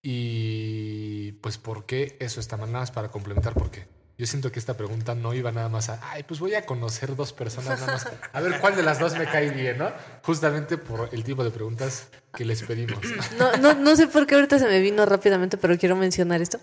Y 0.00 1.32
pues, 1.42 1.58
¿por 1.58 1.84
qué 1.86 2.16
eso 2.20 2.38
está 2.38 2.56
mal? 2.56 2.70
Nada 2.70 2.82
más 2.82 2.92
para 2.92 3.10
complementar, 3.10 3.52
porque 3.54 3.97
yo 4.18 4.26
siento 4.26 4.50
que 4.50 4.58
esta 4.58 4.76
pregunta 4.76 5.14
no 5.14 5.32
iba 5.32 5.52
nada 5.52 5.68
más 5.68 5.88
a, 5.90 6.00
ay, 6.10 6.24
pues 6.24 6.40
voy 6.40 6.52
a 6.56 6.66
conocer 6.66 7.14
dos 7.14 7.32
personas 7.32 7.78
nada 7.78 7.92
más. 7.92 8.08
A 8.32 8.40
ver 8.40 8.60
cuál 8.60 8.74
de 8.74 8.82
las 8.82 8.98
dos 8.98 9.16
me 9.16 9.26
cae 9.26 9.50
bien, 9.50 9.78
¿no? 9.78 9.92
Justamente 10.24 10.76
por 10.76 11.08
el 11.12 11.22
tipo 11.22 11.44
de 11.44 11.52
preguntas 11.52 12.08
que 12.36 12.44
les 12.44 12.64
pedimos. 12.64 12.98
No, 13.38 13.56
no, 13.58 13.74
no 13.74 13.94
sé 13.94 14.08
por 14.08 14.26
qué 14.26 14.34
ahorita 14.34 14.58
se 14.58 14.66
me 14.66 14.80
vino 14.80 15.06
rápidamente, 15.06 15.56
pero 15.56 15.78
quiero 15.78 15.94
mencionar 15.94 16.42
esto. 16.42 16.58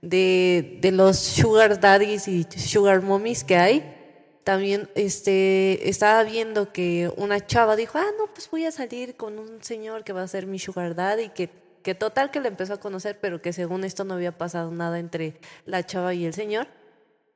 De, 0.00 0.78
de 0.80 0.92
los 0.92 1.18
sugar 1.18 1.78
daddies 1.78 2.26
y 2.26 2.44
sugar 2.44 3.02
mommies 3.02 3.44
que 3.44 3.58
hay. 3.58 3.94
También 4.42 4.88
este, 4.94 5.90
estaba 5.90 6.22
viendo 6.22 6.72
que 6.72 7.12
una 7.18 7.44
chava 7.44 7.76
dijo, 7.76 7.98
ah, 7.98 8.06
no, 8.18 8.32
pues 8.32 8.50
voy 8.50 8.64
a 8.64 8.72
salir 8.72 9.14
con 9.16 9.38
un 9.38 9.62
señor 9.62 10.04
que 10.04 10.14
va 10.14 10.22
a 10.22 10.28
ser 10.28 10.46
mi 10.46 10.58
sugar 10.58 10.94
daddy, 10.94 11.28
que, 11.28 11.50
que 11.82 11.94
total 11.94 12.30
que 12.30 12.40
le 12.40 12.48
empezó 12.48 12.72
a 12.72 12.80
conocer, 12.80 13.18
pero 13.20 13.42
que 13.42 13.52
según 13.52 13.84
esto 13.84 14.04
no 14.04 14.14
había 14.14 14.32
pasado 14.38 14.70
nada 14.70 14.98
entre 14.98 15.38
la 15.66 15.84
chava 15.84 16.14
y 16.14 16.24
el 16.24 16.32
señor. 16.32 16.66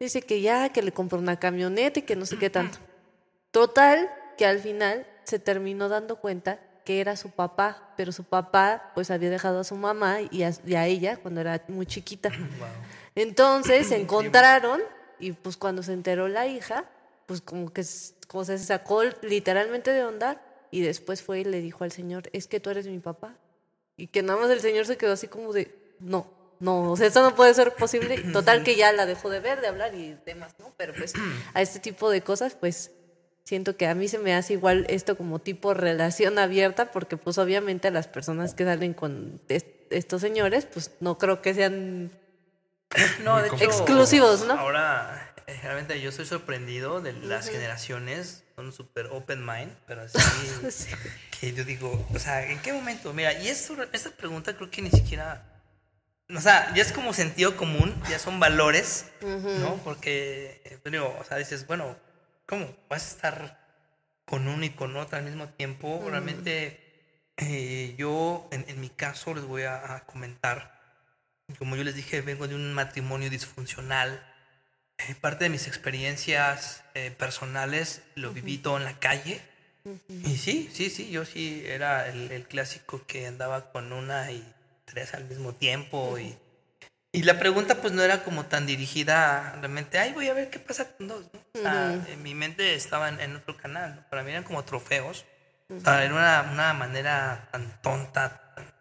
Dice 0.00 0.22
que 0.22 0.40
ya, 0.40 0.68
que 0.70 0.82
le 0.82 0.92
compró 0.92 1.18
una 1.18 1.38
camioneta 1.38 2.00
y 2.00 2.02
que 2.02 2.16
no 2.16 2.26
sé 2.26 2.38
qué 2.38 2.50
tanto. 2.50 2.78
Total, 3.50 4.10
que 4.36 4.46
al 4.46 4.60
final 4.60 5.06
se 5.24 5.38
terminó 5.38 5.88
dando 5.88 6.16
cuenta 6.16 6.60
que 6.84 7.00
era 7.00 7.16
su 7.16 7.30
papá, 7.30 7.92
pero 7.96 8.12
su 8.12 8.24
papá 8.24 8.92
pues 8.94 9.10
había 9.10 9.28
dejado 9.28 9.60
a 9.60 9.64
su 9.64 9.74
mamá 9.74 10.18
y 10.30 10.42
a, 10.42 10.52
y 10.64 10.74
a 10.74 10.86
ella 10.86 11.16
cuando 11.18 11.40
era 11.40 11.62
muy 11.68 11.84
chiquita. 11.84 12.30
Entonces 13.14 13.88
se 13.88 13.96
encontraron 14.00 14.80
y 15.18 15.32
pues 15.32 15.56
cuando 15.56 15.82
se 15.82 15.92
enteró 15.92 16.28
la 16.28 16.46
hija, 16.46 16.84
pues 17.26 17.42
como 17.42 17.72
que 17.72 17.84
como 18.28 18.44
se 18.44 18.58
sacó 18.58 19.02
literalmente 19.22 19.90
de 19.90 20.04
onda 20.04 20.40
y 20.70 20.82
después 20.82 21.22
fue 21.22 21.40
y 21.40 21.44
le 21.44 21.60
dijo 21.60 21.84
al 21.84 21.92
señor, 21.92 22.30
es 22.32 22.46
que 22.46 22.60
tú 22.60 22.70
eres 22.70 22.86
mi 22.86 22.98
papá. 22.98 23.36
Y 23.96 24.06
que 24.06 24.22
nada 24.22 24.38
más 24.38 24.50
el 24.50 24.60
señor 24.60 24.86
se 24.86 24.96
quedó 24.96 25.12
así 25.12 25.26
como 25.28 25.52
de, 25.52 25.74
no, 25.98 26.30
no, 26.60 26.90
o 26.92 26.96
sea, 26.96 27.06
eso 27.06 27.22
no 27.22 27.34
puede 27.34 27.54
ser 27.54 27.72
posible. 27.74 28.18
Total 28.32 28.62
que 28.64 28.76
ya 28.76 28.92
la 28.92 29.06
dejó 29.06 29.30
de 29.30 29.40
ver, 29.40 29.60
de 29.60 29.68
hablar 29.68 29.94
y 29.94 30.16
demás, 30.26 30.54
¿no? 30.58 30.72
Pero 30.76 30.92
pues 30.94 31.12
a 31.54 31.62
este 31.62 31.78
tipo 31.80 32.10
de 32.10 32.22
cosas, 32.22 32.54
pues 32.58 32.90
siento 33.44 33.76
que 33.76 33.86
a 33.86 33.94
mí 33.94 34.08
se 34.08 34.18
me 34.18 34.34
hace 34.34 34.52
igual 34.54 34.84
esto 34.90 35.16
como 35.16 35.38
tipo 35.38 35.72
relación 35.72 36.38
abierta, 36.38 36.90
porque 36.90 37.16
pues 37.16 37.38
obviamente 37.38 37.90
las 37.90 38.06
personas 38.06 38.54
que 38.54 38.64
salen 38.64 38.92
con 38.94 39.40
est- 39.48 39.66
estos 39.90 40.20
señores, 40.20 40.66
pues 40.66 40.90
no 41.00 41.16
creo 41.18 41.40
que 41.42 41.54
sean... 41.54 42.10
No, 43.24 43.40
de 43.42 43.48
hecho, 43.48 43.64
Exclusivos, 43.64 44.46
¿no? 44.46 44.54
Ahora, 44.54 45.34
eh, 45.46 45.58
realmente 45.62 46.00
yo 46.00 46.10
soy 46.12 46.26
sorprendido 46.26 47.00
de 47.00 47.12
las 47.12 47.48
generaciones, 47.48 48.44
son 48.56 48.72
súper 48.72 49.06
open 49.06 49.44
mind, 49.46 49.70
pero 49.86 50.02
así 50.02 50.18
Sí. 50.70 50.90
que 51.40 51.52
yo 51.52 51.64
digo, 51.64 52.06
o 52.14 52.18
sea, 52.18 52.44
¿en 52.50 52.58
qué 52.60 52.72
momento? 52.72 53.12
Mira, 53.12 53.32
y 53.40 53.48
esto, 53.48 53.76
esta 53.92 54.10
pregunta 54.10 54.54
creo 54.56 54.70
que 54.70 54.82
ni 54.82 54.90
siquiera, 54.90 55.42
o 56.34 56.40
sea, 56.40 56.72
ya 56.74 56.82
es 56.82 56.92
como 56.92 57.12
sentido 57.12 57.56
común, 57.56 57.94
ya 58.10 58.18
son 58.18 58.38
valores, 58.40 59.06
¿no? 59.22 59.76
Porque, 59.84 60.60
pues 60.82 60.92
digo, 60.92 61.16
o 61.20 61.24
sea, 61.24 61.36
dices, 61.38 61.66
bueno, 61.66 61.96
¿cómo 62.46 62.74
vas 62.88 63.04
a 63.04 63.08
estar 63.14 63.68
con 64.24 64.46
uno 64.46 64.64
y 64.64 64.70
con 64.70 64.96
otro 64.96 65.18
al 65.18 65.24
mismo 65.24 65.48
tiempo? 65.48 66.04
Realmente, 66.08 66.80
eh, 67.38 67.94
yo, 67.96 68.48
en, 68.52 68.64
en 68.68 68.80
mi 68.80 68.90
caso, 68.90 69.34
les 69.34 69.44
voy 69.44 69.62
a, 69.62 69.94
a 69.94 70.04
comentar, 70.04 70.78
como 71.58 71.76
yo 71.76 71.84
les 71.84 71.94
dije, 71.94 72.20
vengo 72.20 72.46
de 72.46 72.54
un 72.54 72.74
matrimonio 72.74 73.30
disfuncional. 73.30 74.22
Eh, 74.98 75.14
parte 75.14 75.44
de 75.44 75.50
mis 75.50 75.66
experiencias 75.68 76.82
eh, 76.94 77.10
personales 77.12 78.02
lo 78.16 78.32
viví 78.32 78.58
todo 78.58 78.76
en 78.76 78.84
la 78.84 78.98
calle. 78.98 79.40
Y 80.08 80.36
sí, 80.36 80.68
sí, 80.74 80.90
sí, 80.90 81.08
yo 81.10 81.24
sí 81.24 81.62
era 81.64 82.08
el, 82.08 82.30
el 82.32 82.46
clásico 82.46 83.02
que 83.06 83.26
andaba 83.26 83.72
con 83.72 83.92
una 83.92 84.30
y 84.32 84.44
tres 84.90 85.14
al 85.14 85.24
mismo 85.24 85.52
tiempo. 85.52 86.18
Y, 86.18 86.36
y 87.12 87.22
la 87.22 87.38
pregunta 87.38 87.80
pues 87.80 87.92
no 87.92 88.02
era 88.02 88.24
como 88.24 88.46
tan 88.46 88.66
dirigida 88.66 89.56
realmente, 89.60 89.98
ay, 89.98 90.12
voy 90.12 90.28
a 90.28 90.34
ver 90.34 90.50
qué 90.50 90.58
pasa 90.58 90.96
con 90.96 91.08
dos. 91.08 91.24
¿no? 91.32 91.40
O 91.54 91.62
sea, 91.62 91.94
en 92.08 92.22
mi 92.22 92.34
mente 92.34 92.74
estaba 92.74 93.08
en, 93.08 93.20
en 93.20 93.36
otro 93.36 93.56
canal. 93.56 93.96
¿no? 93.96 94.08
Para 94.08 94.22
mí 94.22 94.30
eran 94.30 94.44
como 94.44 94.64
trofeos. 94.64 95.24
O 95.70 95.80
sea, 95.80 96.02
era 96.02 96.14
una, 96.14 96.50
una 96.50 96.72
manera 96.72 97.48
tan 97.52 97.82
tonta, 97.82 98.54
tan 98.54 98.78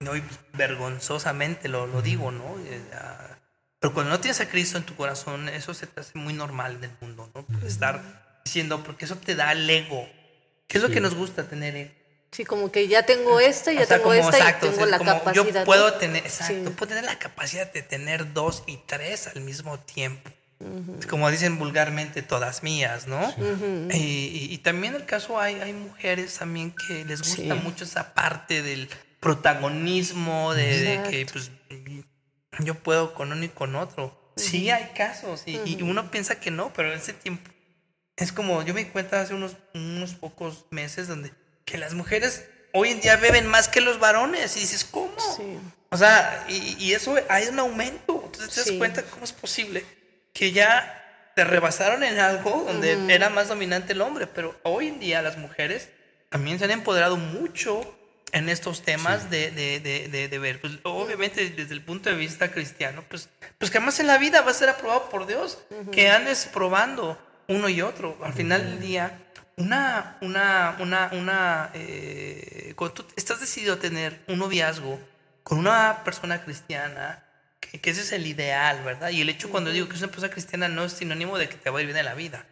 no, 0.00 0.16
y 0.16 0.22
vergonzosamente 0.52 1.68
lo, 1.68 1.86
lo 1.86 2.02
digo, 2.02 2.30
¿no? 2.30 2.56
Eh, 2.66 2.80
ah, 2.94 3.36
pero 3.80 3.92
cuando 3.94 4.12
no 4.12 4.20
tienes 4.20 4.40
a 4.40 4.48
Cristo 4.48 4.78
en 4.78 4.84
tu 4.84 4.94
corazón, 4.94 5.48
eso 5.48 5.74
se 5.74 5.86
te 5.86 6.00
hace 6.00 6.18
muy 6.18 6.32
normal 6.32 6.76
en 6.76 6.84
el 6.84 6.90
mundo, 7.00 7.30
¿no? 7.34 7.66
Estar 7.66 8.40
diciendo, 8.44 8.82
porque 8.84 9.04
eso 9.06 9.16
te 9.16 9.34
da 9.34 9.52
el 9.52 9.68
ego. 9.68 10.08
¿Qué 10.68 10.78
es 10.78 10.84
lo 10.84 10.90
que 10.90 11.00
nos 11.00 11.14
gusta 11.14 11.48
tener 11.48 11.76
ego? 11.76 11.92
Sí, 12.30 12.44
como 12.44 12.70
que 12.70 12.88
ya 12.88 13.04
tengo 13.04 13.40
esto, 13.40 13.70
ya 13.70 13.82
O 13.82 13.86
sea, 13.86 13.96
tengo 13.98 14.10
como, 14.10 14.20
esta 14.20 14.36
exacto, 14.38 14.66
y 14.66 14.68
o 14.68 14.72
tengo 14.72 14.84
sea, 14.86 14.90
la 14.90 14.98
como 14.98 15.10
capacidad. 15.12 15.44
Yo 15.60 15.64
puedo 15.64 15.94
tener, 15.94 16.24
exacto, 16.26 16.54
Sí. 16.68 16.74
puedo 16.76 16.88
tener 16.90 17.04
la 17.04 17.18
capacidad 17.18 17.72
de 17.72 17.82
tener 17.82 18.32
dos 18.34 18.62
y 18.66 18.76
tres 18.86 19.26
al 19.28 19.40
mismo 19.40 19.78
tiempo. 19.80 20.30
Como 21.08 21.30
dicen 21.30 21.56
vulgarmente, 21.58 22.20
todas 22.22 22.62
mías, 22.64 23.06
¿no? 23.06 23.32
y, 23.92 23.96
y- 23.96 24.48
y 24.52 24.58
también 24.58 24.94
el 24.96 25.04
caso 25.06 25.40
hay, 25.40 25.54
hay 25.60 25.72
mujeres 25.72 26.34
también 26.36 26.72
que 26.72 27.04
les 27.04 27.20
gusta 27.20 27.36
Sí. 27.54 27.60
mucho 27.62 27.84
esa 27.84 28.12
parte 28.12 28.62
del 28.62 28.88
protagonismo, 29.20 30.54
de, 30.54 30.80
de 30.80 31.02
que 31.10 31.26
pues 31.32 31.50
yo 32.60 32.74
puedo 32.74 33.14
con 33.14 33.32
uno 33.32 33.44
y 33.44 33.48
con 33.48 33.74
otro. 33.76 34.32
Sí 34.36 34.70
hay 34.70 34.90
casos 34.96 35.42
y, 35.46 35.58
y 35.64 35.82
uno 35.82 36.10
piensa 36.10 36.38
que 36.40 36.50
no, 36.50 36.72
pero 36.72 36.92
en 36.92 36.98
ese 36.98 37.12
tiempo 37.12 37.50
es 38.16 38.32
como, 38.32 38.62
yo 38.62 38.74
me 38.74 38.84
di 38.84 38.90
cuenta 38.90 39.20
hace 39.20 39.34
unos, 39.34 39.56
unos 39.74 40.14
pocos 40.14 40.66
meses 40.70 41.08
donde 41.08 41.32
que 41.70 41.78
las 41.78 41.94
mujeres 41.94 42.44
hoy 42.72 42.90
en 42.90 43.00
día 43.00 43.16
beben 43.16 43.46
más 43.46 43.68
que 43.68 43.80
los 43.80 43.98
varones 43.98 44.56
y 44.56 44.60
dices, 44.60 44.84
¿cómo? 44.84 45.12
Sí. 45.36 45.58
O 45.90 45.96
sea, 45.96 46.44
y, 46.48 46.76
y 46.78 46.92
eso 46.94 47.16
hay 47.28 47.48
un 47.48 47.58
aumento. 47.58 48.22
Entonces 48.26 48.50
te 48.54 48.60
das 48.60 48.68
Sí. 48.68 48.78
cuenta 48.78 49.02
cómo 49.02 49.24
es 49.24 49.32
posible 49.32 49.84
que 50.32 50.52
ya 50.52 50.94
te 51.34 51.44
rebasaron 51.44 52.02
en 52.02 52.18
algo 52.18 52.64
donde 52.66 53.12
era 53.14 53.30
más 53.30 53.48
dominante 53.48 53.92
el 53.92 54.00
hombre, 54.00 54.26
pero 54.26 54.58
hoy 54.64 54.88
en 54.88 54.98
día 55.00 55.22
las 55.22 55.36
mujeres 55.38 55.88
también 56.30 56.58
se 56.58 56.64
han 56.64 56.70
empoderado 56.72 57.16
mucho 57.16 57.94
en 58.32 58.48
estos 58.50 58.82
temas 58.82 59.30
de, 59.30 59.50
de, 59.50 59.80
de, 59.80 60.08
de, 60.08 60.28
de 60.28 60.38
ver. 60.38 60.60
Pues, 60.60 60.74
obviamente 60.82 61.48
desde 61.50 61.72
el 61.72 61.82
punto 61.82 62.10
de 62.10 62.16
vista 62.16 62.50
cristiano, 62.50 63.02
pues, 63.08 63.28
pues 63.56 63.70
que 63.70 63.78
jamás 63.78 63.98
en 64.00 64.06
la 64.08 64.18
vida 64.18 64.42
va 64.42 64.50
a 64.50 64.54
ser 64.54 64.68
aprobado 64.68 65.08
por 65.08 65.26
Dios, 65.26 65.58
que 65.92 66.10
andes 66.10 66.46
probando 66.52 67.18
uno 67.46 67.68
y 67.70 67.80
otro. 67.80 68.18
Al 68.22 68.34
final 68.34 68.62
del 68.64 68.80
día, 68.80 69.18
una, 69.58 70.16
una, 70.20 70.76
una, 70.80 71.10
una, 71.12 71.70
eh, 71.74 72.72
cuando 72.76 72.94
tú 72.94 73.06
estás 73.16 73.40
decidido 73.40 73.74
a 73.74 73.78
tener 73.78 74.20
un 74.28 74.38
noviazgo 74.38 74.98
con 75.42 75.58
una 75.58 76.02
persona 76.04 76.42
cristiana, 76.42 77.24
que, 77.60 77.80
que 77.80 77.90
ese 77.90 78.02
es 78.02 78.12
el 78.12 78.26
ideal, 78.26 78.82
¿verdad? 78.84 79.10
Y 79.10 79.20
el 79.20 79.28
hecho 79.28 79.50
cuando 79.50 79.70
digo 79.70 79.88
que 79.88 79.96
es 79.96 80.02
una 80.02 80.10
persona 80.10 80.32
cristiana 80.32 80.68
no 80.68 80.84
es 80.84 80.92
sinónimo 80.92 81.38
de 81.38 81.48
que 81.48 81.56
te 81.56 81.70
va 81.70 81.78
a 81.78 81.82
ir 81.82 81.86
bien 81.86 81.98
en 81.98 82.04
la 82.04 82.14
vida. 82.14 82.46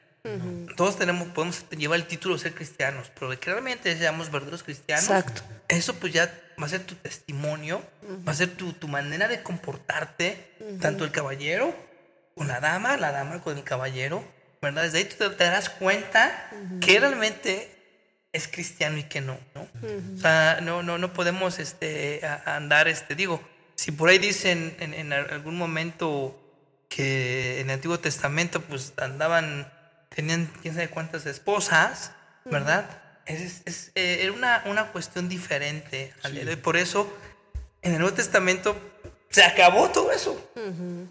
Todos 0.76 0.98
tenemos, 0.98 1.28
podemos 1.28 1.64
llevar 1.70 2.00
el 2.00 2.06
título 2.06 2.34
de 2.34 2.40
ser 2.40 2.54
cristianos, 2.54 3.12
pero 3.14 3.30
de 3.30 3.38
que 3.38 3.50
realmente 3.50 3.96
seamos 3.96 4.30
verdaderos 4.32 4.64
cristianos, 4.64 5.04
Exacto. 5.04 5.42
eso 5.68 5.94
pues 5.94 6.12
ya 6.12 6.32
va 6.60 6.66
a 6.66 6.68
ser 6.68 6.80
tu 6.80 6.96
testimonio, 6.96 7.80
va 8.26 8.32
a 8.32 8.34
ser 8.34 8.48
tu, 8.48 8.72
tu 8.72 8.88
manera 8.88 9.28
de 9.28 9.44
comportarte, 9.44 10.56
tanto 10.80 11.04
el 11.04 11.12
caballero 11.12 11.72
con 12.34 12.48
la 12.48 12.58
dama, 12.60 12.96
la 12.96 13.12
dama 13.12 13.40
con 13.40 13.56
el 13.56 13.62
caballero, 13.62 14.24
¿verdad? 14.66 14.82
Desde 14.84 14.98
ahí 14.98 15.04
tú 15.04 15.16
te, 15.16 15.30
te 15.30 15.44
darás 15.44 15.68
cuenta 15.70 16.50
que 16.80 17.00
realmente 17.00 17.72
es 18.32 18.48
cristiano 18.48 18.98
y 18.98 19.04
que 19.04 19.20
no, 19.20 19.38
¿no? 19.54 19.66
O 20.14 20.18
sea, 20.20 20.58
no, 20.62 20.82
no, 20.82 20.98
no 20.98 21.12
podemos 21.12 21.58
este, 21.58 22.20
a- 22.26 22.56
andar, 22.56 22.86
este, 22.88 23.14
digo, 23.14 23.42
si 23.76 23.92
por 23.92 24.08
ahí 24.10 24.18
dicen 24.18 24.76
en, 24.80 24.92
en 24.94 25.12
algún 25.12 25.56
momento 25.56 26.42
que 26.88 27.60
en 27.60 27.68
el 27.70 27.74
Antiguo 27.74 27.98
Testamento 27.98 28.60
pues 28.60 28.92
andaban, 28.98 29.72
tenían 30.14 30.50
quién 30.62 30.74
sabe 30.74 30.88
cuántas 30.88 31.26
esposas, 31.26 32.12
¿verdad? 32.44 32.88
Es, 33.26 33.40
es- 33.40 33.62
es, 33.64 33.92
eh, 33.94 34.18
era 34.22 34.32
una, 34.32 34.62
una 34.66 34.86
cuestión 34.92 35.28
diferente. 35.28 36.12
hoy. 36.50 36.56
Por 36.56 36.76
eso, 36.76 37.12
en 37.82 37.92
el 37.94 37.98
Nuevo 38.00 38.14
Testamento 38.14 38.95
se 39.36 39.44
acabó 39.44 39.90
todo 39.90 40.12
eso. 40.12 40.34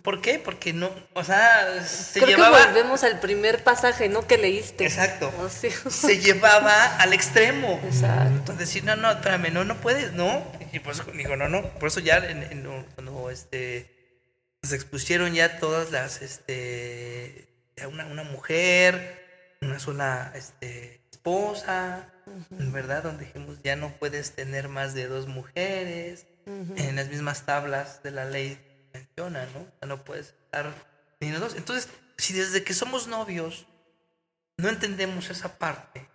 ¿Por 0.01 0.19
qué? 0.19 0.39
Porque 0.39 0.73
no, 0.73 0.89
o 1.13 1.23
sea, 1.23 1.85
se 1.85 2.19
Creo 2.19 2.35
llevaba... 2.35 2.57
que 2.57 2.65
volvemos 2.69 3.03
al 3.03 3.19
primer 3.19 3.63
pasaje, 3.63 4.09
¿no? 4.09 4.25
Que 4.25 4.39
leíste. 4.39 4.83
Exacto. 4.83 5.31
Oh, 5.39 5.47
sí. 5.47 5.69
Se 5.91 6.17
llevaba 6.17 6.97
al 6.97 7.13
extremo. 7.13 7.79
Exacto. 7.83 8.53
Decir, 8.53 8.83
no, 8.83 8.95
no, 8.95 9.11
espérame, 9.11 9.53
no, 9.53 9.63
no 9.63 9.75
puedes, 9.79 10.13
no. 10.13 10.43
Y 10.73 10.79
por 10.79 10.93
eso 10.93 11.03
digo, 11.13 11.35
no, 11.35 11.49
no. 11.49 11.69
Por 11.77 11.89
eso 11.89 11.99
ya 11.99 12.17
en, 12.17 12.41
en- 12.41 12.85
cuando 12.95 13.29
este, 13.29 13.93
se 14.63 14.75
expusieron 14.75 15.35
ya 15.35 15.59
todas 15.59 15.91
las, 15.91 16.23
este, 16.23 17.47
ya 17.77 17.87
una, 17.87 18.07
una 18.07 18.23
mujer, 18.23 19.55
una 19.61 19.77
sola 19.77 20.31
este, 20.33 20.99
esposa, 21.11 22.09
¿verdad? 22.49 23.03
Donde 23.03 23.25
dijimos, 23.25 23.59
ya 23.63 23.75
no 23.75 23.91
puedes 23.99 24.31
tener 24.31 24.67
más 24.67 24.95
de 24.95 25.05
dos 25.05 25.27
mujeres. 25.27 26.25
En 26.45 26.95
las 26.95 27.07
mismas 27.07 27.45
tablas 27.45 28.03
de 28.03 28.11
la 28.11 28.25
ley 28.25 28.59
menciona, 28.93 29.45
¿no? 29.47 29.61
O 29.61 29.71
sea, 29.79 29.87
no 29.87 30.03
puedes 30.03 30.27
estar 30.27 30.71
teniendo 31.19 31.43
dos. 31.43 31.55
Entonces, 31.55 31.89
si 32.17 32.33
desde 32.33 32.63
que 32.63 32.73
somos 32.73 33.07
novios 33.07 33.65
no 34.57 34.69
entendemos 34.69 35.29
esa 35.29 35.57
parte, 35.57 36.07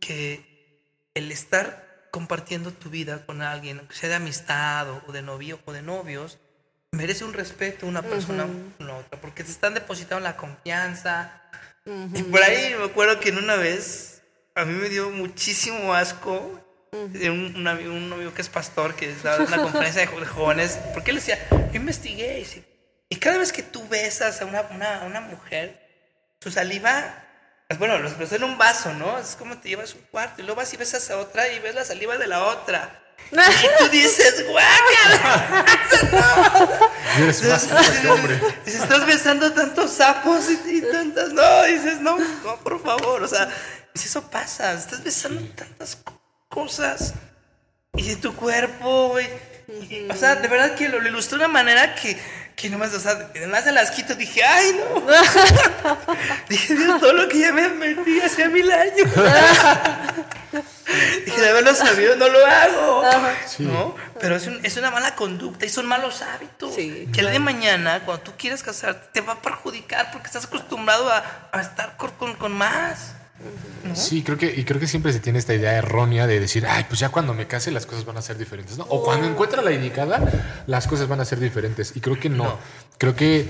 que 0.00 0.80
el 1.14 1.32
estar 1.32 2.08
compartiendo 2.10 2.72
tu 2.72 2.90
vida 2.90 3.26
con 3.26 3.42
alguien, 3.42 3.78
aunque 3.78 3.96
sea 3.96 4.08
de 4.08 4.14
amistad 4.16 4.88
o 5.08 5.12
de 5.12 5.22
novio 5.22 5.58
o 5.64 5.72
de 5.72 5.82
novios, 5.82 6.38
merece 6.92 7.24
un 7.24 7.32
respeto 7.32 7.86
una 7.86 8.02
persona 8.02 8.46
con 8.78 8.86
la 8.86 8.96
otra, 8.96 9.20
porque 9.20 9.42
te 9.42 9.50
están 9.50 9.74
depositando 9.74 10.20
la 10.20 10.36
confianza. 10.36 11.42
Y 12.14 12.22
por 12.22 12.42
ahí 12.42 12.74
me 12.78 12.84
acuerdo 12.84 13.18
que 13.18 13.30
en 13.30 13.38
una 13.38 13.56
vez 13.56 14.22
a 14.54 14.64
mí 14.64 14.74
me 14.74 14.88
dio 14.88 15.10
muchísimo 15.10 15.92
asco 15.94 16.63
un, 16.94 17.54
un 17.56 17.66
amigo, 17.68 17.92
un 17.92 18.12
amigo 18.12 18.32
que 18.32 18.42
es 18.42 18.48
pastor, 18.48 18.94
que 18.94 19.10
estaba 19.10 19.36
en 19.36 19.42
una 19.42 19.62
conferencia 19.62 20.06
de 20.06 20.26
jóvenes, 20.26 20.78
porque 20.92 21.10
él 21.10 21.16
decía, 21.16 21.38
yo 21.50 21.74
investigué, 21.74 22.34
y, 22.36 22.40
dice, 22.40 22.64
y 23.08 23.16
cada 23.16 23.38
vez 23.38 23.52
que 23.52 23.62
tú 23.62 23.86
besas 23.88 24.40
a 24.40 24.44
una, 24.46 24.62
una, 24.70 25.02
una 25.04 25.20
mujer, 25.20 25.80
su 26.40 26.50
saliva, 26.50 27.20
bueno, 27.78 27.98
lo 27.98 28.08
expresó 28.08 28.36
en 28.36 28.44
un 28.44 28.58
vaso, 28.58 28.92
¿no? 28.92 29.18
Es 29.18 29.36
como 29.36 29.58
te 29.58 29.68
llevas 29.68 29.94
un 29.94 30.02
cuarto, 30.10 30.42
y 30.42 30.44
luego 30.44 30.60
vas 30.60 30.72
y 30.72 30.76
besas 30.76 31.10
a 31.10 31.18
otra 31.18 31.48
y 31.48 31.58
ves 31.58 31.74
la 31.74 31.84
saliva 31.84 32.16
de 32.18 32.26
la 32.26 32.44
otra. 32.44 33.00
Y 33.30 33.78
tú 33.78 33.88
dices, 33.90 34.44
guácala. 34.48 35.64
Y 37.18 37.22
eres 37.22 37.42
más 37.44 37.64
fuerte 37.66 38.00
que 38.02 38.08
hombre. 38.08 38.40
Dices, 38.64 38.82
estás 38.82 39.06
besando 39.06 39.52
tantos 39.52 39.92
sapos 39.92 40.50
y, 40.50 40.78
y 40.78 40.82
tantas. 40.82 41.32
No, 41.32 41.62
dices, 41.64 42.00
no, 42.00 42.18
no, 42.18 42.56
por 42.56 42.82
favor. 42.82 43.22
O 43.22 43.28
sea, 43.28 43.48
dices, 43.94 44.10
eso 44.10 44.30
pasa. 44.30 44.72
Estás 44.74 45.02
besando 45.02 45.40
tantas 45.54 45.96
co- 45.96 46.20
cosas. 46.48 47.14
Y 47.96 48.08
de 48.08 48.16
tu 48.16 48.34
cuerpo, 48.34 49.10
güey. 49.10 49.28
O 50.10 50.14
sea, 50.16 50.34
de 50.36 50.48
verdad 50.48 50.74
que 50.74 50.88
lo, 50.88 51.00
lo 51.00 51.08
ilustró 51.08 51.38
de 51.38 51.44
una 51.44 51.52
manera 51.52 51.94
que, 51.94 52.18
que 52.56 52.68
nomás, 52.68 52.92
o 52.92 53.00
sea, 53.00 53.12
además 53.34 53.64
de 53.64 53.72
las 53.72 53.90
quito, 53.92 54.14
dije, 54.14 54.42
ay, 54.44 54.76
no. 54.78 55.06
dije, 56.48 56.74
Dios, 56.74 57.00
todo 57.00 57.12
lo 57.14 57.28
que 57.28 57.38
ya 57.38 57.52
me 57.52 57.68
metí 57.68 58.20
hace 58.20 58.48
mil 58.48 58.70
años. 58.70 58.96
dije, 61.24 61.40
de 61.40 61.48
haberlo 61.48 61.74
sabido, 61.74 62.16
no 62.16 62.28
lo 62.28 62.46
hago. 62.46 63.02
Sí. 63.46 63.62
¿No? 63.62 63.94
Pero 64.20 64.36
es, 64.36 64.46
un- 64.46 64.60
es 64.64 64.76
una 64.76 64.90
mala 64.90 65.14
conducta 65.14 65.64
y 65.64 65.68
son 65.68 65.86
malos 65.86 66.22
hábitos. 66.22 66.74
Sí, 66.74 67.08
que 67.12 67.20
el 67.20 67.26
día 67.26 67.32
de 67.34 67.38
mañana, 67.38 68.00
cuando 68.04 68.22
tú 68.22 68.32
quieras 68.36 68.62
casarte, 68.62 69.08
te 69.12 69.20
va 69.20 69.34
a 69.34 69.42
perjudicar 69.42 70.10
porque 70.12 70.26
estás 70.26 70.44
acostumbrado 70.44 71.10
a, 71.10 71.48
a 71.52 71.60
estar 71.60 71.96
con, 71.96 72.10
con, 72.12 72.34
con 72.34 72.52
más. 72.52 73.14
Sí, 73.94 74.22
creo 74.22 74.38
que, 74.38 74.52
y 74.54 74.64
creo 74.64 74.80
que 74.80 74.86
siempre 74.86 75.12
se 75.12 75.20
tiene 75.20 75.38
esta 75.38 75.54
idea 75.54 75.74
errónea 75.74 76.26
de 76.26 76.40
decir, 76.40 76.66
ay, 76.66 76.84
pues 76.88 77.00
ya 77.00 77.10
cuando 77.10 77.34
me 77.34 77.46
case 77.46 77.70
las 77.70 77.86
cosas 77.86 78.04
van 78.04 78.16
a 78.16 78.22
ser 78.22 78.38
diferentes, 78.38 78.78
¿no? 78.78 78.84
O 78.88 79.04
cuando 79.04 79.26
encuentre 79.26 79.62
la 79.62 79.72
indicada, 79.72 80.64
las 80.66 80.86
cosas 80.86 81.06
van 81.08 81.20
a 81.20 81.24
ser 81.24 81.38
diferentes. 81.38 81.94
Y 81.94 82.00
creo 82.00 82.18
que 82.18 82.28
no. 82.28 82.44
No. 82.44 82.58
Creo 82.98 83.14
que 83.14 83.46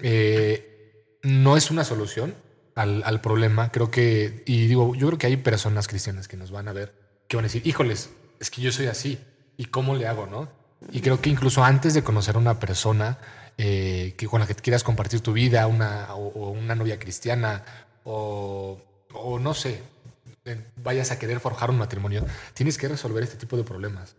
eh, 0.00 1.18
no 1.22 1.56
es 1.56 1.70
una 1.70 1.84
solución 1.84 2.34
al, 2.74 3.02
al 3.04 3.20
problema. 3.20 3.70
Creo 3.70 3.90
que, 3.90 4.42
y 4.46 4.66
digo, 4.66 4.94
yo 4.94 5.06
creo 5.08 5.18
que 5.18 5.26
hay 5.26 5.36
personas 5.36 5.88
cristianas 5.88 6.26
que 6.26 6.36
nos 6.36 6.50
van 6.50 6.68
a 6.68 6.72
ver, 6.72 6.94
que 7.28 7.36
van 7.36 7.44
a 7.44 7.48
decir, 7.48 7.66
híjoles, 7.66 8.10
es 8.40 8.50
que 8.50 8.62
yo 8.62 8.72
soy 8.72 8.86
así. 8.86 9.18
¿Y 9.56 9.66
cómo 9.66 9.94
le 9.94 10.06
hago, 10.06 10.26
no? 10.26 10.48
Y 10.92 11.00
creo 11.00 11.20
que 11.20 11.30
incluso 11.30 11.64
antes 11.64 11.94
de 11.94 12.02
conocer 12.02 12.36
a 12.36 12.38
una 12.38 12.60
persona 12.60 13.18
eh, 13.58 14.14
que 14.18 14.26
con 14.26 14.40
la 14.40 14.46
que 14.46 14.54
quieras 14.54 14.84
compartir 14.84 15.20
tu 15.20 15.32
vida, 15.32 15.66
una, 15.66 16.14
o, 16.14 16.28
o 16.28 16.50
una 16.50 16.74
novia 16.74 16.98
cristiana, 16.98 17.64
o, 18.04 18.78
o 19.12 19.38
no 19.38 19.54
sé, 19.54 19.82
vayas 20.82 21.10
a 21.10 21.18
querer 21.18 21.40
forjar 21.40 21.70
un 21.70 21.78
matrimonio, 21.78 22.24
tienes 22.54 22.78
que 22.78 22.88
resolver 22.88 23.22
este 23.22 23.36
tipo 23.36 23.56
de 23.56 23.64
problemas. 23.64 24.16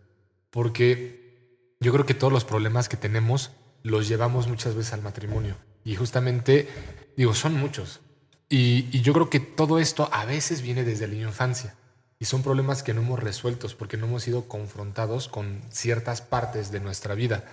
Porque 0.50 1.74
yo 1.80 1.92
creo 1.92 2.06
que 2.06 2.14
todos 2.14 2.32
los 2.32 2.44
problemas 2.44 2.88
que 2.88 2.96
tenemos 2.96 3.50
los 3.82 4.08
llevamos 4.08 4.48
muchas 4.48 4.74
veces 4.74 4.92
al 4.92 5.02
matrimonio. 5.02 5.56
Y 5.84 5.96
justamente, 5.96 6.68
digo, 7.16 7.34
son 7.34 7.54
muchos. 7.54 8.00
Y, 8.48 8.88
y 8.92 9.02
yo 9.02 9.12
creo 9.12 9.30
que 9.30 9.40
todo 9.40 9.78
esto 9.78 10.08
a 10.12 10.24
veces 10.24 10.62
viene 10.62 10.84
desde 10.84 11.06
la 11.06 11.14
infancia. 11.14 11.74
Y 12.20 12.24
son 12.24 12.42
problemas 12.42 12.82
que 12.82 12.94
no 12.94 13.02
hemos 13.02 13.20
resueltos 13.20 13.74
porque 13.74 13.96
no 13.96 14.06
hemos 14.06 14.24
sido 14.24 14.48
confrontados 14.48 15.28
con 15.28 15.62
ciertas 15.70 16.20
partes 16.20 16.72
de 16.72 16.80
nuestra 16.80 17.14
vida. 17.14 17.44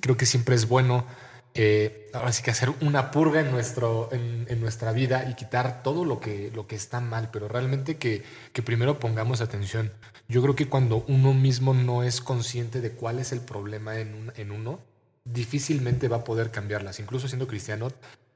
Creo 0.00 0.16
que 0.16 0.24
siempre 0.24 0.54
es 0.54 0.66
bueno 0.66 1.04
eh, 1.54 2.08
ahora 2.12 2.32
sí 2.32 2.42
que 2.42 2.50
hacer 2.50 2.72
una 2.80 3.10
purga 3.10 3.40
en, 3.40 3.50
nuestro, 3.50 4.08
en, 4.12 4.60
nuestra 4.60 4.92
vida 4.92 5.28
y 5.28 5.34
quitar 5.34 5.82
todo 5.82 6.04
lo 6.04 6.20
que, 6.20 6.52
lo 6.54 6.66
que 6.66 6.76
está 6.76 7.00
mal, 7.00 7.30
pero 7.32 7.48
realmente 7.48 7.96
que, 7.96 8.22
que 8.52 8.62
primero 8.62 9.00
pongamos 9.00 9.40
atención. 9.40 9.92
Yo 10.28 10.42
creo 10.42 10.54
que 10.54 10.68
cuando 10.68 11.04
uno 11.08 11.34
mismo 11.34 11.74
no 11.74 12.04
es 12.04 12.20
consciente 12.20 12.80
de 12.80 12.92
cuál 12.92 13.18
es 13.18 13.32
el 13.32 13.40
problema 13.40 13.98
en, 13.98 14.32
en 14.36 14.52
uno, 14.52 14.80
difícilmente 15.24 16.08
va 16.08 16.18
a 16.18 16.24
poder 16.24 16.50
cambiarlas. 16.50 17.00
Incluso 17.00 17.26
siendo 17.26 17.48
cristiano, 17.48 17.90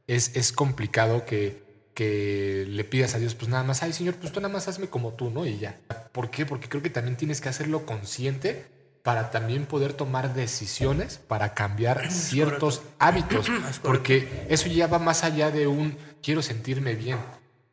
es, 0.06 0.34
es 0.34 0.52
complicado 0.52 1.24
que, 1.24 1.62
que 1.94 2.64
le 2.68 2.82
pidas 2.82 3.14
a 3.14 3.18
Dios, 3.18 3.36
pues 3.36 3.48
nada 3.48 3.62
más, 3.62 3.82
ay 3.82 3.92
Señor, 3.92 4.16
pues 4.16 4.32
tú 4.32 4.40
nada 4.40 4.52
más 4.52 4.66
hazme 4.66 4.88
como 4.88 5.12
tú, 5.12 5.30
¿no? 5.30 5.46
Y 5.46 5.58
ya. 5.58 5.78
¿Por 6.12 6.30
qué? 6.30 6.46
Porque 6.46 6.68
creo 6.68 6.82
que 6.82 6.90
también 6.90 7.16
tienes 7.16 7.40
que 7.40 7.48
hacerlo 7.48 7.86
consciente 7.86 8.73
para 9.04 9.30
también 9.30 9.66
poder 9.66 9.92
tomar 9.92 10.32
decisiones 10.32 11.20
para 11.28 11.52
cambiar 11.52 12.10
ciertos 12.10 12.80
hábitos, 12.98 13.48
porque 13.82 14.46
eso 14.48 14.66
ya 14.68 14.86
va 14.86 14.98
más 14.98 15.24
allá 15.24 15.50
de 15.50 15.66
un 15.66 15.98
quiero 16.22 16.40
sentirme 16.40 16.94
bien. 16.94 17.18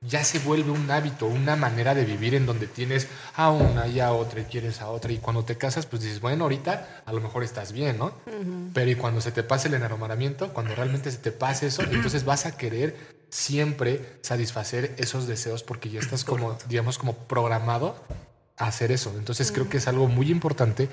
Ya 0.01 0.25
se 0.25 0.39
vuelve 0.39 0.71
un 0.71 0.91
hábito, 0.91 1.27
una 1.27 1.55
manera 1.55 1.95
de 1.95 2.03
vivir 2.03 2.35
en 2.35 2.45
donde 2.45 2.67
tienes 2.67 3.07
a 3.35 3.49
una 3.49 3.87
y 3.87 4.01
a 4.01 4.11
otra 4.11 4.41
y 4.41 4.43
quieres 4.43 4.81
a 4.81 4.89
otra. 4.89 5.13
Y 5.13 5.19
cuando 5.19 5.45
te 5.45 5.57
casas, 5.57 5.85
pues 5.85 6.01
dices, 6.01 6.19
bueno, 6.19 6.43
ahorita 6.43 7.03
a 7.05 7.13
lo 7.13 7.21
mejor 7.21 7.43
estás 7.43 7.71
bien, 7.71 7.99
¿no? 7.99 8.11
Pero 8.73 8.91
y 8.91 8.95
cuando 8.95 9.21
se 9.21 9.31
te 9.31 9.43
pase 9.43 9.69
el 9.69 9.75
enamoramiento, 9.75 10.51
cuando 10.51 10.75
realmente 10.75 11.11
se 11.11 11.19
te 11.19 11.31
pase 11.31 11.67
eso, 11.67 11.83
entonces 11.91 12.25
vas 12.25 12.45
a 12.45 12.57
querer 12.57 12.97
siempre 13.29 14.17
satisfacer 14.21 14.95
esos 14.97 15.27
deseos 15.27 15.63
porque 15.63 15.89
ya 15.89 16.01
estás 16.01 16.25
como, 16.25 16.57
digamos, 16.67 16.97
como 16.97 17.13
programado 17.13 17.95
a 18.57 18.67
hacer 18.67 18.91
eso. 18.91 19.13
Entonces 19.17 19.51
creo 19.51 19.69
que 19.69 19.77
es 19.77 19.87
algo 19.87 20.07
muy 20.07 20.29
importante 20.29 20.89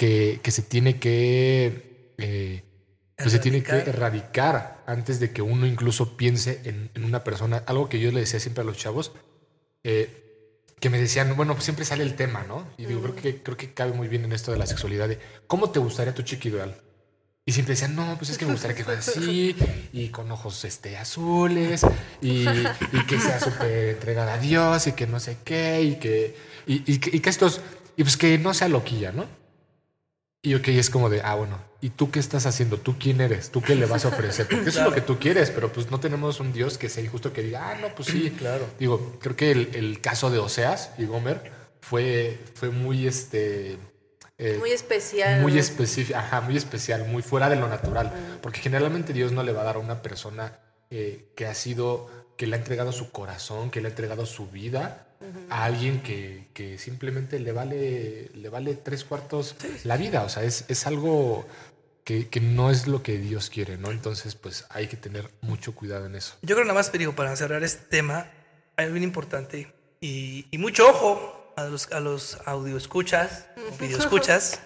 que, 0.00 0.50
se 0.50 0.62
tiene 0.62 0.98
que... 0.98 2.14
Eh, 2.16 2.64
pues 3.16 3.32
se 3.32 3.38
tiene 3.38 3.62
que 3.62 3.72
erradicar 3.72 4.82
antes 4.86 5.20
de 5.20 5.30
que 5.30 5.42
uno 5.42 5.66
incluso 5.66 6.16
piense 6.16 6.62
en, 6.64 7.04
una 7.04 7.22
persona. 7.22 7.62
Algo 7.66 7.90
que 7.90 8.00
yo 8.00 8.10
le 8.10 8.20
decía 8.20 8.40
siempre 8.40 8.62
a 8.62 8.64
los 8.64 8.78
chavos, 8.78 9.12
eh, 9.84 10.64
que 10.80 10.88
me 10.88 10.98
decían, 10.98 11.36
bueno, 11.36 11.52
pues 11.52 11.64
siempre 11.64 11.84
sale 11.84 12.02
el 12.02 12.16
tema, 12.16 12.44
¿no? 12.48 12.66
Y 12.78 12.86
digo, 12.86 13.02
creo, 13.02 13.14
que, 13.14 13.42
creo 13.42 13.56
que 13.58 13.74
cabe 13.74 13.92
muy 13.92 14.08
bien 14.08 14.24
en 14.24 14.32
esto 14.32 14.52
de 14.52 14.56
la 14.56 14.64
sexualidad, 14.64 15.06
de 15.06 15.18
cómo 15.46 15.68
te 15.68 15.80
gustaría 15.80 16.14
tu 16.14 16.22
chico 16.22 16.48
ideal. 16.48 16.74
Y 17.44 17.52
siempre 17.52 17.74
decían, 17.74 17.94
no, 17.94 18.16
pues 18.16 18.30
es 18.30 18.38
que 18.38 18.46
me 18.46 18.52
gustaría 18.52 18.76
que 18.76 18.84
fuera 18.84 19.00
así, 19.00 19.54
y 19.92 20.08
con 20.08 20.32
ojos 20.32 20.64
este, 20.64 20.96
azules, 20.96 21.82
y, 22.22 22.46
que 23.06 23.20
sea 23.20 23.38
súper 23.38 23.88
entregada 23.90 24.34
a 24.34 24.38
Dios, 24.38 24.86
y 24.86 24.92
que 24.92 25.06
no 25.06 25.20
sé 25.20 25.36
qué, 25.44 25.82
y 25.82 25.96
que, 25.96 26.36
y, 26.66 26.98
que 26.98 27.28
estos, 27.28 27.60
y 27.98 28.02
pues 28.02 28.16
que 28.16 28.38
no 28.38 28.54
sea 28.54 28.68
loquilla, 28.68 29.12
¿no? 29.12 29.39
Y 30.42 30.54
ok, 30.54 30.68
es 30.68 30.88
como 30.88 31.10
de, 31.10 31.20
ah, 31.22 31.34
bueno, 31.34 31.58
¿y 31.82 31.90
tú 31.90 32.10
qué 32.10 32.18
estás 32.18 32.46
haciendo? 32.46 32.78
¿Tú 32.78 32.96
quién 32.98 33.20
eres? 33.20 33.50
¿Tú 33.50 33.60
qué 33.60 33.74
le 33.74 33.84
vas 33.84 34.06
a 34.06 34.08
ofrecer? 34.08 34.48
Porque 34.48 34.70
eso 34.70 34.80
es 34.80 34.86
lo 34.86 34.94
que 34.94 35.02
tú 35.02 35.18
quieres, 35.18 35.50
pero 35.50 35.70
pues 35.70 35.90
no 35.90 36.00
tenemos 36.00 36.40
un 36.40 36.52
Dios 36.52 36.78
que 36.78 36.88
sea 36.88 37.04
injusto 37.04 37.32
que 37.32 37.42
diga, 37.42 37.70
ah, 37.70 37.78
no, 37.78 37.94
pues 37.94 38.08
sí. 38.08 38.30
Claro. 38.30 38.64
Digo, 38.78 39.18
creo 39.20 39.36
que 39.36 39.50
el, 39.50 40.00
caso 40.00 40.30
de 40.30 40.38
Oseas 40.38 40.92
y 40.96 41.04
Gomer 41.04 41.52
fue, 41.80 42.38
fue 42.54 42.70
muy, 42.70 43.06
este... 43.06 43.76
Eh, 44.38 44.56
muy 44.58 44.70
especial. 44.70 45.42
Muy 45.42 45.58
específico, 45.58 46.18
ajá, 46.18 46.40
muy 46.40 46.56
especial, 46.56 47.06
muy 47.06 47.22
fuera 47.22 47.50
de 47.50 47.56
lo 47.56 47.68
natural. 47.68 48.10
Porque 48.40 48.60
generalmente 48.60 49.12
Dios 49.12 49.32
no 49.32 49.42
le 49.42 49.52
va 49.52 49.60
a 49.60 49.64
dar 49.64 49.76
a 49.76 49.80
una 49.80 50.00
persona 50.00 50.58
eh, 50.88 51.32
que 51.36 51.46
ha 51.46 51.54
sido, 51.54 52.08
que 52.38 52.46
le 52.46 52.56
ha 52.56 52.58
entregado 52.58 52.92
su 52.92 53.10
corazón, 53.10 53.70
que 53.70 53.82
le 53.82 53.88
ha 53.88 53.90
entregado 53.90 54.24
su 54.24 54.46
vida, 54.46 55.06
a 55.48 55.64
alguien 55.64 56.02
que, 56.02 56.48
que, 56.54 56.78
simplemente 56.78 57.38
le 57.38 57.52
vale, 57.52 58.30
le 58.34 58.48
vale 58.48 58.74
tres 58.74 59.04
cuartos 59.04 59.56
la 59.84 59.96
vida. 59.96 60.22
O 60.22 60.28
sea, 60.28 60.44
es, 60.44 60.64
es 60.68 60.86
algo 60.86 61.46
que, 62.04 62.28
que, 62.28 62.40
no 62.40 62.70
es 62.70 62.86
lo 62.86 63.02
que 63.02 63.18
Dios 63.18 63.50
quiere, 63.50 63.76
¿no? 63.76 63.90
Entonces, 63.90 64.34
pues 64.34 64.66
hay 64.70 64.86
que 64.88 64.96
tener 64.96 65.30
mucho 65.42 65.74
cuidado 65.74 66.06
en 66.06 66.14
eso. 66.14 66.36
Yo 66.42 66.54
creo 66.54 66.64
nada 66.64 66.74
más, 66.74 66.90
digo, 66.92 67.14
para 67.14 67.34
cerrar 67.36 67.62
este 67.62 67.84
tema, 67.86 68.30
hay 68.76 68.90
bien 68.90 69.04
importante 69.04 69.72
y, 70.00 70.46
y 70.50 70.58
mucho 70.58 70.88
ojo 70.88 71.52
a 71.56 71.64
los, 71.64 71.92
a 71.92 72.00
los 72.00 72.38
audio 72.46 72.76
escuchas, 72.76 73.46
o 73.56 73.76
video 73.76 73.98
escuchas. 73.98 74.60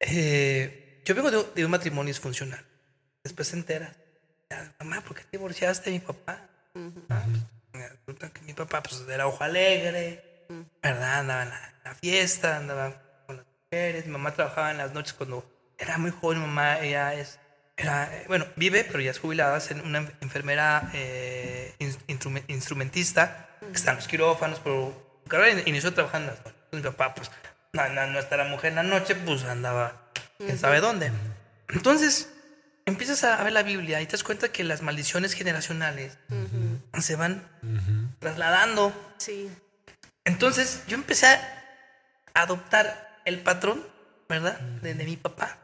Eh, 0.00 1.00
yo 1.04 1.14
vengo 1.14 1.30
de, 1.30 1.44
de, 1.54 1.64
un 1.64 1.70
matrimonio 1.70 2.10
disfuncional. 2.10 2.64
Después 3.22 3.48
se 3.48 3.56
entera. 3.56 3.96
Mamá, 4.80 5.00
¿por 5.02 5.16
qué 5.16 5.22
te 5.22 5.38
divorciaste 5.38 5.90
de 5.90 5.98
mi 5.98 6.04
papá? 6.04 6.48
Que 8.32 8.40
mi 8.42 8.54
papá 8.54 8.82
pues, 8.82 9.02
era 9.08 9.26
ojo 9.26 9.42
alegre, 9.44 10.46
¿verdad? 10.82 11.20
Andaba 11.20 11.42
en 11.42 11.50
la, 11.50 11.94
fiesta, 11.94 12.56
andaba 12.56 13.02
con 13.26 13.36
las 13.36 13.46
mujeres. 13.46 14.06
Mi 14.06 14.12
mamá 14.12 14.32
trabajaba 14.34 14.70
en 14.70 14.78
las 14.78 14.92
noches 14.92 15.12
cuando 15.12 15.44
era 15.78 15.98
muy 15.98 16.10
joven. 16.10 16.40
Mi 16.40 16.46
mamá, 16.46 16.80
ella 16.80 17.14
es, 17.14 17.38
era, 17.76 18.14
eh, 18.14 18.24
bueno, 18.28 18.46
vive, 18.56 18.84
pero 18.84 19.00
ya 19.00 19.10
es 19.10 19.18
jubilada, 19.18 19.56
es 19.58 19.70
una 19.70 20.10
enfermera 20.20 20.90
eh, 20.94 21.74
instrumentista, 22.48 23.48
que 23.60 23.72
está 23.72 23.90
en 23.92 23.96
los 23.96 24.08
quirófanos, 24.08 24.60
pero 24.60 25.20
carrera 25.28 25.62
inició 25.66 25.92
trabajando 25.94 26.30
en 26.30 26.36
las 26.36 26.44
noches. 26.44 26.62
mi 26.72 26.80
papá, 26.82 27.14
pues, 27.14 27.30
nuestra 28.12 28.44
mujer 28.44 28.70
en 28.70 28.76
la 28.76 28.82
noche, 28.82 29.14
pues 29.14 29.44
andaba, 29.44 30.10
quién 30.38 30.58
sabe 30.58 30.80
dónde. 30.80 31.10
Entonces, 31.68 32.28
empiezas 32.84 33.24
a 33.24 33.42
ver 33.42 33.52
la 33.52 33.62
Biblia 33.62 34.00
y 34.00 34.06
te 34.06 34.12
das 34.12 34.24
cuenta 34.24 34.50
que 34.50 34.64
las 34.64 34.82
maldiciones 34.82 35.34
generacionales 35.34 36.18
se 37.00 37.16
van 37.16 37.48
trasladando. 38.18 38.92
Sí. 39.18 39.50
Entonces 40.24 40.84
yo 40.86 40.96
empecé 40.96 41.26
a 41.26 41.38
adoptar 42.34 43.20
el 43.24 43.40
patrón, 43.40 43.84
¿verdad? 44.28 44.60
De, 44.60 44.94
mi 44.94 45.16
papá. 45.16 45.58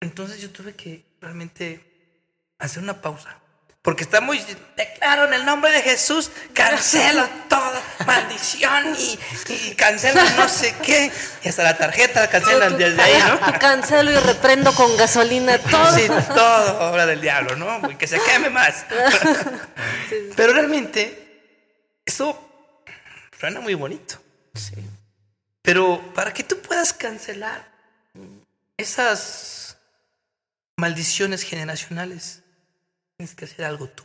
Entonces 0.00 0.40
yo 0.40 0.50
tuve 0.50 0.74
que 0.74 1.04
realmente 1.20 2.24
hacer 2.58 2.82
una 2.82 3.00
pausa. 3.00 3.41
Porque 3.82 4.04
está 4.04 4.20
muy. 4.20 4.40
Declaro 4.76 5.26
en 5.26 5.34
el 5.34 5.44
nombre 5.44 5.72
de 5.72 5.82
Jesús, 5.82 6.30
cancelo 6.54 7.28
toda 7.48 7.82
maldición 8.06 8.96
y, 8.96 9.74
cancelo 9.74 10.22
no 10.36 10.48
sé 10.48 10.72
qué. 10.84 11.10
Y 11.42 11.48
hasta 11.48 11.64
la 11.64 11.76
tarjeta 11.76 12.20
la 12.20 12.30
cancelan 12.30 12.78
desde 12.78 13.02
ahí, 13.02 13.22
¿no? 13.26 13.58
Cancelo 13.58 14.12
y 14.12 14.16
reprendo 14.16 14.72
con 14.72 14.96
gasolina 14.96 15.58
todo. 15.58 15.94
Sí, 15.96 16.06
todo, 16.06 16.90
obra 16.90 17.06
del 17.06 17.20
diablo, 17.20 17.56
¿no? 17.56 17.90
Y 17.90 17.96
que 17.96 18.06
se 18.06 18.20
queme 18.20 18.50
más. 18.50 18.86
Pero 20.36 20.52
realmente, 20.52 21.58
eso 22.06 22.38
suena 23.38 23.58
muy 23.58 23.74
bonito. 23.74 24.22
Sí. 24.54 24.76
Pero 25.60 26.12
para 26.14 26.32
que 26.32 26.44
tú 26.44 26.60
puedas 26.60 26.92
cancelar 26.92 27.68
esas 28.76 29.76
maldiciones 30.76 31.42
generacionales, 31.42 32.41
Tienes 33.22 33.36
que 33.36 33.44
hacer 33.44 33.64
algo 33.66 33.88
tú. 33.88 34.02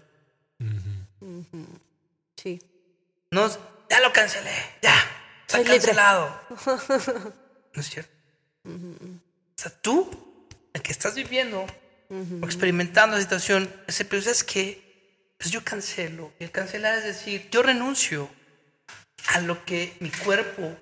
Sí. 2.35 2.61
No, 3.31 3.49
ya 3.89 3.99
lo 3.99 4.13
cancelé, 4.13 4.51
ya, 4.79 4.93
está 5.41 5.63
cancelado. 5.63 6.39
¿No 7.73 7.81
es 7.81 7.89
cierto? 7.89 8.11
O 8.63 9.55
sea, 9.55 9.71
tú, 9.81 10.47
el 10.71 10.83
que 10.83 10.91
estás 10.91 11.15
viviendo 11.15 11.65
o 12.11 12.45
experimentando 12.45 13.15
la 13.15 13.23
situación, 13.23 13.73
ese 13.87 14.05
pero 14.05 14.21
es 14.21 14.43
que 14.43 15.33
pues 15.39 15.49
yo 15.49 15.63
cancelo. 15.63 16.31
Y 16.39 16.43
el 16.43 16.51
cancelar 16.51 16.99
es 16.99 17.03
decir, 17.03 17.49
yo 17.49 17.63
renuncio 17.63 18.29
a 19.29 19.41
lo 19.41 19.65
que 19.65 19.97
mi 19.99 20.11
cuerpo, 20.11 20.77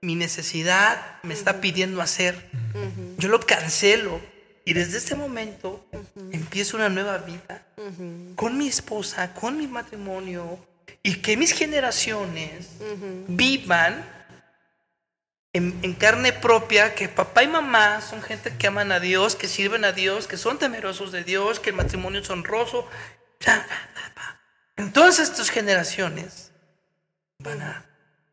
mi 0.00 0.14
necesidad 0.14 1.20
me 1.24 1.34
está 1.34 1.60
pidiendo 1.60 2.00
hacer. 2.00 2.50
Yo 3.18 3.28
lo 3.28 3.40
cancelo 3.40 4.20
y 4.64 4.72
desde 4.72 4.98
ese 4.98 5.14
momento 5.14 5.86
empiezo 6.32 6.76
una 6.76 6.88
nueva 6.88 7.18
vida 7.18 7.66
con 8.36 8.58
mi 8.58 8.68
esposa, 8.68 9.32
con 9.34 9.56
mi 9.56 9.66
matrimonio, 9.66 10.58
y 11.02 11.16
que 11.16 11.36
mis 11.36 11.52
generaciones 11.52 12.68
vivan 13.28 14.04
en, 15.52 15.94
carne 15.94 16.32
propia, 16.32 16.94
que 16.94 17.08
papá 17.08 17.42
y 17.42 17.48
mamá 17.48 18.00
son 18.00 18.22
gente 18.22 18.56
que 18.56 18.66
aman 18.66 18.92
a 18.92 19.00
Dios, 19.00 19.34
que 19.34 19.48
sirven 19.48 19.84
a 19.84 19.92
Dios, 19.92 20.26
que 20.26 20.36
son 20.36 20.58
temerosos 20.58 21.10
de 21.10 21.24
Dios, 21.24 21.58
que 21.58 21.70
el 21.70 21.76
matrimonio 21.76 22.20
es 22.20 22.30
honroso. 22.30 22.86
Entonces 24.76 25.34
tus 25.34 25.50
generaciones 25.50 26.52
van 27.38 27.62
a, 27.62 27.86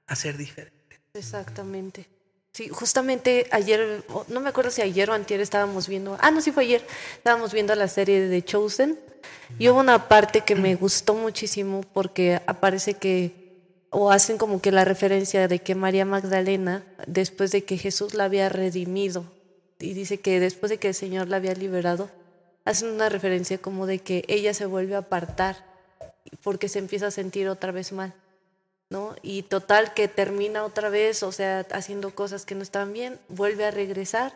a 0.05 0.15
ser 0.15 0.38
diferentes. 0.38 0.99
Exactamente. 1.13 2.16
Sí, 2.57 2.69
justamente 2.69 3.45
ayer, 3.51 4.03
no 4.29 4.39
me 4.39 4.49
acuerdo 4.49 4.71
si 4.71 4.81
ayer 4.81 5.07
o 5.11 5.13
antier 5.13 5.41
estábamos 5.41 5.87
viendo, 5.87 6.17
ah, 6.19 6.31
no, 6.31 6.41
sí 6.41 6.51
fue 6.51 6.63
ayer, 6.63 6.83
estábamos 7.15 7.53
viendo 7.53 7.75
la 7.75 7.87
serie 7.87 8.19
de 8.27 8.43
Chosen 8.43 8.97
y 9.59 9.69
hubo 9.69 9.79
una 9.79 10.07
parte 10.07 10.41
que 10.41 10.55
me 10.55 10.73
gustó 10.73 11.13
muchísimo 11.13 11.83
porque 11.93 12.41
aparece 12.47 12.95
que, 12.95 13.85
o 13.91 14.09
hacen 14.09 14.39
como 14.39 14.59
que 14.59 14.71
la 14.71 14.85
referencia 14.85 15.47
de 15.47 15.59
que 15.59 15.75
María 15.75 16.03
Magdalena, 16.03 16.83
después 17.05 17.51
de 17.51 17.63
que 17.63 17.77
Jesús 17.77 18.15
la 18.15 18.23
había 18.23 18.49
redimido, 18.49 19.25
y 19.77 19.93
dice 19.93 20.19
que 20.19 20.39
después 20.39 20.71
de 20.71 20.79
que 20.79 20.87
el 20.87 20.95
Señor 20.95 21.27
la 21.27 21.37
había 21.37 21.53
liberado, 21.53 22.09
hacen 22.65 22.89
una 22.89 23.09
referencia 23.09 23.59
como 23.59 23.85
de 23.85 23.99
que 23.99 24.25
ella 24.27 24.55
se 24.55 24.65
vuelve 24.65 24.95
a 24.95 25.05
apartar 25.05 25.63
porque 26.41 26.69
se 26.69 26.79
empieza 26.79 27.05
a 27.05 27.11
sentir 27.11 27.49
otra 27.49 27.71
vez 27.71 27.91
mal. 27.91 28.15
¿No? 28.89 29.15
Y 29.21 29.43
total 29.43 29.93
que 29.93 30.07
termina 30.07 30.63
otra 30.63 30.89
vez, 30.89 31.23
o 31.23 31.31
sea, 31.31 31.65
haciendo 31.71 32.15
cosas 32.15 32.45
que 32.45 32.55
no 32.55 32.63
estaban 32.63 32.93
bien, 32.93 33.19
vuelve 33.27 33.65
a 33.65 33.71
regresar 33.71 34.33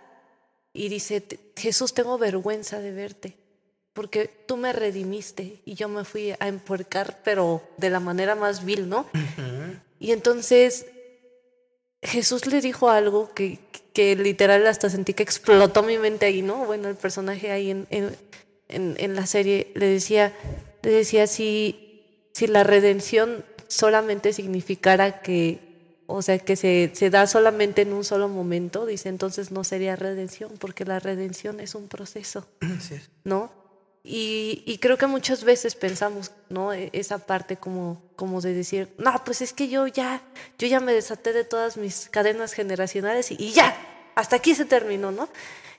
y 0.74 0.90
dice, 0.90 1.24
Jesús, 1.56 1.94
tengo 1.94 2.18
vergüenza 2.18 2.80
de 2.80 2.92
verte, 2.92 3.38
porque 3.94 4.28
tú 4.48 4.58
me 4.58 4.74
redimiste 4.74 5.62
y 5.66 5.76
yo 5.76 5.90
me 5.90 6.06
fui 6.06 6.32
a 6.32 6.48
empuercar, 6.48 7.20
pero 7.24 7.62
de 7.78 7.90
la 7.90 8.00
manera 8.00 8.36
más 8.36 8.64
vil, 8.66 8.88
¿no? 8.88 9.06
Y 10.00 10.12
entonces 10.12 10.86
Jesús 12.02 12.48
le 12.48 12.62
dijo 12.62 12.90
algo 12.90 13.34
que, 13.34 13.60
que 13.94 14.16
literal 14.16 14.66
hasta 14.66 14.90
sentí 14.90 15.14
que 15.14 15.24
explotó 15.24 15.84
mi 15.84 15.98
mente 15.98 16.26
ahí, 16.26 16.42
¿no? 16.42 16.66
Bueno, 16.66 16.90
el 16.90 16.96
personaje 16.96 17.52
ahí 17.52 17.70
en, 17.70 17.88
en, 17.90 18.16
en, 18.98 19.16
la 19.16 19.28
serie 19.28 19.72
le 19.76 19.88
decía, 19.88 20.34
le 20.82 20.92
decía 20.92 21.28
si, 21.28 22.30
si 22.34 22.48
la 22.48 22.64
redención 22.64 23.46
solamente 23.72 24.34
significara 24.34 25.22
que 25.22 25.72
o 26.14 26.22
sea, 26.22 26.38
que 26.40 26.58
se, 26.58 26.92
se, 26.94 27.10
da 27.10 27.26
solamente 27.26 27.84
en 27.84 27.94
un 27.94 28.04
solo 28.04 28.28
momento, 28.28 28.86
dice, 28.86 29.08
entonces 29.08 29.50
no 29.50 29.64
sería 29.64 29.96
redención, 29.96 30.52
porque 30.60 30.84
la 30.84 31.00
redención 31.00 31.62
es 31.62 31.74
un 31.74 31.88
proceso, 31.88 32.46
¿no? 33.24 33.50
Y, 34.04 34.64
y, 34.66 34.80
creo 34.80 34.98
que 34.98 35.08
muchas 35.08 35.46
veces 35.46 35.76
pensamos, 35.76 36.32
¿no? 36.50 36.74
E, 36.74 36.90
esa 36.92 37.20
parte 37.20 37.56
como, 37.56 38.02
como 38.18 38.42
de 38.42 38.54
decir, 38.54 38.90
no, 38.98 39.14
pues 39.24 39.42
es 39.42 39.54
que 39.54 39.70
yo 39.70 39.88
ya, 39.88 40.22
yo 40.58 40.68
ya 40.68 40.82
me 40.82 40.92
desaté 40.92 41.32
de 41.32 41.46
todas 41.46 41.78
mis 41.78 42.10
cadenas 42.10 42.54
generacionales 42.54 43.32
y, 43.32 43.38
y 43.40 43.52
ya, 43.52 43.74
hasta 44.16 44.36
aquí 44.36 44.54
se 44.54 44.66
terminó, 44.66 45.12
¿no? 45.12 45.30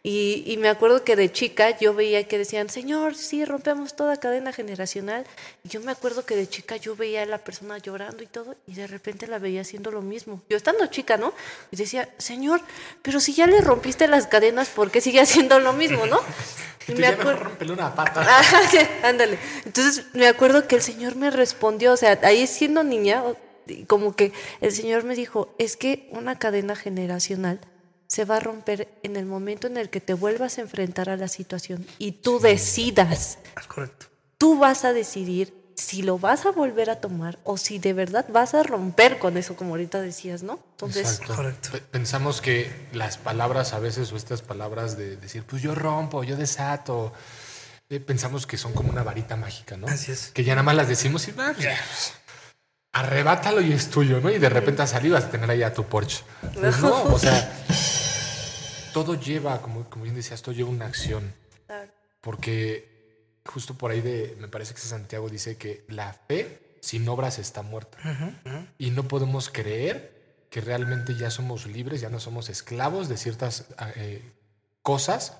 Y, 0.05 0.43
y, 0.47 0.57
me 0.57 0.69
acuerdo 0.69 1.05
que 1.05 1.15
de 1.15 1.31
chica 1.31 1.79
yo 1.79 1.95
veía 1.95 2.27
que 2.27 2.37
decían, 2.37 2.69
Señor, 2.69 3.15
sí, 3.15 3.45
rompemos 3.45 3.95
toda 3.95 4.17
cadena 4.17 4.53
generacional. 4.53 5.25
Y 5.63 5.69
yo 5.69 5.81
me 5.81 5.93
acuerdo 5.93 6.27
que 6.27 6.35
de 6.35 6.49
chica 6.49 6.77
yo 6.77 6.97
veía 6.97 7.23
a 7.23 7.27
la 7.27 7.39
persona 7.39 7.79
llorando 7.79 8.21
y 8.21 8.27
todo, 8.27 8.57
y 8.67 8.75
de 8.75 8.89
repente 8.89 9.29
la 9.29 9.39
veía 9.39 9.61
haciendo 9.61 9.93
lo 9.93 10.03
mismo. 10.03 10.43
Yo 10.49 10.57
estando 10.57 10.85
chica, 10.87 11.17
¿no? 11.19 11.33
Y 11.71 11.77
decía, 11.77 12.09
Señor, 12.19 12.63
pero 13.03 13.21
si 13.21 13.33
ya 13.33 13.47
le 13.47 13.61
rompiste 13.61 14.09
las 14.09 14.27
cadenas, 14.27 14.71
¿por 14.71 14.91
qué 14.91 15.01
sigue 15.01 15.21
haciendo 15.21 15.61
lo 15.61 15.73
mismo, 15.73 16.05
no? 16.07 16.19
Y 16.89 16.95
me 16.95 17.07
acuerdo. 17.07 17.73
una 17.73 17.95
pata. 17.95 18.27
ándale. 19.05 19.39
Entonces 19.65 20.07
me 20.15 20.27
acuerdo 20.27 20.67
que 20.67 20.75
el 20.75 20.83
Señor 20.83 21.15
me 21.15 21.31
respondió, 21.31 21.93
o 21.93 21.97
sea, 21.97 22.19
ahí 22.25 22.45
siendo 22.49 22.83
niña, 22.83 23.23
como 23.87 24.17
que 24.17 24.33
el 24.61 24.73
Señor 24.73 25.05
me 25.05 25.15
dijo, 25.15 25.55
es 25.59 25.77
que 25.77 26.09
una 26.11 26.41
cadena 26.41 26.75
generacional 26.75 27.61
se 28.13 28.27
va 28.27 28.37
a 28.37 28.41
romper 28.41 28.89
en 29.03 29.17
el 29.17 29.25
momento 29.25 29.69
en 29.69 29.79
el 29.79 29.89
que 29.89 29.99
te 29.99 30.13
vuelvas 30.13 30.59
a 30.59 30.61
enfrentar 30.61 31.09
a 31.09 31.17
la 31.17 31.29
situación 31.29 31.87
y 31.97 32.13
tú 32.13 32.41
decidas. 32.41 33.39
correcto. 33.69 34.05
Tú 34.37 34.59
vas 34.59 34.85
a 34.85 34.93
decidir 34.93 35.73
si 35.77 36.03
lo 36.03 36.19
vas 36.19 36.45
a 36.45 36.51
volver 36.51 36.91
a 36.91 37.01
tomar 37.01 37.39
o 37.43 37.57
si 37.57 37.79
de 37.79 37.95
verdad 37.95 38.27
vas 38.29 38.53
a 38.53 38.65
romper 38.65 39.19
con 39.19 39.39
eso, 39.39 39.57
como 39.57 39.71
ahorita 39.71 40.03
decías, 40.03 40.43
¿no? 40.43 40.59
Entonces, 40.73 41.23
Correcto. 41.27 41.71
pensamos 41.91 42.43
que 42.43 42.71
las 42.93 43.17
palabras 43.17 43.73
a 43.73 43.79
veces 43.79 44.13
o 44.13 44.17
estas 44.17 44.43
palabras 44.43 44.99
de 44.99 45.17
decir, 45.17 45.45
pues 45.45 45.63
yo 45.63 45.75
rompo, 45.75 46.23
yo 46.23 46.37
desato, 46.37 47.15
eh, 47.89 47.99
pensamos 47.99 48.47
que 48.47 48.59
son 48.59 48.75
como 48.75 48.91
una 48.91 49.03
varita 49.03 49.37
mágica, 49.37 49.79
¿no? 49.79 49.87
Así 49.87 50.13
es. 50.13 50.33
Que 50.35 50.45
ya 50.45 50.53
nada 50.53 50.65
más 50.65 50.75
las 50.75 50.89
decimos 50.89 51.27
y 51.29 51.33
va, 51.33 51.55
pues, 51.55 51.67
arrebátalo 52.93 53.63
y 53.63 53.73
es 53.73 53.89
tuyo, 53.89 54.21
¿no? 54.21 54.31
Y 54.31 54.39
de 54.39 54.51
repente 54.51 54.83
has 54.83 54.91
salido 54.91 55.17
a 55.17 55.21
tener 55.23 55.51
ahí 55.51 55.63
a 55.63 55.73
tu 55.73 55.85
Porsche. 55.85 56.25
Pues 56.61 56.79
no, 56.81 57.05
o 57.05 57.19
sea, 57.19 57.51
todo 58.93 59.15
lleva, 59.15 59.61
como, 59.63 59.89
como 59.89 60.05
bien 60.05 60.15
decías, 60.15 60.43
todo 60.43 60.55
lleva 60.55 60.71
una 60.71 60.87
acción. 60.87 61.35
Porque 62.21 63.41
justo 63.45 63.75
por 63.75 63.91
ahí 63.91 64.01
de, 64.01 64.37
me 64.41 64.49
parece 64.49 64.75
que 64.75 64.81
Santiago 64.81 65.29
dice 65.29 65.57
que 65.57 65.85
la 65.89 66.13
fe 66.13 66.77
sin 66.81 67.09
obras 67.09 67.39
está 67.39 67.63
muerta. 67.63 67.99
Y 68.79 68.91
no 68.91 69.09
podemos 69.09 69.51
creer 69.51 70.47
que 70.51 70.61
realmente 70.61 71.17
ya 71.17 71.31
somos 71.31 71.67
libres, 71.67 72.01
ya 72.01 72.11
no 72.11 72.21
somos 72.21 72.49
esclavos 72.49 73.09
de 73.09 73.17
ciertas 73.17 73.67
eh, 73.97 74.23
cosas. 74.83 75.39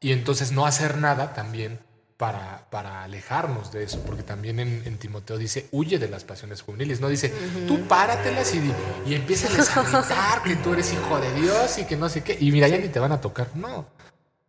Y 0.00 0.12
entonces 0.12 0.52
no 0.52 0.66
hacer 0.66 0.98
nada 0.98 1.34
también 1.34 1.80
para, 2.20 2.66
para, 2.68 3.02
alejarnos 3.02 3.72
de 3.72 3.82
eso, 3.82 4.02
porque 4.04 4.22
también 4.22 4.60
en, 4.60 4.98
Timoteo 4.98 5.38
dice, 5.38 5.68
huye 5.70 5.98
de 5.98 6.06
las 6.06 6.22
pasiones 6.22 6.60
juveniles, 6.60 7.00
no 7.00 7.08
dice, 7.08 7.32
tú 7.66 7.88
páratelas 7.88 8.54
y, 8.54 8.60
y 9.06 9.14
empieza 9.14 9.48
a 9.48 9.50
gritar 9.82 10.42
que 10.42 10.56
tú 10.56 10.74
eres 10.74 10.92
hijo 10.92 11.18
de 11.18 11.32
Dios 11.40 11.78
y 11.78 11.86
que 11.86 11.96
no 11.96 12.10
sé 12.10 12.22
qué, 12.22 12.36
y 12.38 12.52
mira, 12.52 12.68
ya 12.68 12.76
ni 12.76 12.88
te 12.88 12.98
van 12.98 13.12
a 13.12 13.22
tocar, 13.22 13.56
no, 13.56 13.86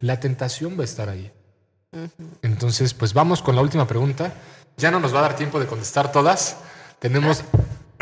la 0.01 0.19
tentación 0.19 0.77
va 0.77 0.81
a 0.81 0.83
estar 0.83 1.07
ahí. 1.07 1.31
Entonces, 2.41 2.93
pues 2.93 3.13
vamos 3.13 3.41
con 3.41 3.55
la 3.55 3.61
última 3.61 3.87
pregunta, 3.87 4.33
ya 4.75 4.91
no 4.91 4.99
nos 4.99 5.15
va 5.15 5.19
a 5.19 5.21
dar 5.21 5.37
tiempo 5.37 5.57
de 5.57 5.65
contestar 5.65 6.11
todas, 6.11 6.57
tenemos 6.99 7.41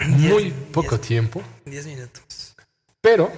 muy 0.08 0.50
poco 0.50 1.00
tiempo. 1.00 1.44
Diez 1.64 1.86
minutos. 1.86 2.56
Pero 3.02 3.32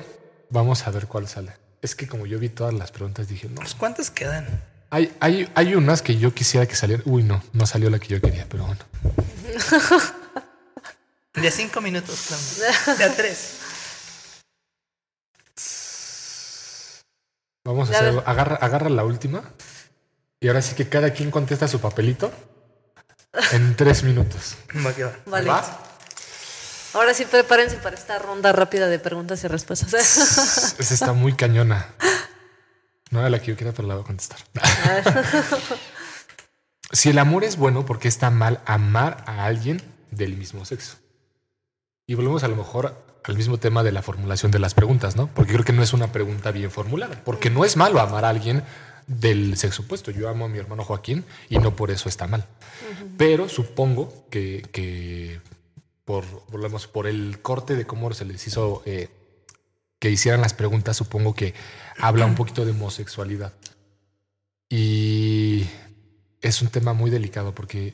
vamos 0.49 0.87
a 0.87 0.91
ver 0.91 1.07
cuál 1.07 1.27
sale. 1.27 1.51
Es 1.81 1.93
que 1.93 2.07
como 2.07 2.25
yo 2.25 2.39
vi 2.39 2.47
todas 2.47 2.73
las 2.73 2.93
preguntas, 2.93 3.27
dije, 3.27 3.49
no. 3.49 3.55
Pues 3.55 3.75
¿Cuántas 3.75 4.09
quedan? 4.09 4.70
Hay, 4.93 5.15
hay, 5.21 5.49
hay 5.55 5.73
unas 5.75 6.01
que 6.01 6.17
yo 6.17 6.33
quisiera 6.33 6.65
que 6.65 6.75
salieran. 6.75 7.03
Uy, 7.05 7.23
no, 7.23 7.41
no 7.53 7.65
salió 7.65 7.89
la 7.89 7.97
que 7.97 8.09
yo 8.09 8.21
quería, 8.21 8.45
pero 8.49 8.65
bueno. 8.65 8.81
De 11.33 11.49
cinco 11.49 11.79
minutos, 11.79 12.27
De 12.97 13.03
a 13.05 13.15
tres. 13.15 13.57
Vamos 17.63 17.89
a 17.89 17.93
hacer. 17.93 18.21
Agarra, 18.25 18.57
agarra 18.57 18.89
la 18.89 19.05
última. 19.05 19.43
Y 20.41 20.49
ahora 20.49 20.61
sí 20.61 20.75
que 20.75 20.89
cada 20.89 21.13
quien 21.13 21.31
contesta 21.31 21.69
su 21.69 21.79
papelito 21.79 22.29
en 23.53 23.77
tres 23.77 24.03
minutos. 24.03 24.57
Va 24.75 24.93
Vale. 25.25 25.51
Ahora 26.93 27.13
sí, 27.13 27.23
prepárense 27.23 27.77
para 27.77 27.95
esta 27.95 28.19
ronda 28.19 28.51
rápida 28.51 28.89
de 28.89 28.99
preguntas 28.99 29.41
y 29.45 29.47
respuestas. 29.47 29.93
Esa 30.79 30.93
está 30.93 31.13
muy 31.13 31.33
cañona. 31.33 31.87
No 33.11 33.19
era 33.19 33.29
la 33.29 33.39
que 33.39 33.47
yo 33.47 33.57
quería, 33.57 33.73
pero 33.73 33.87
la 33.87 33.95
voy 33.95 34.03
a 34.03 34.07
contestar. 34.07 34.39
si 36.91 37.09
el 37.09 37.19
amor 37.19 37.43
es 37.43 37.57
bueno, 37.57 37.85
¿por 37.85 37.99
qué 37.99 38.07
está 38.07 38.29
mal 38.29 38.61
amar 38.65 39.23
a 39.27 39.45
alguien 39.45 39.81
del 40.11 40.35
mismo 40.37 40.65
sexo? 40.65 40.95
Y 42.07 42.15
volvemos 42.15 42.43
a 42.43 42.47
lo 42.47 42.55
mejor 42.55 42.95
al 43.23 43.35
mismo 43.35 43.57
tema 43.57 43.83
de 43.83 43.91
la 43.91 44.01
formulación 44.01 44.51
de 44.51 44.59
las 44.59 44.73
preguntas, 44.73 45.15
¿no? 45.15 45.27
Porque 45.27 45.53
creo 45.53 45.65
que 45.65 45.73
no 45.73 45.83
es 45.83 45.93
una 45.93 46.11
pregunta 46.11 46.51
bien 46.51 46.71
formulada, 46.71 47.21
porque 47.23 47.49
no 47.49 47.65
es 47.65 47.77
malo 47.77 47.99
amar 47.99 48.25
a 48.25 48.29
alguien 48.29 48.63
del 49.07 49.57
sexo 49.57 49.83
opuesto. 49.83 50.11
Yo 50.11 50.29
amo 50.29 50.45
a 50.45 50.49
mi 50.49 50.57
hermano 50.57 50.83
Joaquín 50.83 51.25
y 51.49 51.59
no 51.59 51.75
por 51.75 51.91
eso 51.91 52.09
está 52.09 52.27
mal. 52.27 52.45
Pero 53.17 53.49
supongo 53.49 54.25
que, 54.29 55.41
por, 56.05 56.25
volvemos, 56.49 56.87
por 56.87 57.07
el 57.07 57.41
corte 57.41 57.75
de 57.75 57.85
cómo 57.85 58.11
se 58.13 58.25
les 58.25 58.47
hizo 58.47 58.81
eh, 58.85 59.09
que 60.01 60.09
hicieran 60.09 60.41
las 60.41 60.55
preguntas, 60.55 60.97
supongo 60.97 61.35
que 61.35 61.53
habla 61.99 62.25
un 62.25 62.33
poquito 62.33 62.65
de 62.65 62.71
homosexualidad. 62.71 63.53
Y 64.67 65.67
es 66.41 66.63
un 66.63 66.69
tema 66.69 66.93
muy 66.93 67.11
delicado 67.11 67.53
porque 67.53 67.93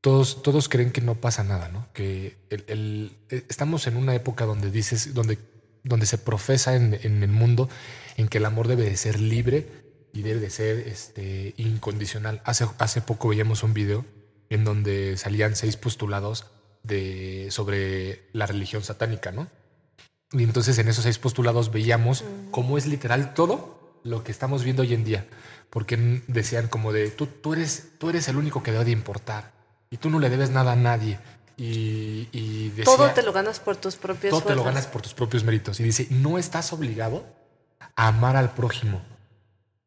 todos, 0.00 0.42
todos 0.42 0.68
creen 0.68 0.90
que 0.90 1.00
no 1.00 1.14
pasa 1.14 1.44
nada, 1.44 1.68
¿no? 1.68 1.86
Que 1.92 2.36
el, 2.50 3.16
estamos 3.28 3.86
en 3.86 3.96
una 3.96 4.12
época 4.16 4.44
donde 4.44 4.72
dices, 4.72 5.14
donde, 5.14 5.38
donde 5.84 6.06
se 6.06 6.18
profesa 6.18 6.74
en, 6.74 6.98
en, 7.00 7.22
el 7.22 7.30
mundo 7.30 7.68
en 8.16 8.26
que 8.26 8.38
el 8.38 8.44
amor 8.44 8.66
debe 8.66 8.82
de 8.82 8.96
ser 8.96 9.20
libre 9.20 9.68
y 10.12 10.22
debe 10.22 10.40
de 10.40 10.50
ser 10.50 10.78
este, 10.88 11.54
incondicional. 11.58 12.42
Hace, 12.44 12.66
hace 12.78 13.02
poco 13.02 13.28
veíamos 13.28 13.62
un 13.62 13.72
video 13.72 14.04
en 14.48 14.64
donde 14.64 15.16
salían 15.16 15.54
seis 15.54 15.76
postulados 15.76 16.46
de, 16.82 17.46
sobre 17.52 18.28
la 18.32 18.46
religión 18.46 18.82
satánica, 18.82 19.30
¿no? 19.30 19.59
Y 20.32 20.44
entonces 20.44 20.78
en 20.78 20.88
esos 20.88 21.04
seis 21.04 21.18
postulados 21.18 21.72
veíamos 21.72 22.24
cómo 22.50 22.78
es 22.78 22.86
literal 22.86 23.34
todo 23.34 23.98
lo 24.04 24.22
que 24.22 24.32
estamos 24.32 24.62
viendo 24.64 24.82
hoy 24.82 24.94
en 24.94 25.04
día. 25.04 25.26
Porque 25.70 26.22
decían 26.26 26.68
como 26.68 26.92
de, 26.92 27.10
tú, 27.10 27.26
tú, 27.26 27.52
eres, 27.52 27.90
tú 27.98 28.10
eres 28.10 28.28
el 28.28 28.36
único 28.36 28.62
que 28.62 28.72
debe 28.72 28.84
de 28.84 28.90
importar 28.90 29.52
y 29.90 29.96
tú 29.96 30.08
no 30.08 30.18
le 30.18 30.30
debes 30.30 30.50
nada 30.50 30.72
a 30.72 30.76
nadie. 30.76 31.18
Y, 31.56 32.28
y 32.32 32.70
todo 32.84 33.10
te 33.10 33.22
lo 33.22 33.32
ganas 33.32 33.60
por 33.60 33.76
tus 33.76 33.96
propios 33.96 34.30
Todo 34.30 34.42
te 34.42 34.54
lo 34.54 34.64
ganas 34.64 34.86
por 34.86 35.02
tus 35.02 35.14
propios 35.14 35.44
méritos. 35.44 35.78
Y 35.80 35.82
dice, 35.82 36.06
no 36.10 36.38
estás 36.38 36.72
obligado 36.72 37.26
a 37.96 38.08
amar 38.08 38.36
al 38.36 38.54
prójimo, 38.54 39.02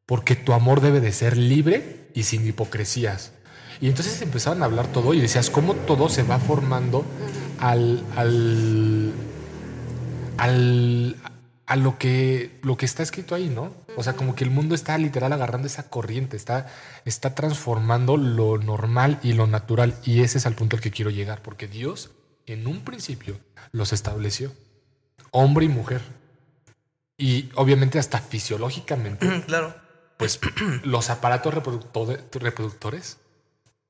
porque 0.06 0.36
tu 0.36 0.54
amor 0.54 0.82
debe 0.82 1.00
de 1.00 1.12
ser 1.12 1.36
libre 1.36 2.10
y 2.14 2.24
sin 2.24 2.46
hipocresías. 2.46 3.32
Y 3.82 3.88
entonces 3.88 4.22
empezaron 4.22 4.62
a 4.62 4.66
hablar 4.66 4.88
todo 4.88 5.14
y 5.14 5.22
decías, 5.22 5.50
cómo 5.50 5.74
todo 5.74 6.10
se 6.10 6.24
va 6.24 6.38
formando 6.38 7.04
al, 7.60 8.04
al 8.16 9.14
al, 10.38 11.16
a 11.66 11.76
lo 11.76 11.98
que, 11.98 12.60
lo 12.62 12.78
que 12.78 12.86
está 12.86 13.04
escrito 13.04 13.36
ahí, 13.36 13.50
¿no? 13.50 13.74
O 13.96 14.04
sea, 14.04 14.14
como 14.14 14.36
que 14.36 14.44
el 14.44 14.50
mundo 14.50 14.76
está 14.76 14.98
literal 14.98 15.32
agarrando 15.34 15.68
esa 15.68 15.90
corriente, 15.90 16.36
está, 16.36 16.68
está 17.06 17.36
transformando 17.36 18.18
lo 18.18 18.58
normal 18.58 19.20
y 19.24 19.34
lo 19.34 19.48
natural. 19.48 19.96
Y 20.04 20.22
ese 20.22 20.38
es 20.38 20.46
el 20.46 20.56
punto 20.56 20.76
al 20.76 20.82
que 20.82 20.92
quiero 20.92 21.12
llegar, 21.12 21.42
porque 21.42 21.68
Dios 21.68 22.12
en 22.46 22.68
un 22.68 22.84
principio 22.84 23.40
los 23.72 23.94
estableció, 23.94 24.52
hombre 25.32 25.66
y 25.66 25.70
mujer. 25.70 26.02
Y 27.18 27.50
obviamente 27.56 28.00
hasta 28.00 28.20
fisiológicamente, 28.20 29.44
claro. 29.48 29.76
pues 30.18 30.40
los 30.84 31.10
aparatos 31.10 31.54
reproductores 31.54 33.18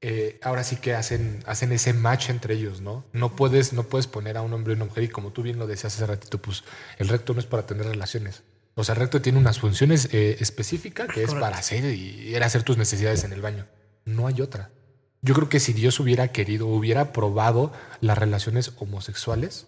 eh, 0.06 0.38
ahora 0.44 0.66
sí 0.66 0.76
que 0.76 0.94
hacen, 0.94 1.42
hacen 1.46 1.72
ese 1.72 1.94
match 1.94 2.30
entre 2.30 2.56
ellos, 2.56 2.82
¿no? 2.82 3.06
No 3.14 3.38
puedes, 3.38 3.72
no 3.72 3.84
puedes 3.84 4.06
poner 4.06 4.36
a 4.36 4.42
un 4.42 4.52
hombre 4.52 4.74
y 4.74 4.76
una 4.76 4.84
mujer 4.84 5.06
y 5.06 5.08
como 5.08 5.32
tú 5.32 5.44
bien 5.44 5.58
lo 5.58 5.66
decías 5.66 5.96
hace 5.96 6.06
ratito, 6.06 6.42
pues 6.42 6.66
el 6.98 7.08
recto 7.08 7.34
no 7.34 7.40
es 7.40 7.46
para 7.46 7.66
tener 7.66 7.86
relaciones. 7.86 8.44
O 8.76 8.84
sea, 8.84 8.96
el 8.96 9.00
recto 9.00 9.22
tiene 9.22 9.40
unas 9.40 9.60
funciones 9.60 10.10
eh, 10.12 10.36
específicas 10.42 11.08
que 11.08 11.24
es 11.24 11.34
para 11.34 11.58
hacer 11.58 11.86
y 11.86 12.36
era 12.36 12.48
hacer 12.48 12.64
tus 12.64 12.76
necesidades 12.76 13.24
en 13.24 13.32
el 13.32 13.42
baño. 13.42 13.66
No 14.04 14.28
hay 14.28 14.42
otra. 14.42 14.72
Yo 15.22 15.34
creo 15.36 15.48
que 15.48 15.62
si 15.62 15.72
Dios 15.72 15.98
hubiera 16.02 16.34
querido, 16.34 16.68
hubiera 16.68 17.14
probado 17.14 17.72
las 18.02 18.18
relaciones 18.18 18.74
homosexuales, 18.80 19.68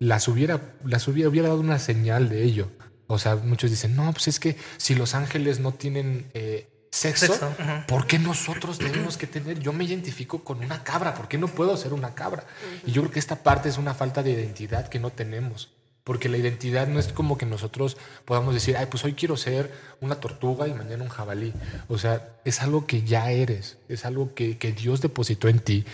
las 0.00 0.26
hubiera, 0.26 0.74
las 0.84 1.06
hubiera, 1.06 1.30
hubiera 1.30 1.48
dado 1.48 1.60
una 1.60 1.78
señal 1.78 2.28
de 2.28 2.42
ello. 2.42 2.72
O 3.06 3.20
sea, 3.20 3.36
muchos 3.36 3.70
dicen, 3.70 3.94
no, 3.94 4.10
pues 4.12 4.26
es 4.26 4.40
que 4.40 4.56
si 4.78 4.96
los 4.96 5.14
ángeles 5.14 5.60
no 5.60 5.70
tienen 5.70 6.26
eh, 6.34 6.66
sexo, 6.90 7.54
¿por 7.86 8.06
qué 8.06 8.18
nosotros 8.18 8.78
tenemos 8.78 9.16
que 9.16 9.26
tener? 9.26 9.58
Yo 9.60 9.72
me 9.72 9.84
identifico 9.84 10.42
con 10.44 10.64
una 10.64 10.82
cabra, 10.82 11.14
¿por 11.14 11.28
qué 11.28 11.38
no 11.38 11.48
puedo 11.48 11.76
ser 11.76 11.92
una 11.92 12.14
cabra? 12.14 12.44
Y 12.86 12.92
yo 12.92 13.02
creo 13.02 13.12
que 13.12 13.18
esta 13.18 13.36
parte 13.36 13.68
es 13.68 13.78
una 13.78 13.94
falta 13.94 14.22
de 14.22 14.32
identidad 14.32 14.88
que 14.88 14.98
no 14.98 15.10
tenemos. 15.10 15.70
Porque 16.04 16.28
la 16.28 16.36
identidad 16.36 16.86
no 16.86 17.00
es 17.00 17.08
como 17.08 17.36
que 17.36 17.46
nosotros 17.46 17.96
podamos 18.24 18.54
decir, 18.54 18.76
ay, 18.76 18.86
pues 18.86 19.04
hoy 19.04 19.14
quiero 19.14 19.36
ser 19.36 19.72
una 20.00 20.20
tortuga 20.20 20.68
y 20.68 20.72
mañana 20.72 21.02
un 21.02 21.08
jabalí. 21.08 21.52
O 21.88 21.98
sea, 21.98 22.36
es 22.44 22.62
algo 22.62 22.86
que 22.86 23.02
ya 23.02 23.32
eres, 23.32 23.76
es 23.88 24.04
algo 24.04 24.32
que, 24.32 24.56
que 24.56 24.70
Dios 24.70 25.00
depositó 25.00 25.48
en 25.48 25.58
ti 25.58 25.84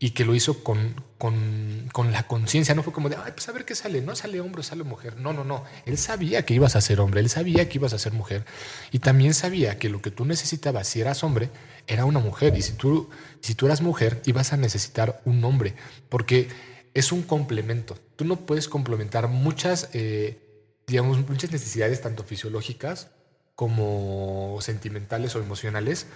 y 0.00 0.10
que 0.10 0.24
lo 0.24 0.34
hizo 0.34 0.62
con, 0.62 0.94
con, 1.18 1.88
con 1.92 2.12
la 2.12 2.26
conciencia. 2.26 2.74
No 2.74 2.82
fue 2.82 2.92
como 2.92 3.08
de, 3.08 3.16
ay, 3.16 3.32
pues 3.32 3.48
a 3.48 3.52
ver 3.52 3.64
qué 3.64 3.74
sale. 3.74 4.00
No 4.00 4.14
sale 4.14 4.40
hombre, 4.40 4.62
sale 4.62 4.84
mujer. 4.84 5.16
No, 5.16 5.32
no, 5.32 5.44
no. 5.44 5.64
Él 5.86 5.98
sabía 5.98 6.44
que 6.44 6.54
ibas 6.54 6.76
a 6.76 6.80
ser 6.80 7.00
hombre, 7.00 7.20
él 7.20 7.28
sabía 7.28 7.68
que 7.68 7.78
ibas 7.78 7.92
a 7.92 7.98
ser 7.98 8.12
mujer. 8.12 8.44
Y 8.92 9.00
también 9.00 9.34
sabía 9.34 9.78
que 9.78 9.88
lo 9.88 10.00
que 10.00 10.10
tú 10.10 10.24
necesitabas 10.24 10.86
si 10.86 11.00
eras 11.00 11.24
hombre 11.24 11.50
era 11.86 12.04
una 12.04 12.20
mujer. 12.20 12.56
Y 12.56 12.62
si 12.62 12.74
tú, 12.74 13.10
si 13.40 13.54
tú 13.54 13.66
eras 13.66 13.80
mujer, 13.80 14.22
ibas 14.24 14.52
a 14.52 14.56
necesitar 14.56 15.20
un 15.24 15.44
hombre. 15.44 15.74
Porque 16.08 16.48
es 16.94 17.10
un 17.10 17.22
complemento. 17.22 17.98
Tú 18.14 18.24
no 18.24 18.36
puedes 18.36 18.68
complementar 18.68 19.26
muchas, 19.26 19.90
eh, 19.94 20.38
digamos, 20.86 21.28
muchas 21.28 21.50
necesidades, 21.50 22.00
tanto 22.00 22.22
fisiológicas 22.22 23.08
como 23.56 24.58
sentimentales 24.60 25.34
o 25.34 25.40
emocionales, 25.40 26.06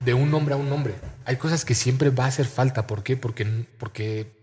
de 0.00 0.14
un 0.14 0.32
hombre 0.34 0.54
a 0.54 0.56
un 0.56 0.70
hombre. 0.72 0.94
Hay 1.24 1.36
cosas 1.36 1.64
que 1.64 1.74
siempre 1.74 2.10
va 2.10 2.24
a 2.24 2.28
hacer 2.28 2.46
falta. 2.46 2.86
¿Por 2.86 3.02
qué? 3.02 3.16
Porque, 3.16 3.44
porque 3.78 4.38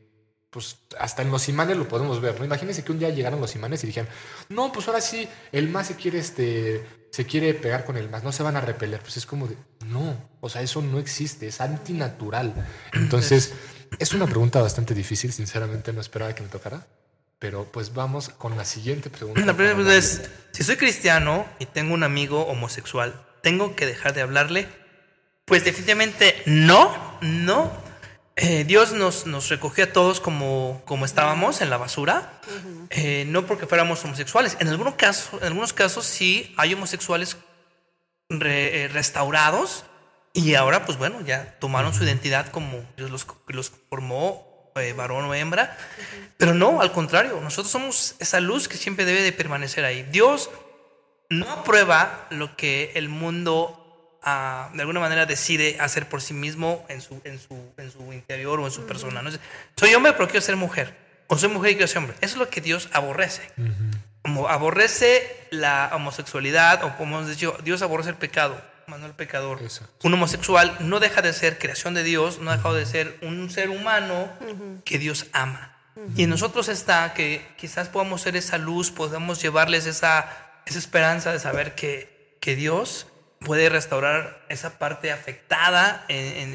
pues 0.49 0.78
hasta 0.99 1.22
en 1.22 1.32
los 1.32 1.49
imanes 1.49 1.76
lo 1.76 1.88
podemos 1.88 2.22
ver. 2.22 2.39
¿no? 2.39 2.45
Imagínense 2.45 2.84
que 2.84 2.91
un 2.91 2.99
día 2.99 3.10
llegaron 3.10 3.41
los 3.41 3.56
imanes 3.56 3.84
y 3.84 3.88
dijeron, 3.88 4.10
no, 4.49 4.72
pues 4.72 4.88
ahora 4.88 5.01
sí, 5.01 5.28
el 5.51 5.68
más 5.68 5.88
se 5.88 5.95
quiere, 5.95 6.20
este, 6.20 6.86
se 7.12 7.26
quiere 7.26 7.53
pegar 7.53 7.84
con 7.84 7.97
el 7.97 8.10
más, 8.10 8.24
no 8.24 8.32
se 8.32 8.43
van 8.43 8.56
a 8.56 8.62
repeler. 8.62 9.01
Pues 9.01 9.18
es 9.18 9.26
como 9.26 9.47
de, 9.47 9.58
no, 9.86 10.16
o 10.39 10.49
sea, 10.49 10.62
eso 10.62 10.82
no 10.82 10.99
existe, 10.99 11.47
es 11.47 11.60
antinatural. 11.60 12.53
Entonces, 12.93 13.53
es 13.99 14.14
una 14.14 14.28
pregunta 14.28 14.62
bastante 14.62 14.93
difícil, 14.93 15.34
sinceramente 15.34 15.91
no 15.91 16.01
esperaba 16.01 16.34
que 16.34 16.43
me 16.43 16.49
tocara. 16.49 16.88
Pero 17.38 17.66
pues 17.66 17.93
vamos 17.93 18.30
con 18.30 18.56
la 18.56 18.64
siguiente 18.64 19.10
pregunta. 19.10 19.41
La 19.41 19.53
primera 19.53 19.76
pregunta 19.76 19.97
es, 19.97 20.30
si 20.51 20.64
soy 20.64 20.78
cristiano 20.78 21.45
y 21.60 21.66
tengo 21.66 21.93
un 21.93 22.03
amigo 22.03 22.47
homosexual, 22.47 23.26
¿tengo 23.43 23.76
que 23.76 23.86
dejar 23.86 24.14
de 24.14 24.22
hablarle? 24.22 24.70
Pues 25.45 25.63
definitivamente 25.63 26.41
no, 26.47 26.91
no. 27.21 27.71
Eh, 28.35 28.65
Dios 28.65 28.91
nos, 28.91 29.27
nos 29.27 29.47
recogió 29.49 29.85
a 29.85 29.93
todos 29.93 30.19
como, 30.19 30.81
como 30.85 31.05
estábamos 31.05 31.61
en 31.61 31.69
la 31.69 31.77
basura, 31.77 32.41
eh, 32.89 33.25
no 33.27 33.45
porque 33.45 33.67
fuéramos 33.67 34.03
homosexuales. 34.03 34.57
En 34.59 34.67
algunos 34.67 34.95
casos, 34.95 35.39
en 35.41 35.47
algunos 35.47 35.71
casos 35.71 36.05
sí 36.05 36.53
hay 36.57 36.73
homosexuales 36.73 37.37
eh, 38.29 38.89
restaurados 38.91 39.85
y 40.33 40.55
ahora 40.55 40.83
pues 40.83 40.97
bueno, 40.97 41.21
ya 41.21 41.57
tomaron 41.59 41.93
su 41.93 42.03
identidad 42.03 42.47
como 42.47 42.83
Dios 42.97 43.11
los, 43.11 43.25
los 43.47 43.71
formó, 43.89 44.73
varón 44.97 45.25
o 45.25 45.33
hembra. 45.33 45.77
Pero 46.37 46.53
no, 46.53 46.81
al 46.81 46.91
contrario, 46.91 47.39
nosotros 47.39 47.71
somos 47.71 48.15
esa 48.19 48.39
luz 48.39 48.67
que 48.67 48.77
siempre 48.77 49.05
debe 49.05 49.21
de 49.21 49.31
permanecer 49.31 49.85
ahí. 49.85 50.03
Dios 50.11 50.49
no 51.29 51.49
aprueba 51.49 52.27
lo 52.31 52.57
que 52.57 52.91
el 52.95 53.09
mundo 53.09 53.84
de 54.26 54.82
alguna 54.82 54.99
manera 54.99 55.26
decide 55.26 55.78
hacer 55.80 56.09
por 56.09 56.21
sí 56.21 56.34
mismo 56.34 56.84
en 56.89 57.01
su, 57.01 57.21
en 57.26 57.39
su, 57.39 57.73
en 57.78 57.91
su 57.91 58.11
interior 58.11 58.59
o 58.59 58.65
en 58.65 58.71
su 58.71 58.86
persona. 58.86 59.21
¿no? 59.21 59.30
Soy 59.76 59.93
hombre 59.93 60.13
pero 60.13 60.28
quiero 60.28 60.41
ser 60.41 60.55
mujer. 60.55 60.95
O 61.28 61.38
soy 61.38 61.49
mujer 61.49 61.71
y 61.71 61.76
quiero 61.76 61.88
ser 61.88 61.99
hombre. 61.99 62.15
Eso 62.21 62.36
es 62.36 62.38
lo 62.38 62.49
que 62.49 62.61
Dios 62.61 62.89
aborrece. 62.91 63.51
Como 64.23 64.47
aborrece 64.47 65.47
la 65.51 65.91
homosexualidad 65.93 66.84
o 66.84 66.97
como 66.97 67.17
hemos 67.17 67.30
dicho, 67.30 67.55
Dios 67.63 67.84
aborrece 67.84 68.09
el 68.09 68.15
pecado, 68.15 68.59
no 68.88 69.05
el 69.05 69.13
pecador. 69.13 69.59
Un 70.03 70.13
homosexual 70.13 70.76
no 70.80 70.99
deja 70.99 71.21
de 71.21 71.32
ser 71.32 71.59
creación 71.59 71.93
de 71.93 72.03
Dios, 72.03 72.39
no 72.39 72.51
deja 72.51 72.73
de 72.73 72.86
ser 72.86 73.19
un 73.21 73.51
ser 73.51 73.69
humano 73.69 74.32
que 74.84 74.97
Dios 74.97 75.28
ama. 75.34 75.78
Y 76.15 76.23
en 76.23 76.30
nosotros 76.32 76.67
está 76.67 77.13
que 77.13 77.45
quizás 77.57 77.89
podamos 77.89 78.21
ser 78.21 78.36
esa 78.36 78.57
luz, 78.57 78.91
podamos 78.91 79.41
llevarles 79.41 79.86
esa, 79.86 80.28
esa 80.65 80.80
esperanza 80.80 81.32
de 81.32 81.39
saber 81.39 81.76
que, 81.76 82.38
que 82.41 82.55
Dios 82.55 83.07
puede 83.45 83.69
restaurar 83.69 84.45
esa 84.49 84.77
parte 84.77 85.11
afectada 85.11 86.05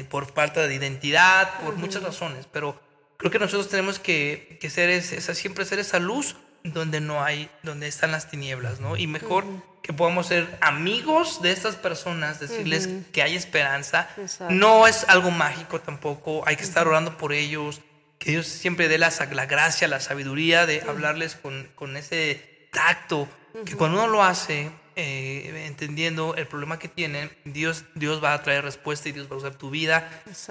por 0.09 0.31
falta 0.31 0.67
de 0.67 0.75
identidad, 0.75 1.59
por 1.61 1.75
muchas 1.77 2.03
razones, 2.03 2.47
pero 2.51 2.79
creo 3.17 3.31
que 3.31 3.39
nosotros 3.39 3.69
tenemos 3.69 3.97
que, 3.97 4.59
ser 4.69 4.89
esa, 4.89 5.33
siempre 5.33 5.65
ser 5.65 5.79
esa 5.79 5.97
luz 5.97 6.35
donde 6.63 7.01
no 7.01 7.23
hay, 7.23 7.49
donde 7.63 7.87
están 7.87 8.11
las 8.11 8.29
tinieblas, 8.29 8.79
¿no? 8.79 8.97
Y 8.97 9.07
mejor 9.07 9.45
que 9.81 9.93
podamos 9.93 10.27
ser 10.27 10.57
amigos 10.61 11.41
de 11.41 11.51
estas 11.51 11.75
personas, 11.75 12.39
decirles 12.39 12.89
que 13.11 13.23
hay 13.23 13.35
esperanza. 13.35 14.09
No 14.49 14.85
es 14.85 15.05
algo 15.07 15.31
mágico 15.31 15.81
tampoco, 15.81 16.43
hay 16.45 16.55
que 16.55 16.63
estar 16.63 16.87
orando 16.87 17.17
por 17.17 17.33
ellos, 17.33 17.81
que 18.19 18.31
Dios 18.31 18.45
siempre 18.45 18.87
dé 18.87 18.99
la, 18.99 19.11
la 19.31 19.45
gracia, 19.47 19.87
la 19.87 19.99
sabiduría 19.99 20.67
de 20.67 20.81
hablarles 20.81 21.35
con, 21.35 21.69
con 21.73 21.97
ese 21.97 22.67
tacto, 22.71 23.27
que 23.65 23.75
cuando 23.75 24.03
uno 24.03 24.07
lo 24.07 24.23
hace, 24.23 24.71
eh, 25.01 25.65
entendiendo 25.65 26.35
el 26.35 26.47
problema 26.47 26.77
que 26.77 26.87
tienen, 26.87 27.31
Dios, 27.43 27.85
Dios 27.95 28.23
va 28.23 28.33
a 28.33 28.43
traer 28.43 28.63
respuesta 28.63 29.09
y 29.09 29.11
Dios 29.11 29.29
va 29.29 29.35
a 29.35 29.39
usar 29.39 29.55
tu 29.55 29.71
vida 29.71 30.07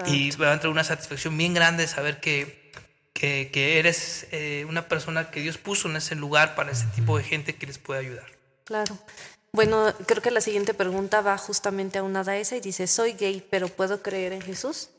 y 0.07 0.31
va 0.33 0.53
a 0.53 0.59
traer 0.59 0.73
una 0.73 0.83
satisfacción 0.83 1.37
bien 1.39 1.55
grande 1.55 1.87
saber 1.87 2.19
que, 2.21 2.73
que, 3.15 3.79
eres 3.79 4.27
eh, 4.33 4.67
una 4.69 4.89
persona 4.89 5.31
que 5.31 5.41
Dios 5.41 5.57
puso 5.57 5.89
en 5.89 5.97
ese 5.97 6.17
lugar 6.17 6.57
para 6.57 6.73
ese 6.73 6.87
tipo 6.97 7.17
de 7.17 7.23
gente 7.23 7.55
que 7.55 7.67
les 7.67 7.79
puede 7.79 8.01
ayudar. 8.01 8.27
Claro. 8.65 8.99
Bueno, 9.53 9.95
creo 10.07 10.21
que 10.21 10.33
la 10.33 10.41
siguiente 10.41 10.75
pregunta 10.75 11.21
va 11.21 11.39
justamente 11.39 11.99
a 11.99 12.03
una 12.03 12.25
de 12.25 12.41
esa 12.41 12.57
y 12.57 12.61
dice, 12.61 12.89
soy 12.89 13.13
gay, 13.13 13.47
pero 13.51 13.69
¿puedo 13.69 14.03
creer 14.03 14.33
en 14.33 14.43
Jesús? 14.43 14.91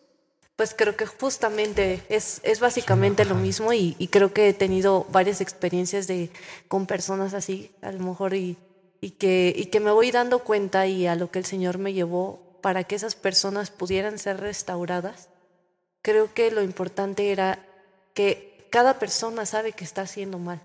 Pues 0.55 0.73
creo 0.73 0.95
que 0.95 1.05
justamente 1.05 2.03
es, 2.07 2.39
es 2.43 2.61
básicamente 2.61 3.25
lo 3.25 3.35
mismo 3.35 3.73
y, 3.73 3.95
y, 3.97 4.07
creo 4.07 4.31
que 4.33 4.49
he 4.49 4.53
tenido 4.53 5.05
varias 5.09 5.41
experiencias 5.41 6.07
de, 6.07 6.29
con 6.67 6.85
personas 6.85 7.33
así, 7.33 7.71
a 7.81 7.91
lo 7.91 7.99
mejor 7.99 8.33
y 8.33 8.57
y 9.01 9.11
que, 9.11 9.51
y 9.55 9.65
que 9.65 9.79
me 9.79 9.91
voy 9.91 10.11
dando 10.11 10.39
cuenta 10.39 10.85
y 10.85 11.07
a 11.07 11.15
lo 11.15 11.31
que 11.31 11.39
el 11.39 11.45
Señor 11.45 11.79
me 11.79 11.91
llevó 11.91 12.59
para 12.61 12.83
que 12.83 12.95
esas 12.95 13.15
personas 13.15 13.71
pudieran 13.71 14.19
ser 14.19 14.39
restauradas, 14.39 15.29
creo 16.03 16.33
que 16.33 16.51
lo 16.51 16.61
importante 16.61 17.31
era 17.31 17.65
que 18.13 18.67
cada 18.69 18.99
persona 18.99 19.45
sabe 19.47 19.73
que 19.73 19.83
está 19.83 20.03
haciendo 20.03 20.37
mal. 20.37 20.61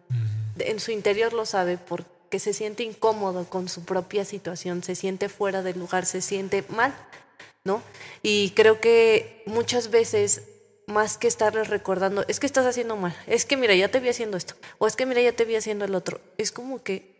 En 0.58 0.78
su 0.78 0.90
interior 0.90 1.32
lo 1.32 1.46
sabe 1.46 1.78
porque 1.78 2.38
se 2.38 2.52
siente 2.52 2.82
incómodo 2.82 3.48
con 3.48 3.68
su 3.68 3.84
propia 3.84 4.24
situación, 4.26 4.82
se 4.82 4.94
siente 4.94 5.30
fuera 5.30 5.62
del 5.62 5.78
lugar, 5.78 6.04
se 6.04 6.20
siente 6.20 6.62
mal, 6.68 6.94
¿no? 7.64 7.82
Y 8.22 8.50
creo 8.50 8.80
que 8.80 9.42
muchas 9.46 9.90
veces 9.90 10.42
más 10.86 11.18
que 11.18 11.26
estarles 11.26 11.68
recordando, 11.68 12.24
es 12.28 12.38
que 12.38 12.46
estás 12.46 12.66
haciendo 12.66 12.96
mal, 12.96 13.16
es 13.26 13.44
que 13.44 13.56
mira, 13.56 13.74
ya 13.74 13.90
te 13.90 13.98
vi 13.98 14.08
haciendo 14.08 14.36
esto, 14.36 14.54
o 14.78 14.86
es 14.86 14.94
que 14.94 15.04
mira, 15.04 15.20
ya 15.20 15.32
te 15.32 15.44
vi 15.44 15.56
haciendo 15.56 15.84
el 15.84 15.94
otro, 15.94 16.20
es 16.38 16.52
como 16.52 16.82
que 16.82 17.15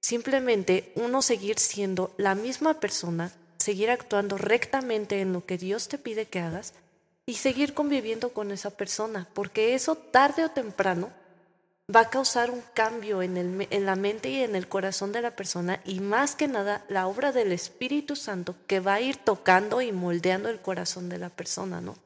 Simplemente 0.00 0.92
uno 0.96 1.22
seguir 1.22 1.58
siendo 1.58 2.14
la 2.16 2.34
misma 2.34 2.80
persona, 2.80 3.32
seguir 3.58 3.90
actuando 3.90 4.38
rectamente 4.38 5.20
en 5.20 5.32
lo 5.32 5.44
que 5.44 5.58
Dios 5.58 5.88
te 5.88 5.98
pide 5.98 6.26
que 6.26 6.40
hagas 6.40 6.72
y 7.26 7.34
seguir 7.34 7.74
conviviendo 7.74 8.30
con 8.30 8.50
esa 8.50 8.70
persona, 8.70 9.28
porque 9.34 9.74
eso 9.74 9.94
tarde 9.94 10.44
o 10.44 10.50
temprano 10.50 11.10
va 11.94 12.00
a 12.00 12.10
causar 12.10 12.50
un 12.50 12.62
cambio 12.74 13.22
en, 13.22 13.36
el, 13.36 13.66
en 13.70 13.86
la 13.86 13.96
mente 13.96 14.30
y 14.30 14.42
en 14.42 14.56
el 14.56 14.68
corazón 14.68 15.12
de 15.12 15.22
la 15.22 15.36
persona 15.36 15.80
y 15.84 16.00
más 16.00 16.34
que 16.34 16.48
nada 16.48 16.84
la 16.88 17.06
obra 17.06 17.32
del 17.32 17.52
Espíritu 17.52 18.16
Santo 18.16 18.54
que 18.66 18.80
va 18.80 18.94
a 18.94 19.00
ir 19.00 19.16
tocando 19.16 19.82
y 19.82 19.92
moldeando 19.92 20.48
el 20.48 20.60
corazón 20.60 21.08
de 21.08 21.18
la 21.18 21.30
persona, 21.30 21.80
¿no? 21.80 21.96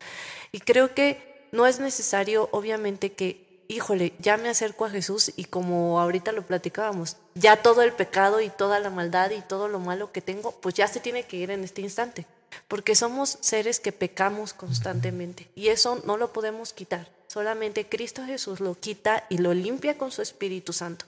Y 0.52 0.60
creo 0.60 0.94
que 0.94 1.48
no 1.52 1.66
es 1.66 1.78
necesario, 1.78 2.48
obviamente, 2.52 3.12
que 3.12 3.43
híjole, 3.68 4.14
ya 4.18 4.36
me 4.36 4.48
acerco 4.48 4.84
a 4.84 4.90
Jesús 4.90 5.32
y 5.36 5.44
como 5.44 6.00
ahorita 6.00 6.32
lo 6.32 6.46
platicábamos, 6.46 7.16
ya 7.34 7.62
todo 7.62 7.82
el 7.82 7.92
pecado 7.92 8.40
y 8.40 8.48
toda 8.48 8.80
la 8.80 8.90
maldad 8.90 9.30
y 9.30 9.40
todo 9.40 9.68
lo 9.68 9.78
malo 9.78 10.12
que 10.12 10.20
tengo, 10.20 10.52
pues 10.52 10.74
ya 10.74 10.88
se 10.88 11.00
tiene 11.00 11.24
que 11.24 11.36
ir 11.36 11.50
en 11.50 11.64
este 11.64 11.80
instante, 11.80 12.26
porque 12.68 12.94
somos 12.94 13.38
seres 13.40 13.80
que 13.80 13.92
pecamos 13.92 14.52
constantemente 14.52 15.48
y 15.54 15.68
eso 15.68 16.00
no 16.04 16.16
lo 16.16 16.32
podemos 16.32 16.72
quitar. 16.72 17.08
Solamente 17.26 17.88
Cristo 17.88 18.24
Jesús 18.24 18.60
lo 18.60 18.78
quita 18.78 19.24
y 19.28 19.38
lo 19.38 19.54
limpia 19.54 19.98
con 19.98 20.12
su 20.12 20.22
Espíritu 20.22 20.72
Santo. 20.72 21.06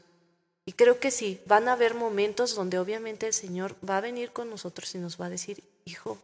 Y 0.65 0.73
creo 0.73 0.99
que 0.99 1.13
sí, 1.13 1.41
van 1.47 1.69
a 1.69 1.75
haber 1.75 1.95
momentos 1.95 2.57
donde 2.57 2.81
obviamente 2.81 3.29
el 3.29 3.33
Señor 3.33 3.77
va 3.89 3.99
a 3.99 4.01
venir 4.01 4.33
con 4.33 4.51
nosotros 4.51 4.93
y 4.97 4.99
nos 4.99 5.21
va 5.21 5.27
a 5.27 5.31
decir, 5.31 5.63
hijo, 5.85 6.19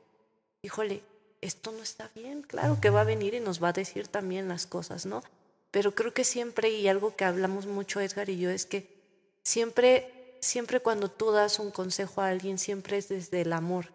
híjole, 0.62 1.02
esto 1.40 1.70
no 1.70 1.82
está 1.82 2.10
bien. 2.14 2.42
Claro 2.42 2.80
que 2.80 2.90
va 2.90 3.02
a 3.02 3.04
venir 3.04 3.34
y 3.34 3.40
nos 3.40 3.62
va 3.62 3.68
a 3.68 3.72
decir 3.72 4.08
también 4.08 4.48
las 4.48 4.66
cosas, 4.66 5.06
¿no? 5.06 5.22
Pero 5.72 5.96
creo 5.96 6.14
que 6.14 6.22
siempre, 6.22 6.70
y 6.70 6.86
algo 6.86 7.16
que 7.16 7.24
hablamos 7.24 7.66
mucho 7.66 8.00
Edgar 8.00 8.28
y 8.28 8.38
yo, 8.38 8.50
es 8.50 8.66
que 8.66 8.86
siempre 9.42 10.22
siempre 10.42 10.80
cuando 10.80 11.08
tú 11.10 11.30
das 11.30 11.58
un 11.58 11.70
consejo 11.70 12.20
a 12.20 12.28
alguien, 12.28 12.58
siempre 12.58 12.98
es 12.98 13.08
desde 13.08 13.40
el 13.40 13.52
amor. 13.52 13.86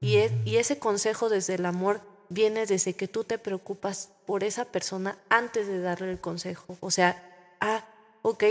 Y, 0.00 0.16
es, 0.16 0.32
y 0.44 0.56
ese 0.56 0.78
consejo 0.78 1.28
desde 1.28 1.54
el 1.54 1.66
amor 1.66 2.00
viene 2.30 2.64
desde 2.66 2.94
que 2.94 3.06
tú 3.06 3.22
te 3.22 3.38
preocupas 3.38 4.10
por 4.26 4.42
esa 4.42 4.64
persona 4.64 5.18
antes 5.28 5.66
de 5.68 5.80
darle 5.80 6.10
el 6.10 6.20
consejo. 6.20 6.78
O 6.80 6.90
sea, 6.90 7.22
ah, 7.60 7.84
ok, 8.22 8.44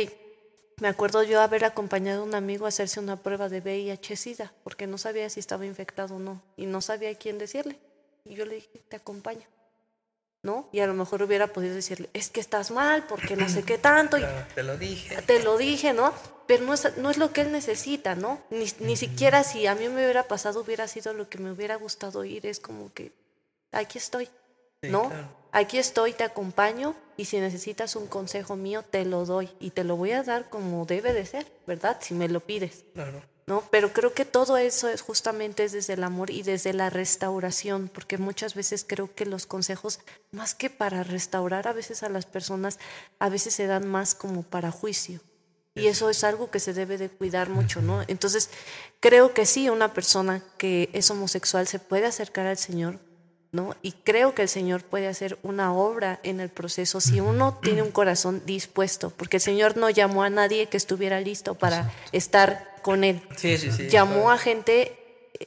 me 0.79 0.87
acuerdo 0.87 1.23
yo 1.23 1.41
haber 1.41 1.65
acompañado 1.65 2.21
a 2.21 2.25
un 2.25 2.35
amigo 2.35 2.65
a 2.65 2.69
hacerse 2.69 2.99
una 2.99 3.17
prueba 3.17 3.49
de 3.49 3.61
VIH-Sida, 3.61 4.53
porque 4.63 4.85
no 4.85 4.97
sabía 4.97 5.29
si 5.29 5.39
estaba 5.39 5.65
infectado 5.65 6.15
o 6.15 6.19
no, 6.19 6.41
y 6.55 6.67
no 6.67 6.81
sabía 6.81 7.09
a 7.09 7.15
quién 7.15 7.39
decirle. 7.39 7.79
Y 8.25 8.35
yo 8.35 8.45
le 8.45 8.55
dije, 8.55 8.81
te 8.87 8.95
acompaño. 8.95 9.47
¿No? 10.41 10.69
Y 10.71 10.79
a 10.79 10.87
lo 10.87 10.93
mejor 10.93 11.21
hubiera 11.21 11.47
podido 11.47 11.75
decirle, 11.75 12.09
es 12.13 12.29
que 12.29 12.39
estás 12.39 12.71
mal, 12.71 13.05
porque 13.07 13.35
no 13.35 13.49
sé 13.49 13.63
qué 13.63 13.77
tanto. 13.77 14.17
Y 14.17 14.23
te 14.55 14.63
lo 14.63 14.77
dije. 14.77 15.21
Te 15.23 15.43
lo 15.43 15.57
dije, 15.57 15.93
¿no? 15.93 16.13
Pero 16.47 16.63
no 16.63 16.73
es, 16.73 16.97
no 16.97 17.09
es 17.09 17.17
lo 17.17 17.33
que 17.33 17.41
él 17.41 17.51
necesita, 17.51 18.15
¿no? 18.15 18.41
Ni, 18.49 18.65
ni 18.79 18.95
siquiera 18.95 19.43
si 19.43 19.67
a 19.67 19.75
mí 19.75 19.89
me 19.89 20.03
hubiera 20.03 20.27
pasado 20.27 20.61
hubiera 20.61 20.87
sido 20.87 21.13
lo 21.13 21.29
que 21.29 21.39
me 21.39 21.51
hubiera 21.51 21.75
gustado 21.75 22.19
oír. 22.19 22.45
Es 22.45 22.59
como 22.59 22.93
que, 22.93 23.11
aquí 23.71 23.97
estoy, 23.97 24.29
¿no? 24.81 25.11
Aquí 25.51 25.77
estoy, 25.77 26.13
te 26.13 26.23
acompaño 26.23 26.95
y 27.17 27.25
si 27.25 27.39
necesitas 27.39 27.95
un 27.95 28.07
consejo 28.07 28.55
mío, 28.55 28.83
te 28.83 29.03
lo 29.03 29.25
doy 29.25 29.49
y 29.59 29.71
te 29.71 29.83
lo 29.83 29.95
voy 29.95 30.11
a 30.11 30.23
dar 30.23 30.49
como 30.49 30.85
debe 30.85 31.11
de 31.11 31.25
ser, 31.25 31.45
¿verdad? 31.65 31.97
Si 31.99 32.13
me 32.13 32.29
lo 32.29 32.39
pides. 32.39 32.85
Claro. 32.93 33.21
¿No? 33.49 33.63
Pero 33.71 33.91
creo 33.91 34.13
que 34.13 34.25
todo 34.25 34.57
eso 34.57 34.87
es 34.87 35.01
justamente 35.01 35.67
desde 35.67 35.93
el 35.93 36.03
amor 36.03 36.29
y 36.29 36.43
desde 36.43 36.71
la 36.71 36.91
restauración, 36.91 37.89
porque 37.91 38.19
muchas 38.19 38.53
veces 38.53 38.85
creo 38.87 39.13
que 39.13 39.25
los 39.25 39.47
consejos, 39.47 39.99
más 40.31 40.53
que 40.53 40.69
para 40.69 41.03
restaurar 41.03 41.67
a 41.67 41.73
veces 41.73 42.03
a 42.03 42.09
las 42.09 42.27
personas, 42.27 42.77
a 43.17 43.27
veces 43.27 43.55
se 43.55 43.65
dan 43.65 43.87
más 43.87 44.13
como 44.13 44.43
para 44.43 44.71
juicio. 44.71 45.19
Y 45.73 45.87
eso 45.87 46.09
es 46.09 46.23
algo 46.23 46.51
que 46.51 46.59
se 46.59 46.73
debe 46.73 46.97
de 46.97 47.09
cuidar 47.09 47.49
mucho, 47.49 47.81
¿no? 47.81 48.03
Entonces, 48.07 48.49
creo 48.99 49.33
que 49.33 49.45
sí, 49.45 49.69
una 49.69 49.93
persona 49.93 50.43
que 50.57 50.89
es 50.93 51.09
homosexual 51.09 51.67
se 51.67 51.79
puede 51.79 52.05
acercar 52.05 52.45
al 52.45 52.57
Señor, 52.57 52.99
¿no? 53.51 53.75
Y 53.81 53.93
creo 53.93 54.35
que 54.35 54.43
el 54.43 54.49
Señor 54.49 54.83
puede 54.83 55.07
hacer 55.07 55.37
una 55.41 55.73
obra 55.73 56.19
en 56.23 56.39
el 56.39 56.49
proceso 56.49 57.01
si 57.01 57.19
uno 57.19 57.59
tiene 57.61 57.81
un 57.81 57.91
corazón 57.91 58.43
dispuesto, 58.45 59.09
porque 59.11 59.37
el 59.37 59.41
Señor 59.41 59.77
no 59.77 59.89
llamó 59.89 60.23
a 60.23 60.29
nadie 60.29 60.67
que 60.67 60.77
estuviera 60.77 61.19
listo 61.19 61.55
para 61.55 61.91
estar 62.11 62.75
con 62.81 63.03
Él. 63.03 63.21
Sí, 63.35 63.57
sí, 63.57 63.71
sí. 63.71 63.87
Llamó 63.87 64.31
a 64.31 64.37
gente 64.37 64.95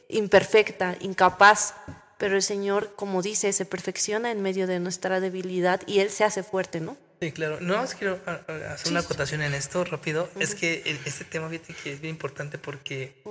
imperfecta, 0.08 0.96
incapaz, 1.00 1.74
pero 2.18 2.36
el 2.36 2.42
Señor, 2.42 2.94
como 2.96 3.22
dice, 3.22 3.52
se 3.52 3.64
perfecciona 3.64 4.30
en 4.30 4.42
medio 4.42 4.66
de 4.66 4.80
nuestra 4.80 5.20
debilidad 5.20 5.80
y 5.86 6.00
Él 6.00 6.10
se 6.10 6.24
hace 6.24 6.42
fuerte, 6.42 6.80
¿no? 6.80 6.96
Sí, 7.20 7.30
claro. 7.30 7.58
No, 7.60 7.76
más 7.76 7.94
quiero 7.94 8.18
ah, 8.26 8.40
ah, 8.48 8.72
hacer 8.74 8.90
una 8.90 9.00
acotación 9.00 9.42
en 9.42 9.54
esto 9.54 9.84
rápido. 9.84 10.28
Es 10.40 10.56
que 10.56 10.82
este 11.04 11.24
tema, 11.24 11.48
fíjate 11.48 11.72
que 11.74 11.92
es 11.92 12.00
bien 12.00 12.14
importante 12.14 12.58
porque 12.58 13.22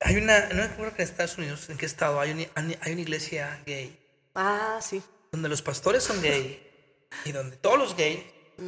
hay 0.00 0.16
una, 0.16 0.46
no 0.48 0.54
me 0.56 0.62
acuerdo 0.64 0.94
que 0.94 1.02
en 1.02 1.08
Estados 1.08 1.38
Unidos, 1.38 1.68
en 1.70 1.76
qué 1.78 1.86
estado, 1.86 2.20
hay 2.20 2.32
una, 2.32 2.76
hay 2.82 2.92
una 2.92 3.00
iglesia 3.00 3.62
gay, 3.66 3.98
Ah, 4.34 4.78
sí. 4.82 5.02
donde 5.32 5.48
los 5.48 5.62
pastores 5.62 6.02
son 6.04 6.20
gay 6.22 6.62
y 7.24 7.32
donde 7.32 7.56
todos 7.56 7.78
los 7.78 7.96
gays 7.96 8.20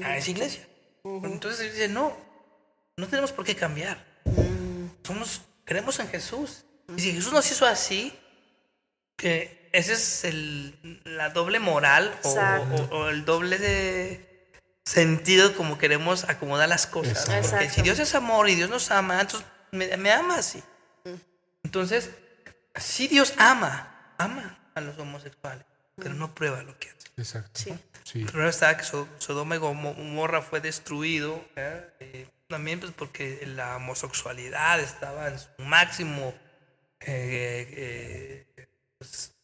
a 0.05 0.17
esa 0.17 0.31
iglesia. 0.31 0.67
Entonces 1.05 1.61
él 1.61 1.73
dice, 1.73 1.89
no, 1.89 2.17
no 2.97 3.07
tenemos 3.09 3.33
por 3.33 3.45
qué 3.45 3.55
cambiar. 3.57 4.05
Somos, 5.07 5.43
creemos 5.65 5.99
en 6.01 6.09
Jesús. 6.09 6.65
Y 6.97 7.01
si 7.01 7.13
Jesús 7.13 7.33
nos 7.33 7.51
hizo 7.51 7.67
así, 7.67 8.19
que 9.17 9.69
ese 9.73 9.93
es 9.95 10.25
el, 10.25 11.01
la 11.05 11.31
doble 11.31 11.59
moral 11.61 12.15
o, 12.23 12.29
Exacto. 12.29 12.89
o- 12.91 12.97
o 12.99 13.09
el 13.11 13.25
doble 13.25 13.59
de 13.59 14.51
sentido 14.85 15.55
como 15.55 15.77
queremos 15.79 16.25
acomodar 16.25 16.69
las 16.69 16.87
cosas. 16.87 17.29
Exacto. 17.29 17.51
Porque 17.57 17.71
si 17.71 17.83
Dios 17.83 17.99
es 17.99 18.15
amor 18.15 18.49
y 18.49 18.55
Dios 18.55 18.71
nos 18.71 18.91
ama, 18.91 19.21
entonces 19.21 19.47
me, 19.73 19.95
me 19.99 20.11
ama 20.11 20.37
así. 20.39 20.63
Entonces, 21.69 22.09
si 22.77 23.09
Dios 23.09 23.35
ama, 23.37 24.15
ama 24.17 24.59
a 24.75 24.81
los 24.81 24.97
homosexuales, 24.99 25.67
pero 25.97 26.15
no 26.15 26.35
prueba 26.35 26.63
lo 26.63 26.79
que 26.79 26.89
hace. 26.89 27.09
Exacto. 27.19 27.61
Sí. 27.61 27.79
Sí. 28.05 28.25
Primero 28.25 28.49
estaba 28.49 28.75
que 28.79 28.85
So- 28.85 29.07
Sodoma 29.19 29.57
y 29.57 29.59
Gomorra 29.59 30.41
fue 30.41 30.63
destruido, 30.63 31.45
¿eh? 31.57 31.87
Eh, 32.01 32.29
también 32.47 32.81
pues 32.81 32.93
porque 32.97 33.45
la 33.47 33.77
homosexualidad 33.77 34.81
estaba 34.81 35.29
en 35.29 35.39
su 35.39 35.49
máximo, 35.59 36.33
eh, 37.01 38.47
eh, 38.57 38.67
pues, 38.97 39.35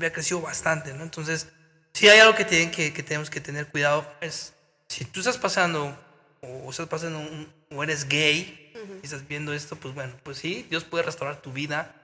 había 0.00 0.12
crecido 0.12 0.40
bastante, 0.40 0.92
¿no? 0.92 1.04
Entonces, 1.04 1.46
si 1.94 2.08
hay 2.08 2.18
algo 2.18 2.34
que, 2.34 2.44
tienen 2.44 2.72
que, 2.72 2.92
que 2.92 3.04
tenemos 3.04 3.30
que 3.30 3.40
tener 3.40 3.68
cuidado, 3.68 4.12
es 4.20 4.54
si 4.88 5.04
tú 5.04 5.20
estás 5.20 5.38
pasando 5.38 5.96
o 6.40 6.68
estás 6.68 6.88
pasando 6.88 7.20
un- 7.20 7.59
o 7.74 7.82
eres 7.82 8.08
gay 8.08 8.56
y 9.02 9.04
estás 9.04 9.26
viendo 9.28 9.52
esto, 9.52 9.76
pues 9.76 9.94
bueno, 9.94 10.14
pues 10.22 10.38
sí, 10.38 10.66
Dios 10.70 10.84
puede 10.84 11.04
restaurar 11.04 11.40
tu 11.40 11.52
vida, 11.52 11.94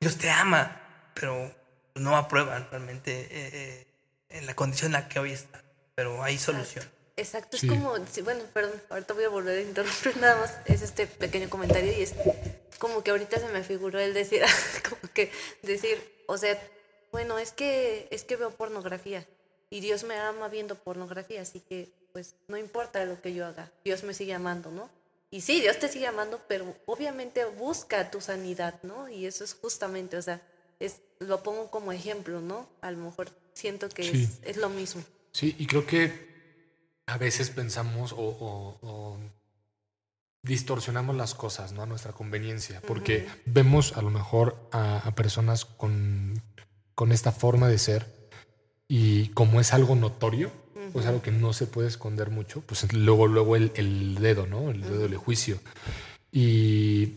Dios 0.00 0.16
te 0.16 0.30
ama, 0.30 0.80
pero 1.14 1.54
no 1.94 2.16
aprueba 2.16 2.58
realmente 2.70 3.12
eh, 3.22 3.28
eh, 3.30 3.86
en 4.30 4.46
la 4.46 4.54
condición 4.54 4.88
en 4.88 4.92
la 4.94 5.08
que 5.08 5.18
hoy 5.18 5.32
está, 5.32 5.62
pero 5.94 6.22
hay 6.22 6.38
solución. 6.38 6.84
Exacto, 7.16 7.56
Sí. 7.56 7.66
es 7.68 7.72
como, 7.72 7.94
sí, 8.10 8.22
bueno, 8.22 8.42
perdón, 8.52 8.82
ahorita 8.90 9.14
voy 9.14 9.24
a 9.24 9.28
volver 9.28 9.58
a 9.58 9.62
interrumpir 9.62 10.16
nada 10.20 10.40
más, 10.40 10.56
es 10.66 10.82
este 10.82 11.06
pequeño 11.06 11.48
comentario 11.48 11.92
y 11.92 12.02
es 12.02 12.14
como 12.78 13.04
que 13.04 13.12
ahorita 13.12 13.38
se 13.38 13.48
me 13.48 13.62
figuró 13.62 14.00
el 14.00 14.14
decir, 14.14 14.42
como 14.88 15.12
que 15.12 15.30
decir, 15.62 15.96
o 16.26 16.36
sea, 16.38 16.58
bueno, 17.12 17.38
es 17.38 17.52
que, 17.52 18.08
es 18.10 18.24
que 18.24 18.34
veo 18.36 18.50
pornografía 18.50 19.24
y 19.70 19.80
Dios 19.80 20.02
me 20.04 20.16
ama 20.18 20.48
viendo 20.48 20.74
pornografía, 20.74 21.42
así 21.42 21.60
que 21.60 21.88
pues 22.12 22.34
no 22.48 22.56
importa 22.56 23.04
lo 23.04 23.20
que 23.20 23.32
yo 23.34 23.46
haga, 23.46 23.70
Dios 23.84 24.02
me 24.04 24.14
sigue 24.14 24.34
amando, 24.34 24.70
¿no? 24.70 24.88
Y 25.34 25.40
sí, 25.40 25.60
Dios 25.60 25.80
te 25.80 25.88
sigue 25.88 26.06
amando, 26.06 26.40
pero 26.46 26.64
obviamente 26.86 27.44
busca 27.44 28.08
tu 28.08 28.20
sanidad, 28.20 28.74
¿no? 28.84 29.08
Y 29.08 29.26
eso 29.26 29.42
es 29.42 29.54
justamente, 29.54 30.16
o 30.16 30.22
sea, 30.22 30.40
es, 30.78 31.00
lo 31.18 31.42
pongo 31.42 31.72
como 31.72 31.90
ejemplo, 31.90 32.40
¿no? 32.40 32.68
A 32.82 32.92
lo 32.92 32.98
mejor 32.98 33.32
siento 33.52 33.88
que 33.88 34.04
Sí. 34.04 34.22
es, 34.22 34.38
es 34.50 34.56
lo 34.58 34.68
mismo. 34.68 35.02
Sí, 35.32 35.56
y 35.58 35.66
creo 35.66 35.84
que 35.86 36.06
a 37.06 37.18
veces 37.18 37.50
pensamos 37.50 38.12
o, 38.12 38.18
o- 38.18 38.78
o 38.82 39.18
distorsionamos 40.42 41.16
las 41.16 41.34
cosas, 41.34 41.72
¿no? 41.72 41.82
A 41.82 41.86
nuestra 41.86 42.12
conveniencia, 42.12 42.80
porque 42.86 43.26
vemos 43.44 43.96
a 43.96 44.02
lo 44.02 44.10
mejor 44.10 44.56
a, 44.70 44.98
a 44.98 45.14
personas 45.16 45.64
con, 45.64 46.40
con 46.94 47.10
esta 47.10 47.32
forma 47.32 47.68
de 47.68 47.78
ser 47.78 48.06
y 48.86 49.30
como 49.30 49.60
es 49.60 49.72
algo 49.72 49.96
notorio, 49.96 50.52
o 50.94 51.00
es 51.00 51.06
algo 51.06 51.20
que 51.20 51.30
no 51.32 51.52
se 51.52 51.66
puede 51.66 51.88
esconder 51.88 52.30
mucho, 52.30 52.62
pues 52.62 52.90
luego, 52.94 53.26
luego 53.26 53.56
el, 53.56 53.72
el 53.74 54.14
dedo, 54.14 54.46
¿no? 54.46 54.70
El 54.70 54.80
dedo 54.80 55.00
del 55.00 55.16
juicio. 55.18 55.58
Y, 56.32 57.14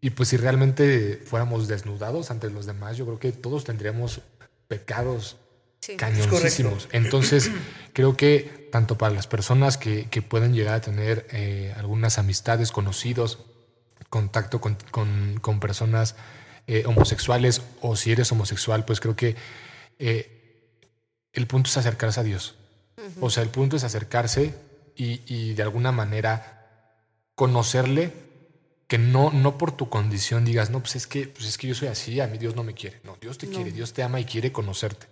y 0.00 0.10
pues 0.10 0.28
si 0.30 0.36
realmente 0.36 1.20
fuéramos 1.24 1.68
desnudados 1.68 2.30
ante 2.30 2.48
los 2.50 2.66
demás, 2.66 2.96
yo 2.96 3.04
creo 3.04 3.18
que 3.18 3.32
todos 3.32 3.64
tendríamos 3.64 4.20
pecados 4.68 5.36
Sí. 5.80 5.96
cañoncísimos. 5.96 6.88
Entonces, 6.92 7.50
creo 7.92 8.16
que 8.16 8.68
tanto 8.72 8.98
para 8.98 9.14
las 9.14 9.28
personas 9.28 9.76
que, 9.78 10.08
que 10.10 10.22
pueden 10.22 10.52
llegar 10.52 10.74
a 10.74 10.80
tener 10.80 11.26
eh, 11.30 11.72
algunas 11.76 12.18
amistades, 12.18 12.72
conocidos, 12.72 13.38
contacto 14.10 14.60
con, 14.60 14.76
con- 14.90 15.38
con 15.40 15.60
personas 15.60 16.16
eh, 16.66 16.82
homosexuales, 16.84 17.62
o 17.80 17.94
si 17.94 18.10
eres 18.10 18.30
homosexual, 18.32 18.84
pues 18.84 18.98
creo 19.00 19.14
que 19.14 19.36
eh, 20.00 20.66
el 21.32 21.46
punto 21.46 21.70
es 21.70 21.76
acercarse 21.76 22.18
a 22.20 22.24
Dios. 22.24 22.56
O 23.20 23.30
sea, 23.30 23.42
el 23.42 23.48
punto 23.50 23.76
es 23.76 23.84
acercarse 23.84 24.54
y, 24.96 25.20
y 25.26 25.54
de 25.54 25.62
alguna 25.62 25.92
manera 25.92 26.54
conocerle 27.34 28.12
que 28.88 28.98
no, 28.98 29.30
no 29.30 29.58
por 29.58 29.72
tu 29.72 29.88
condición 29.90 30.44
digas, 30.44 30.70
no, 30.70 30.80
pues 30.80 30.96
es 30.96 31.06
que, 31.06 31.28
pues 31.28 31.46
es 31.46 31.58
que 31.58 31.68
yo 31.68 31.74
soy 31.74 31.88
así, 31.88 32.20
a 32.20 32.26
mí 32.26 32.38
Dios 32.38 32.56
no 32.56 32.64
me 32.64 32.74
quiere. 32.74 33.00
No, 33.04 33.16
Dios 33.20 33.36
te 33.38 33.46
No. 33.46 33.52
quiere, 33.52 33.70
Dios 33.70 33.92
te 33.92 34.02
ama 34.02 34.18
y 34.18 34.24
quiere 34.24 34.50
conocerte. 34.50 35.06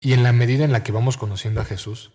Y 0.00 0.12
en 0.12 0.22
la 0.22 0.32
medida 0.32 0.64
en 0.64 0.72
la 0.72 0.82
que 0.82 0.92
vamos 0.92 1.16
conociendo 1.16 1.60
a 1.60 1.64
Jesús, 1.64 2.12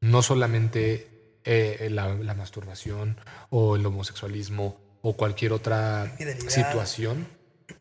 no 0.00 0.22
solamente 0.22 1.40
eh, 1.44 1.88
la, 1.90 2.14
la 2.14 2.34
masturbación 2.34 3.18
o 3.50 3.76
el 3.76 3.84
homosexualismo 3.84 4.80
o 5.02 5.14
cualquier 5.16 5.52
otra 5.52 6.16
situación, 6.48 7.28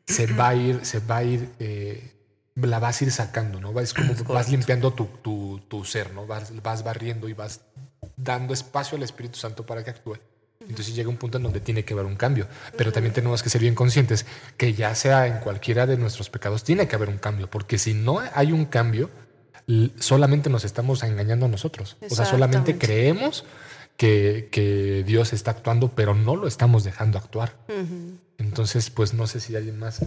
se 0.06 0.28
va 0.28 0.50
a 0.50 0.56
ir, 0.56 0.86
se 0.86 1.00
va 1.00 1.18
a 1.18 1.24
ir, 1.24 1.50
eh, 1.60 2.12
la 2.64 2.80
vas 2.80 3.02
a 3.02 3.06
ir 3.06 3.12
sacando, 3.12 3.60
¿no? 3.60 3.80
Es 3.80 3.94
como 3.94 4.14
vas 4.28 4.50
limpiando 4.50 4.94
tu, 4.94 5.06
tu, 5.22 5.62
tu 5.68 5.86
ser, 5.86 6.14
¿no? 6.14 6.26
Vas, 6.26 6.52
vas 6.62 6.84
barriendo 6.84 7.30
y 7.30 7.34
vas 7.34 7.62
dando 8.16 8.54
espacio 8.54 8.98
al 8.98 9.04
Espíritu 9.04 9.38
Santo 9.38 9.66
para 9.66 9.84
que 9.84 9.92
actúe. 9.92 10.18
Entonces 10.62 10.94
llega 10.94 11.10
un 11.10 11.18
punto 11.18 11.38
en 11.38 11.44
donde 11.44 11.62
tiene 11.62 11.86
que 11.86 11.94
haber 11.94 12.06
un 12.06 12.16
cambio. 12.16 12.48
Pero 12.78 12.92
también 12.92 13.14
tenemos 13.14 13.42
que 13.42 13.50
ser 13.50 13.62
bien 13.62 13.76
conscientes 13.76 14.26
que 14.58 14.74
ya 14.74 14.94
sea 14.94 15.26
en 15.26 15.40
cualquiera 15.40 15.88
de 15.88 15.98
nuestros 15.98 16.30
pecados, 16.30 16.64
tiene 16.64 16.88
que 16.88 16.96
haber 16.96 17.10
un 17.10 17.18
cambio. 17.18 17.50
Porque 17.50 17.78
si 17.78 17.94
no 17.94 18.22
hay 18.34 18.52
un 18.52 18.66
cambio, 18.66 19.10
solamente 20.00 20.50
nos 20.50 20.66
estamos 20.66 21.04
engañando 21.04 21.46
a 21.46 21.50
nosotros. 21.50 21.98
O 22.10 22.14
sea, 22.14 22.26
solamente 22.26 22.78
creemos 22.78 23.46
que, 23.96 24.50
que 24.52 25.04
Dios 25.06 25.34
está 25.34 25.52
actuando, 25.52 25.90
pero 25.96 26.14
no 26.14 26.36
lo 26.36 26.48
estamos 26.48 26.84
dejando 26.84 27.18
actuar. 27.18 27.56
Entonces, 28.38 28.90
pues 28.90 29.14
no 29.14 29.28
sé 29.28 29.40
si 29.40 29.56
alguien 29.56 29.80
más 29.80 30.02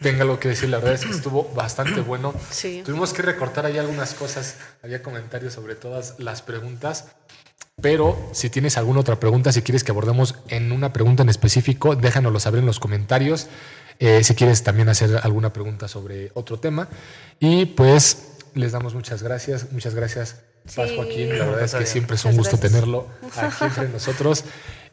tenga 0.00 0.22
algo 0.22 0.38
que 0.38 0.48
decir. 0.48 0.68
La 0.68 0.78
verdad 0.78 0.94
es 0.94 1.04
que 1.04 1.10
estuvo 1.12 1.50
bastante 1.54 2.00
bueno. 2.00 2.34
Sí. 2.50 2.82
Tuvimos 2.84 3.12
que 3.12 3.22
recortar 3.22 3.66
ahí 3.66 3.78
algunas 3.78 4.14
cosas. 4.14 4.56
Había 4.82 5.02
comentarios 5.02 5.54
sobre 5.54 5.74
todas 5.74 6.14
las 6.18 6.42
preguntas. 6.42 7.06
Pero 7.80 8.30
si 8.32 8.50
tienes 8.50 8.76
alguna 8.76 9.00
otra 9.00 9.20
pregunta, 9.20 9.52
si 9.52 9.62
quieres 9.62 9.84
que 9.84 9.92
abordemos 9.92 10.34
en 10.48 10.72
una 10.72 10.92
pregunta 10.92 11.22
en 11.22 11.28
específico, 11.28 11.94
déjanoslo 11.94 12.40
saber 12.40 12.60
en 12.60 12.66
los 12.66 12.80
comentarios. 12.80 13.46
Eh, 14.00 14.24
si 14.24 14.34
quieres 14.34 14.62
también 14.62 14.88
hacer 14.88 15.20
alguna 15.22 15.52
pregunta 15.52 15.86
sobre 15.88 16.30
otro 16.34 16.58
tema. 16.58 16.88
Y 17.38 17.66
pues 17.66 18.32
les 18.54 18.72
damos 18.72 18.94
muchas 18.94 19.22
gracias. 19.22 19.70
Muchas 19.72 19.94
gracias, 19.94 20.36
Paz 20.74 20.88
Sí. 20.88 20.96
Joaquín. 20.96 21.38
La 21.38 21.44
verdad 21.44 21.62
es 21.64 21.74
que 21.74 21.86
siempre 21.86 22.16
es 22.16 22.24
un 22.24 22.36
gusto 22.36 22.58
tenerlo 22.58 23.06
aquí 23.36 23.64
entre 23.64 23.88
nosotros. 23.88 24.44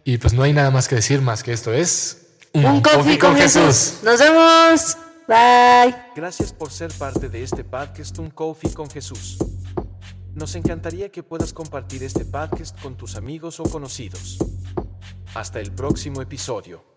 Y 0.04 0.20
pues 0.20 0.34
no 0.34 0.44
hay 0.44 0.54
nada 0.54 0.70
más 0.70 0.88
que 0.88 0.96
decir 0.96 1.22
más 1.22 1.42
que 1.42 1.54
esto 1.54 1.74
es 1.74 2.25
Un 2.56 2.82
coffee 2.82 3.20
con 3.20 3.36
Jesús. 3.36 4.00
Nos 4.02 4.18
vemos. 4.18 4.98
Bye. 5.28 5.94
Gracias 6.16 6.54
por 6.54 6.72
ser 6.72 6.90
parte 6.94 7.28
de 7.28 7.44
este 7.44 7.66
podcast 7.66 8.18
Un 8.18 8.30
Coffee 8.30 8.74
con 8.74 8.90
Jesús. 8.90 9.38
Nos 10.34 10.56
encantaría 10.56 11.12
que 11.12 11.22
puedas 11.22 11.52
compartir 11.52 12.02
este 12.04 12.24
podcast 12.24 12.80
con 12.82 12.96
tus 12.96 13.18
amigos 13.18 13.60
o 13.60 13.64
conocidos. 13.64 14.38
Hasta 15.34 15.60
el 15.60 15.74
próximo 15.74 16.22
episodio. 16.22 16.95